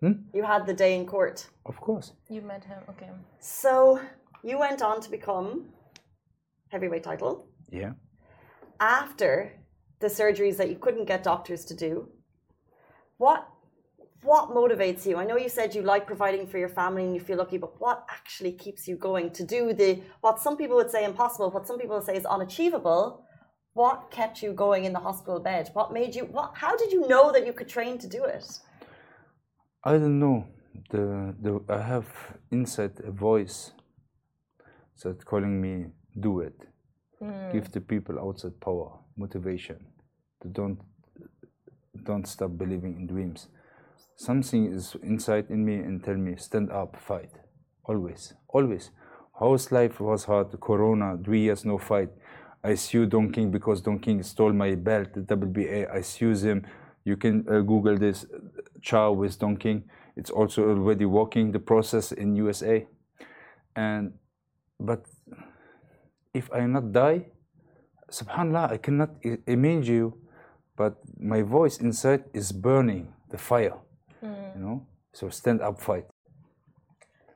Hmm? 0.00 0.12
You 0.34 0.42
had 0.42 0.66
the 0.66 0.74
day 0.74 0.96
in 0.96 1.06
court. 1.06 1.48
Of 1.64 1.76
course. 1.80 2.12
You 2.28 2.40
met 2.42 2.64
him. 2.64 2.82
Okay. 2.90 3.10
So 3.38 4.00
you 4.42 4.58
went 4.58 4.82
on 4.82 5.00
to 5.00 5.10
become 5.10 5.66
heavyweight 6.70 7.04
title 7.04 7.46
Yeah. 7.70 7.92
after 8.80 9.52
the 10.00 10.08
surgeries 10.08 10.56
that 10.56 10.68
you 10.70 10.76
couldn't 10.76 11.04
get 11.04 11.22
doctors 11.22 11.64
to 11.66 11.74
do. 11.76 12.08
What 13.18 13.46
what 14.22 14.50
motivates 14.50 15.04
you? 15.04 15.16
I 15.16 15.24
know 15.24 15.36
you 15.36 15.48
said 15.48 15.74
you 15.74 15.82
like 15.82 16.06
providing 16.06 16.46
for 16.46 16.58
your 16.58 16.68
family 16.68 17.04
and 17.04 17.14
you 17.14 17.20
feel 17.20 17.38
lucky, 17.38 17.58
but 17.58 17.80
what 17.80 18.04
actually 18.08 18.52
keeps 18.52 18.86
you 18.86 18.96
going 18.96 19.30
to 19.30 19.44
do 19.44 19.72
the 19.72 20.00
what 20.20 20.40
some 20.40 20.56
people 20.56 20.76
would 20.76 20.90
say 20.90 21.04
impossible, 21.04 21.50
what 21.50 21.66
some 21.66 21.78
people 21.78 21.96
would 21.96 22.06
say 22.06 22.16
is 22.16 22.26
unachievable? 22.26 23.24
What 23.74 24.10
kept 24.10 24.42
you 24.42 24.52
going 24.52 24.84
in 24.84 24.92
the 24.92 25.00
hospital 25.00 25.40
bed? 25.40 25.70
What 25.72 25.92
made 25.92 26.14
you 26.14 26.24
what 26.26 26.52
how 26.54 26.76
did 26.76 26.92
you 26.92 27.08
know 27.08 27.32
that 27.32 27.46
you 27.46 27.52
could 27.52 27.68
train 27.68 27.98
to 27.98 28.08
do 28.08 28.24
it? 28.24 28.46
I 29.84 29.92
don't 29.92 30.18
know. 30.18 30.46
The, 30.90 31.34
the 31.40 31.60
I 31.68 31.80
have 31.82 32.06
inside 32.50 33.00
a 33.04 33.10
voice 33.10 33.72
that 35.02 35.24
calling 35.24 35.60
me 35.60 35.86
do 36.20 36.40
it. 36.40 36.54
Hmm. 37.18 37.50
Give 37.52 37.70
the 37.70 37.80
people 37.80 38.18
outside 38.20 38.60
power, 38.60 38.98
motivation. 39.16 39.84
To 40.42 40.48
don't 40.48 40.78
don't 42.04 42.26
stop 42.26 42.56
believing 42.56 42.96
in 42.96 43.06
dreams. 43.06 43.48
Something 44.16 44.72
is 44.72 44.96
inside 45.02 45.46
in 45.50 45.64
me 45.64 45.76
and 45.76 46.02
tell 46.02 46.16
me 46.16 46.36
stand 46.36 46.70
up, 46.70 46.96
fight. 47.00 47.30
Always, 47.84 48.34
always. 48.48 48.90
House 49.38 49.72
life 49.72 50.00
was 50.00 50.24
hard. 50.24 50.48
Corona, 50.60 51.18
three 51.24 51.40
years 51.42 51.64
no 51.64 51.78
fight. 51.78 52.10
I 52.62 52.74
sue 52.76 53.06
Don 53.06 53.32
King 53.32 53.50
because 53.50 53.80
Don 53.80 53.98
King 53.98 54.22
stole 54.22 54.52
my 54.52 54.74
belt, 54.76 55.12
WBA. 55.14 55.92
I 55.92 56.00
sue 56.02 56.34
him. 56.34 56.64
You 57.04 57.16
can 57.16 57.44
uh, 57.48 57.60
Google 57.60 57.96
this, 57.98 58.26
Chow 58.80 59.12
with 59.12 59.38
Don 59.38 59.56
King. 59.56 59.84
It's 60.16 60.30
also 60.30 60.68
already 60.68 61.04
working 61.06 61.50
the 61.50 61.58
process 61.58 62.12
in 62.12 62.36
USA. 62.36 62.86
And 63.74 64.12
but 64.78 65.06
if 66.34 66.50
I 66.52 66.66
not 66.66 66.92
die, 66.92 67.26
Subhanallah, 68.10 68.72
I 68.72 68.76
cannot 68.78 69.10
i- 69.24 69.38
image 69.46 69.88
you, 69.88 70.14
but 70.76 70.96
my 71.18 71.42
voice 71.42 71.78
inside 71.78 72.24
is 72.34 72.52
burning 72.52 73.12
the 73.30 73.38
fire. 73.38 73.78
Mm. 74.22 74.56
You 74.56 74.60
know, 74.64 74.86
so 75.12 75.28
stand 75.30 75.60
up, 75.60 75.80
fight. 75.80 76.06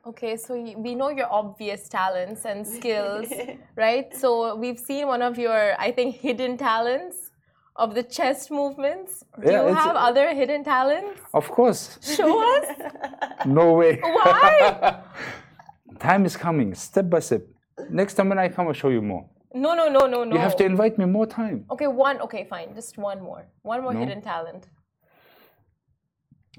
Okay, 0.05 0.37
so 0.37 0.55
we 0.77 0.95
know 0.95 1.09
your 1.09 1.27
obvious 1.31 1.89
talents 1.89 2.45
and 2.45 2.65
skills, 2.77 3.27
right? 3.75 4.15
So 4.15 4.55
we've 4.55 4.79
seen 4.79 5.07
one 5.07 5.21
of 5.21 5.37
your, 5.37 5.75
I 5.77 5.91
think, 5.91 6.15
hidden 6.15 6.57
talents 6.57 7.31
of 7.75 7.93
the 7.93 8.03
chest 8.03 8.49
movements. 8.49 9.23
Do 9.43 9.51
Yeah, 9.51 9.67
you 9.67 9.73
have 9.73 9.95
other 9.97 10.33
hidden 10.33 10.63
talents? 10.63 11.19
Of 11.33 11.49
course, 11.49 11.99
Show 12.01 12.31
us. 12.57 12.65
no 13.45 13.73
way. 13.73 13.99
Why? 14.01 15.01
Time 15.99 16.25
is 16.25 16.37
coming, 16.37 16.73
step 16.73 17.09
by 17.09 17.19
step. 17.19 17.41
Next 17.89 18.13
time 18.15 18.29
when 18.29 18.39
I 18.39 18.47
come, 18.49 18.67
I'll 18.67 18.73
show 18.73 18.89
you 18.89 19.01
more. 19.01 19.25
No, 19.53 19.73
no, 19.75 19.87
no, 19.89 20.07
no, 20.07 20.23
no. 20.23 20.33
You 20.35 20.39
have 20.39 20.55
to 20.57 20.65
invite 20.65 20.97
me 20.97 21.05
more 21.05 21.25
time. 21.25 21.65
Okay, 21.71 21.87
one. 21.87 22.19
Okay, 22.21 22.45
fine. 22.49 22.73
Just 22.75 22.97
one 22.97 23.21
more. 23.21 23.45
One 23.63 23.81
more 23.81 23.93
No. 23.93 23.99
hidden 23.99 24.21
talent. 24.21 24.67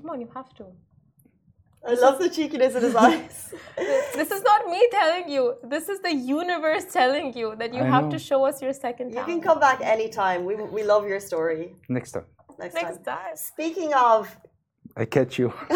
Come 0.01 0.11
on, 0.11 0.21
you 0.21 0.29
have 0.35 0.53
to. 0.55 0.67
I 1.87 1.95
love 1.95 2.19
the 2.19 2.29
cheekiness 2.29 2.75
in 2.75 2.83
his 2.83 2.95
eyes. 3.07 3.55
This 3.77 4.31
is 4.31 4.43
not 4.43 4.67
me 4.67 4.87
telling 4.91 5.29
you. 5.29 5.55
This 5.65 5.89
is 5.89 6.01
the 6.01 6.13
universe 6.13 6.85
telling 6.93 7.37
you 7.37 7.55
that 7.59 7.73
you 7.73 7.83
I 7.83 7.87
have 7.87 8.05
know. 8.05 8.11
to 8.11 8.19
show 8.19 8.45
us 8.45 8.61
your 8.61 8.73
second 8.73 9.13
time. 9.13 9.19
You 9.19 9.25
can 9.35 9.41
come 9.41 9.61
back 9.61 9.81
anytime. 9.81 10.45
We, 10.45 10.57
we 10.57 10.83
love 10.83 11.07
your 11.09 11.21
story. 11.21 11.75
Next 11.89 12.13
time, 12.13 12.25
Next, 12.59 12.75
Next 12.75 13.05
time. 13.05 13.19
time. 13.19 13.37
Speaking 13.37 13.95
of 13.95 14.37
I 14.97 15.05
catch 15.05 15.39
you. 15.39 15.53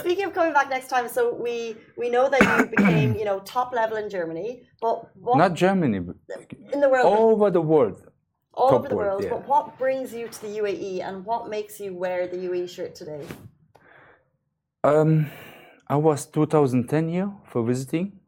speaking 0.00 0.24
of 0.26 0.32
coming 0.32 0.52
back 0.52 0.70
next 0.70 0.88
time, 0.88 1.08
so 1.08 1.34
we 1.34 1.76
we 1.96 2.08
know 2.08 2.28
that 2.30 2.40
you 2.42 2.66
became 2.66 3.14
you 3.16 3.24
know 3.24 3.40
top 3.40 3.72
level 3.72 3.96
in 3.96 4.08
Germany, 4.08 4.62
but 4.80 5.08
what 5.16 5.36
Not 5.36 5.54
Germany, 5.54 5.96
in 6.72 6.80
the 6.80 6.88
world, 6.88 7.06
all 7.06 7.30
over 7.32 7.50
the 7.50 7.60
world. 7.60 8.06
All 8.56 8.70
top 8.70 8.80
over 8.80 8.88
the 8.88 8.96
world, 8.96 9.08
world. 9.08 9.24
yeah. 9.24 9.30
But 9.30 9.48
what 9.48 9.78
brings 9.78 10.12
you 10.12 10.28
to 10.28 10.42
the 10.42 10.58
UAE, 10.58 11.00
and 11.06 11.24
what 11.24 11.48
makes 11.48 11.80
you 11.80 11.94
wear 11.94 12.26
the 12.26 12.36
UAE 12.36 12.68
shirt 12.68 12.94
today? 12.94 13.24
Um, 14.82 15.30
I 15.88 15.96
was 15.96 16.26
2010 16.26 17.08
here 17.08 17.32
for 17.46 17.62
visiting. 17.64 18.20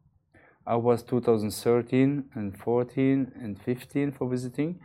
I 0.65 0.75
was 0.75 1.01
2013 1.03 2.25
and 2.35 2.57
14 2.57 3.31
and 3.41 3.61
15 3.61 4.11
for 4.11 4.29
visiting. 4.29 4.79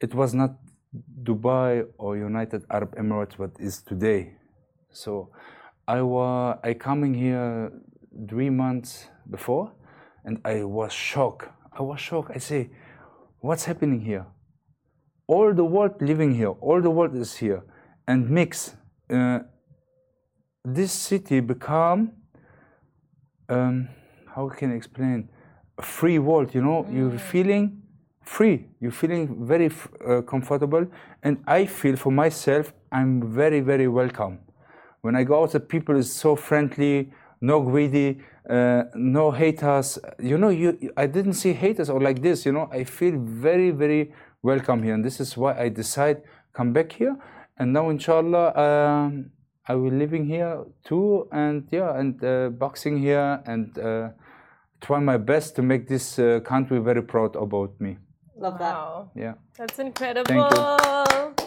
It 0.00 0.14
was 0.14 0.34
not 0.34 0.56
Dubai 1.22 1.86
or 1.98 2.16
United 2.16 2.64
Arab 2.70 2.96
Emirates, 2.96 3.36
but 3.38 3.52
is 3.60 3.80
today. 3.82 4.34
So 4.92 5.30
I 5.86 6.02
was 6.02 6.58
I 6.64 6.74
coming 6.74 7.14
here 7.14 7.70
three 8.28 8.50
months 8.50 9.06
before, 9.30 9.72
and 10.24 10.40
I 10.44 10.64
was 10.64 10.92
shocked. 10.92 11.48
I 11.72 11.82
was 11.82 12.00
shocked. 12.00 12.32
I 12.34 12.38
say, 12.38 12.70
what's 13.38 13.64
happening 13.64 14.00
here? 14.00 14.26
All 15.34 15.54
the 15.54 15.64
world 15.64 15.94
living 16.02 16.34
here. 16.34 16.54
All 16.68 16.80
the 16.82 16.90
world 16.90 17.14
is 17.24 17.36
here, 17.36 17.62
and 18.08 18.28
mix. 18.28 18.74
Uh, 19.08 19.38
this 20.64 20.92
city 20.92 21.38
become 21.40 22.12
um, 23.48 23.88
how 24.34 24.48
can 24.48 24.72
I 24.72 24.74
explain? 24.74 25.28
A 25.78 25.82
free 25.82 26.18
world 26.18 26.54
you 26.54 26.62
know 26.62 26.86
you're 26.90 27.18
feeling 27.18 27.82
free. 28.24 28.66
You're 28.80 28.96
feeling 29.02 29.46
very 29.46 29.66
f- 29.66 29.88
uh, 30.06 30.22
comfortable. 30.22 30.86
And 31.22 31.38
I 31.46 31.66
feel 31.66 31.96
for 31.96 32.12
myself 32.12 32.72
I'm 32.92 33.32
very 33.32 33.60
very 33.60 33.88
welcome. 33.88 34.40
When 35.00 35.14
I 35.16 35.22
go 35.24 35.42
out 35.42 35.52
the 35.52 35.60
people 35.60 35.96
is 35.96 36.12
so 36.12 36.36
friendly 36.36 37.12
no 37.40 37.60
greedy 37.62 38.18
uh, 38.48 38.82
no 38.94 39.30
haters. 39.30 39.98
You 40.18 40.38
know 40.38 40.50
you- 40.50 40.92
I 40.96 41.06
didn't 41.06 41.34
see 41.34 41.52
haters 41.52 41.88
or 41.88 42.00
like 42.00 42.20
this 42.20 42.44
you 42.46 42.52
know. 42.52 42.68
I 42.72 42.84
feel 42.84 43.14
very 43.16 43.70
very 43.70 44.12
welcome 44.42 44.82
here 44.82 44.94
and 44.94 45.04
this 45.04 45.20
is 45.20 45.36
why 45.36 45.58
I 45.58 45.68
decide 45.68 46.22
come 46.52 46.72
back 46.72 46.92
here 46.92 47.16
and 47.58 47.72
now 47.72 47.90
inshallah 47.90 48.54
um, 48.56 49.30
I 49.70 49.74
will 49.74 49.92
living 49.92 50.26
here 50.26 50.64
too, 50.82 51.28
and 51.30 51.68
yeah, 51.70 51.96
and 51.96 52.24
uh, 52.24 52.48
boxing 52.48 52.98
here, 52.98 53.40
and 53.46 53.78
uh, 53.78 54.08
try 54.80 54.98
my 54.98 55.16
best 55.16 55.54
to 55.56 55.62
make 55.62 55.86
this 55.86 56.18
uh, 56.18 56.40
country 56.40 56.80
very 56.80 57.02
proud 57.02 57.36
about 57.36 57.80
me. 57.80 57.98
Love 58.36 58.58
that. 58.58 58.74
Wow, 58.74 59.10
Yeah. 59.14 59.34
that's 59.56 59.78
incredible. 59.78 60.50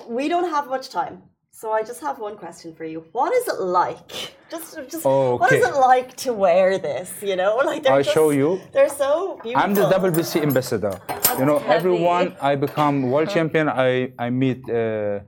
We 0.07 0.29
don't 0.29 0.49
have 0.49 0.67
much 0.67 0.89
time, 0.89 1.23
so 1.55 1.71
I 1.71 1.83
just 1.83 2.01
have 2.01 2.17
one 2.17 2.35
question 2.35 2.73
for 2.73 2.83
you. 2.83 3.05
What 3.11 3.31
is 3.31 3.47
it 3.47 3.59
like? 3.61 4.11
Just, 4.49 4.75
just 4.89 5.05
what 5.05 5.51
is 5.51 5.63
it 5.63 5.75
like 5.75 6.15
to 6.25 6.33
wear 6.33 6.79
this? 6.79 7.09
You 7.21 7.35
know, 7.35 7.55
like 7.65 7.83
they're 7.83 7.93
I 7.93 8.01
show 8.01 8.31
you. 8.31 8.59
They're 8.73 8.89
so 8.89 9.39
beautiful. 9.43 9.63
I'm 9.63 9.73
the 9.75 9.85
WBC 9.85 10.41
ambassador. 10.41 10.99
You 11.37 11.45
know, 11.45 11.59
heavy. 11.59 11.75
everyone. 11.75 12.35
I 12.41 12.55
become 12.55 13.03
world 13.03 13.29
champion. 13.29 13.69
I 13.69 14.11
I 14.17 14.31
meet 14.31 14.61
uh, 14.67 15.19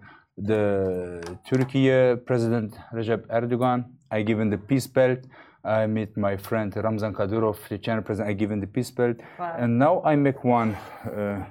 the 0.49 1.38
Turkey 1.47 1.86
president 2.26 2.76
Recep 2.91 3.21
Erdogan. 3.28 3.86
I 4.09 4.23
give 4.23 4.39
him 4.39 4.49
the 4.49 4.57
peace 4.69 4.88
belt. 4.88 5.19
I 5.63 5.86
meet 5.88 6.17
my 6.17 6.38
friend 6.38 6.76
Ramzan 6.76 7.13
Kadyrov, 7.13 7.57
the 7.69 7.78
Chechnya 7.78 8.03
president. 8.03 8.30
I 8.32 8.34
give 8.34 8.51
him 8.51 8.61
the 8.65 8.71
peace 8.76 8.91
belt. 8.91 9.17
Wow. 9.39 9.55
And 9.57 9.80
now 9.80 10.01
I 10.03 10.15
make 10.15 10.43
one 10.43 10.76
uh, 10.76 11.45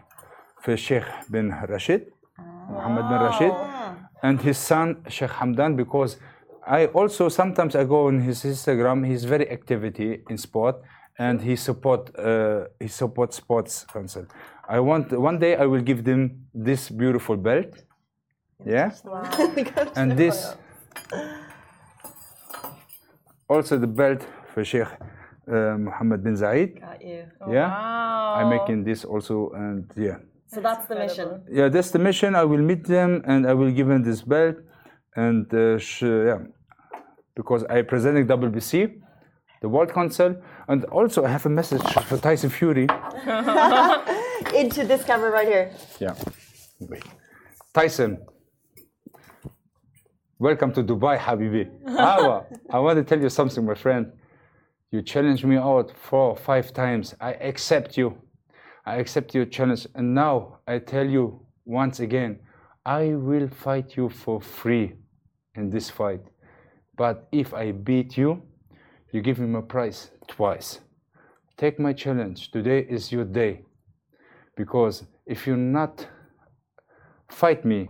for 0.62 0.76
Sheikh 0.76 1.06
bin 1.30 1.50
Rashid, 1.68 2.12
Mohammed 2.70 3.08
bin 3.10 3.20
Rashid, 3.28 3.54
and 4.24 4.40
his 4.40 4.58
son 4.70 4.88
Sheikh 5.08 5.34
Hamdan 5.38 5.76
because 5.76 6.16
I 6.66 6.86
also 6.86 7.28
sometimes 7.28 7.76
I 7.76 7.84
go 7.84 8.06
on 8.06 8.20
his 8.20 8.42
Instagram. 8.42 9.06
He's 9.06 9.24
very 9.24 9.46
activity 9.58 10.10
in 10.30 10.38
sport, 10.38 10.76
and 11.18 11.36
he 11.48 11.56
support 11.56 12.02
uh, 12.18 12.64
he 12.80 12.88
support 12.88 13.34
sports 13.34 13.84
council. 13.92 14.24
I 14.76 14.80
want 14.80 15.12
one 15.12 15.38
day 15.38 15.52
I 15.56 15.66
will 15.66 15.84
give 15.90 16.04
them 16.04 16.20
this 16.68 16.88
beautiful 16.88 17.36
belt. 17.36 17.72
Yeah, 18.64 18.92
and 20.00 20.16
this 20.16 20.36
also 23.46 23.76
the 23.76 23.92
belt 24.00 24.20
for 24.54 24.64
Sheikh 24.64 24.88
uh, 25.46 25.76
Mohammed 25.86 26.24
bin 26.24 26.36
you. 26.36 27.24
Yeah, 27.56 27.68
Wow. 27.68 28.34
I'm 28.38 28.48
making 28.48 28.84
this 28.84 29.04
also, 29.04 29.50
and 29.50 29.84
yeah. 29.96 30.16
So 30.46 30.60
that's 30.60 30.86
the 30.86 30.94
mission. 30.94 31.42
Yeah, 31.50 31.68
that's 31.68 31.90
the 31.90 31.98
mission. 31.98 32.34
I 32.34 32.44
will 32.44 32.58
meet 32.70 32.84
them 32.86 33.22
and 33.26 33.46
I 33.46 33.54
will 33.54 33.70
give 33.72 33.88
them 33.88 34.02
this 34.02 34.22
belt, 34.22 34.56
and 35.16 35.52
uh, 35.52 35.78
sh- 35.78 36.02
yeah, 36.02 36.38
because 37.34 37.64
I 37.64 37.82
presenting 37.82 38.26
WBC, 38.26 39.00
the 39.62 39.68
World 39.68 39.92
Council, 39.92 40.36
and 40.68 40.84
also 40.86 41.24
I 41.24 41.28
have 41.30 41.44
a 41.46 41.48
message 41.50 41.82
for 42.08 42.18
Tyson 42.18 42.50
Fury. 42.50 42.86
Into 44.54 44.84
this 44.86 45.02
camera 45.04 45.30
right 45.30 45.48
here. 45.48 45.70
Yeah, 45.98 46.14
wait, 46.80 47.02
Tyson. 47.72 48.18
Welcome 50.38 50.72
to 50.74 50.82
Dubai, 50.82 51.18
Habibi. 51.18 51.70
Awa, 51.98 52.44
I 52.70 52.78
want 52.78 52.96
to 52.98 53.04
tell 53.04 53.20
you 53.20 53.30
something, 53.30 53.64
my 53.64 53.74
friend. 53.74 54.12
You 54.90 55.00
challenged 55.02 55.44
me 55.44 55.56
out 55.56 55.92
four 55.96 56.30
or 56.30 56.36
five 56.36 56.72
times. 56.72 57.14
I 57.20 57.32
accept 57.32 57.96
you. 57.96 58.18
I 58.86 58.96
accept 58.96 59.34
your 59.34 59.46
challenge. 59.46 59.86
And 59.94 60.14
now 60.14 60.58
I 60.66 60.78
tell 60.78 61.06
you 61.06 61.40
once 61.64 62.00
again, 62.00 62.40
I 62.84 63.14
will 63.14 63.48
fight 63.48 63.96
you 63.96 64.08
for 64.08 64.40
free 64.40 64.94
in 65.54 65.70
this 65.70 65.88
fight. 65.88 66.20
But 66.96 67.28
if 67.32 67.54
I 67.54 67.72
beat 67.72 68.16
you, 68.16 68.42
you 69.12 69.22
give 69.22 69.38
me 69.38 69.58
a 69.58 69.62
prize 69.62 70.10
twice. 70.28 70.80
Take 71.56 71.78
my 71.78 71.92
challenge. 71.92 72.50
Today 72.50 72.80
is 72.80 73.12
your 73.12 73.24
day. 73.24 73.62
Because 74.56 75.04
if 75.26 75.46
you 75.46 75.56
not 75.56 76.06
fight 77.30 77.64
me, 77.64 77.88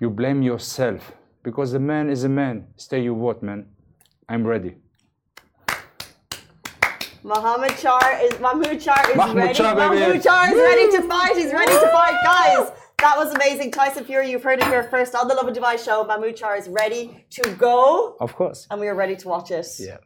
you 0.00 0.10
blame 0.10 0.42
yourself. 0.42 1.12
Because 1.42 1.74
a 1.74 1.78
man 1.78 2.08
is 2.08 2.24
a 2.24 2.28
man. 2.28 2.66
Stay 2.76 3.02
your 3.02 3.14
word, 3.14 3.42
man. 3.42 3.66
I'm 4.28 4.46
ready. 4.46 4.76
Mohammed 7.24 7.70
Charr 7.82 8.22
is 8.22 8.38
Mahmoud 8.38 8.78
Charr 8.84 9.10
is 9.10 9.16
Mahmoud 9.16 9.36
ready. 9.36 9.54
Charr, 9.58 9.74
baby. 9.74 10.00
Mahmoud 10.00 10.22
Charr 10.22 10.52
is 10.52 10.58
ready 10.70 10.90
to 10.96 11.02
fight. 11.08 11.34
He's 11.36 11.52
ready 11.54 11.72
to 11.72 11.88
fight, 11.90 12.16
guys. 12.22 12.70
That 12.98 13.16
was 13.16 13.34
amazing. 13.34 13.70
Tyson 13.70 14.04
Fury, 14.04 14.30
you've 14.30 14.42
heard 14.42 14.58
it 14.60 14.66
here 14.66 14.82
first 14.84 15.14
on 15.14 15.26
the 15.28 15.34
Lovin 15.34 15.54
Dubai 15.54 15.82
show. 15.82 16.04
Mahmoud 16.04 16.36
Charr 16.36 16.58
is 16.58 16.68
ready 16.68 17.24
to 17.30 17.42
go, 17.52 18.16
Of 18.20 18.34
course. 18.34 18.66
and 18.70 18.78
we 18.78 18.88
are 18.88 18.94
ready 18.94 19.16
to 19.16 19.26
watch 19.28 19.50
it. 19.50 19.66
Yeah. 19.78 19.96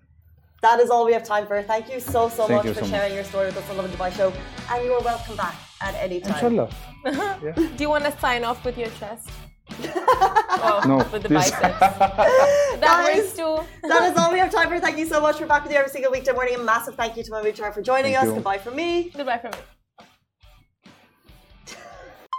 That 0.63 0.79
is 0.79 0.91
all 0.91 1.05
we 1.07 1.13
have 1.13 1.25
time 1.25 1.49
for. 1.49 1.61
Thank 1.63 1.93
you 1.93 1.99
so 1.99 2.29
so 2.29 2.47
Thank 2.47 2.65
much 2.65 2.75
for 2.77 2.85
so 2.85 2.91
sharing 2.91 3.13
your 3.15 3.25
story 3.25 3.47
with 3.47 3.57
us 3.57 3.69
on 3.71 3.77
Lovin 3.79 3.91
Dubai 3.91 4.13
show, 4.17 4.33
and 4.71 4.85
you 4.85 4.93
are 4.93 5.03
welcome 5.03 5.37
back 5.37 5.57
at 5.83 5.95
any 5.97 6.21
time. 6.21 6.35
Inshallah. 6.35 6.71
Do 7.77 7.81
you 7.85 7.91
want 7.91 8.05
to 8.05 8.17
sign 8.21 8.45
off 8.45 8.65
with 8.65 8.79
your 8.79 8.91
chest? 9.01 9.29
Oh, 9.71 10.83
No, 10.87 10.97
with 11.13 11.23
the 11.23 11.29
this- 11.29 11.51
biceps. 11.51 11.79
that 11.81 12.79
Guys. 12.81 13.17
works 13.19 13.33
too. 13.37 13.89
that 13.89 14.11
is 14.13 14.19
all 14.19 14.33
we 14.33 14.39
have 14.39 14.51
time 14.53 14.69
for. 14.69 14.81
Thank 14.81 14.99
you 14.99 15.07
so 15.07 15.21
much. 15.21 15.41
We're 15.41 15.47
back 15.47 15.63
with 15.63 15.73
you 15.73 15.79
every 15.79 15.91
single 15.91 16.11
weekday 16.11 16.33
morning. 16.33 16.55
A 16.57 16.59
massive 16.59 16.95
thank 16.95 17.17
you 17.17 17.23
to 17.23 17.31
Mahmoud 17.31 17.55
Charr 17.55 17.73
for 17.73 17.83
joining 17.83 18.15
Thank 18.15 18.25
us. 18.25 18.29
you. 18.29 18.35
Goodbye 18.35 18.59
from 18.59 18.77
me. 18.77 19.11
Goodbye 19.15 19.39
from 19.39 19.53
me. 19.53 19.59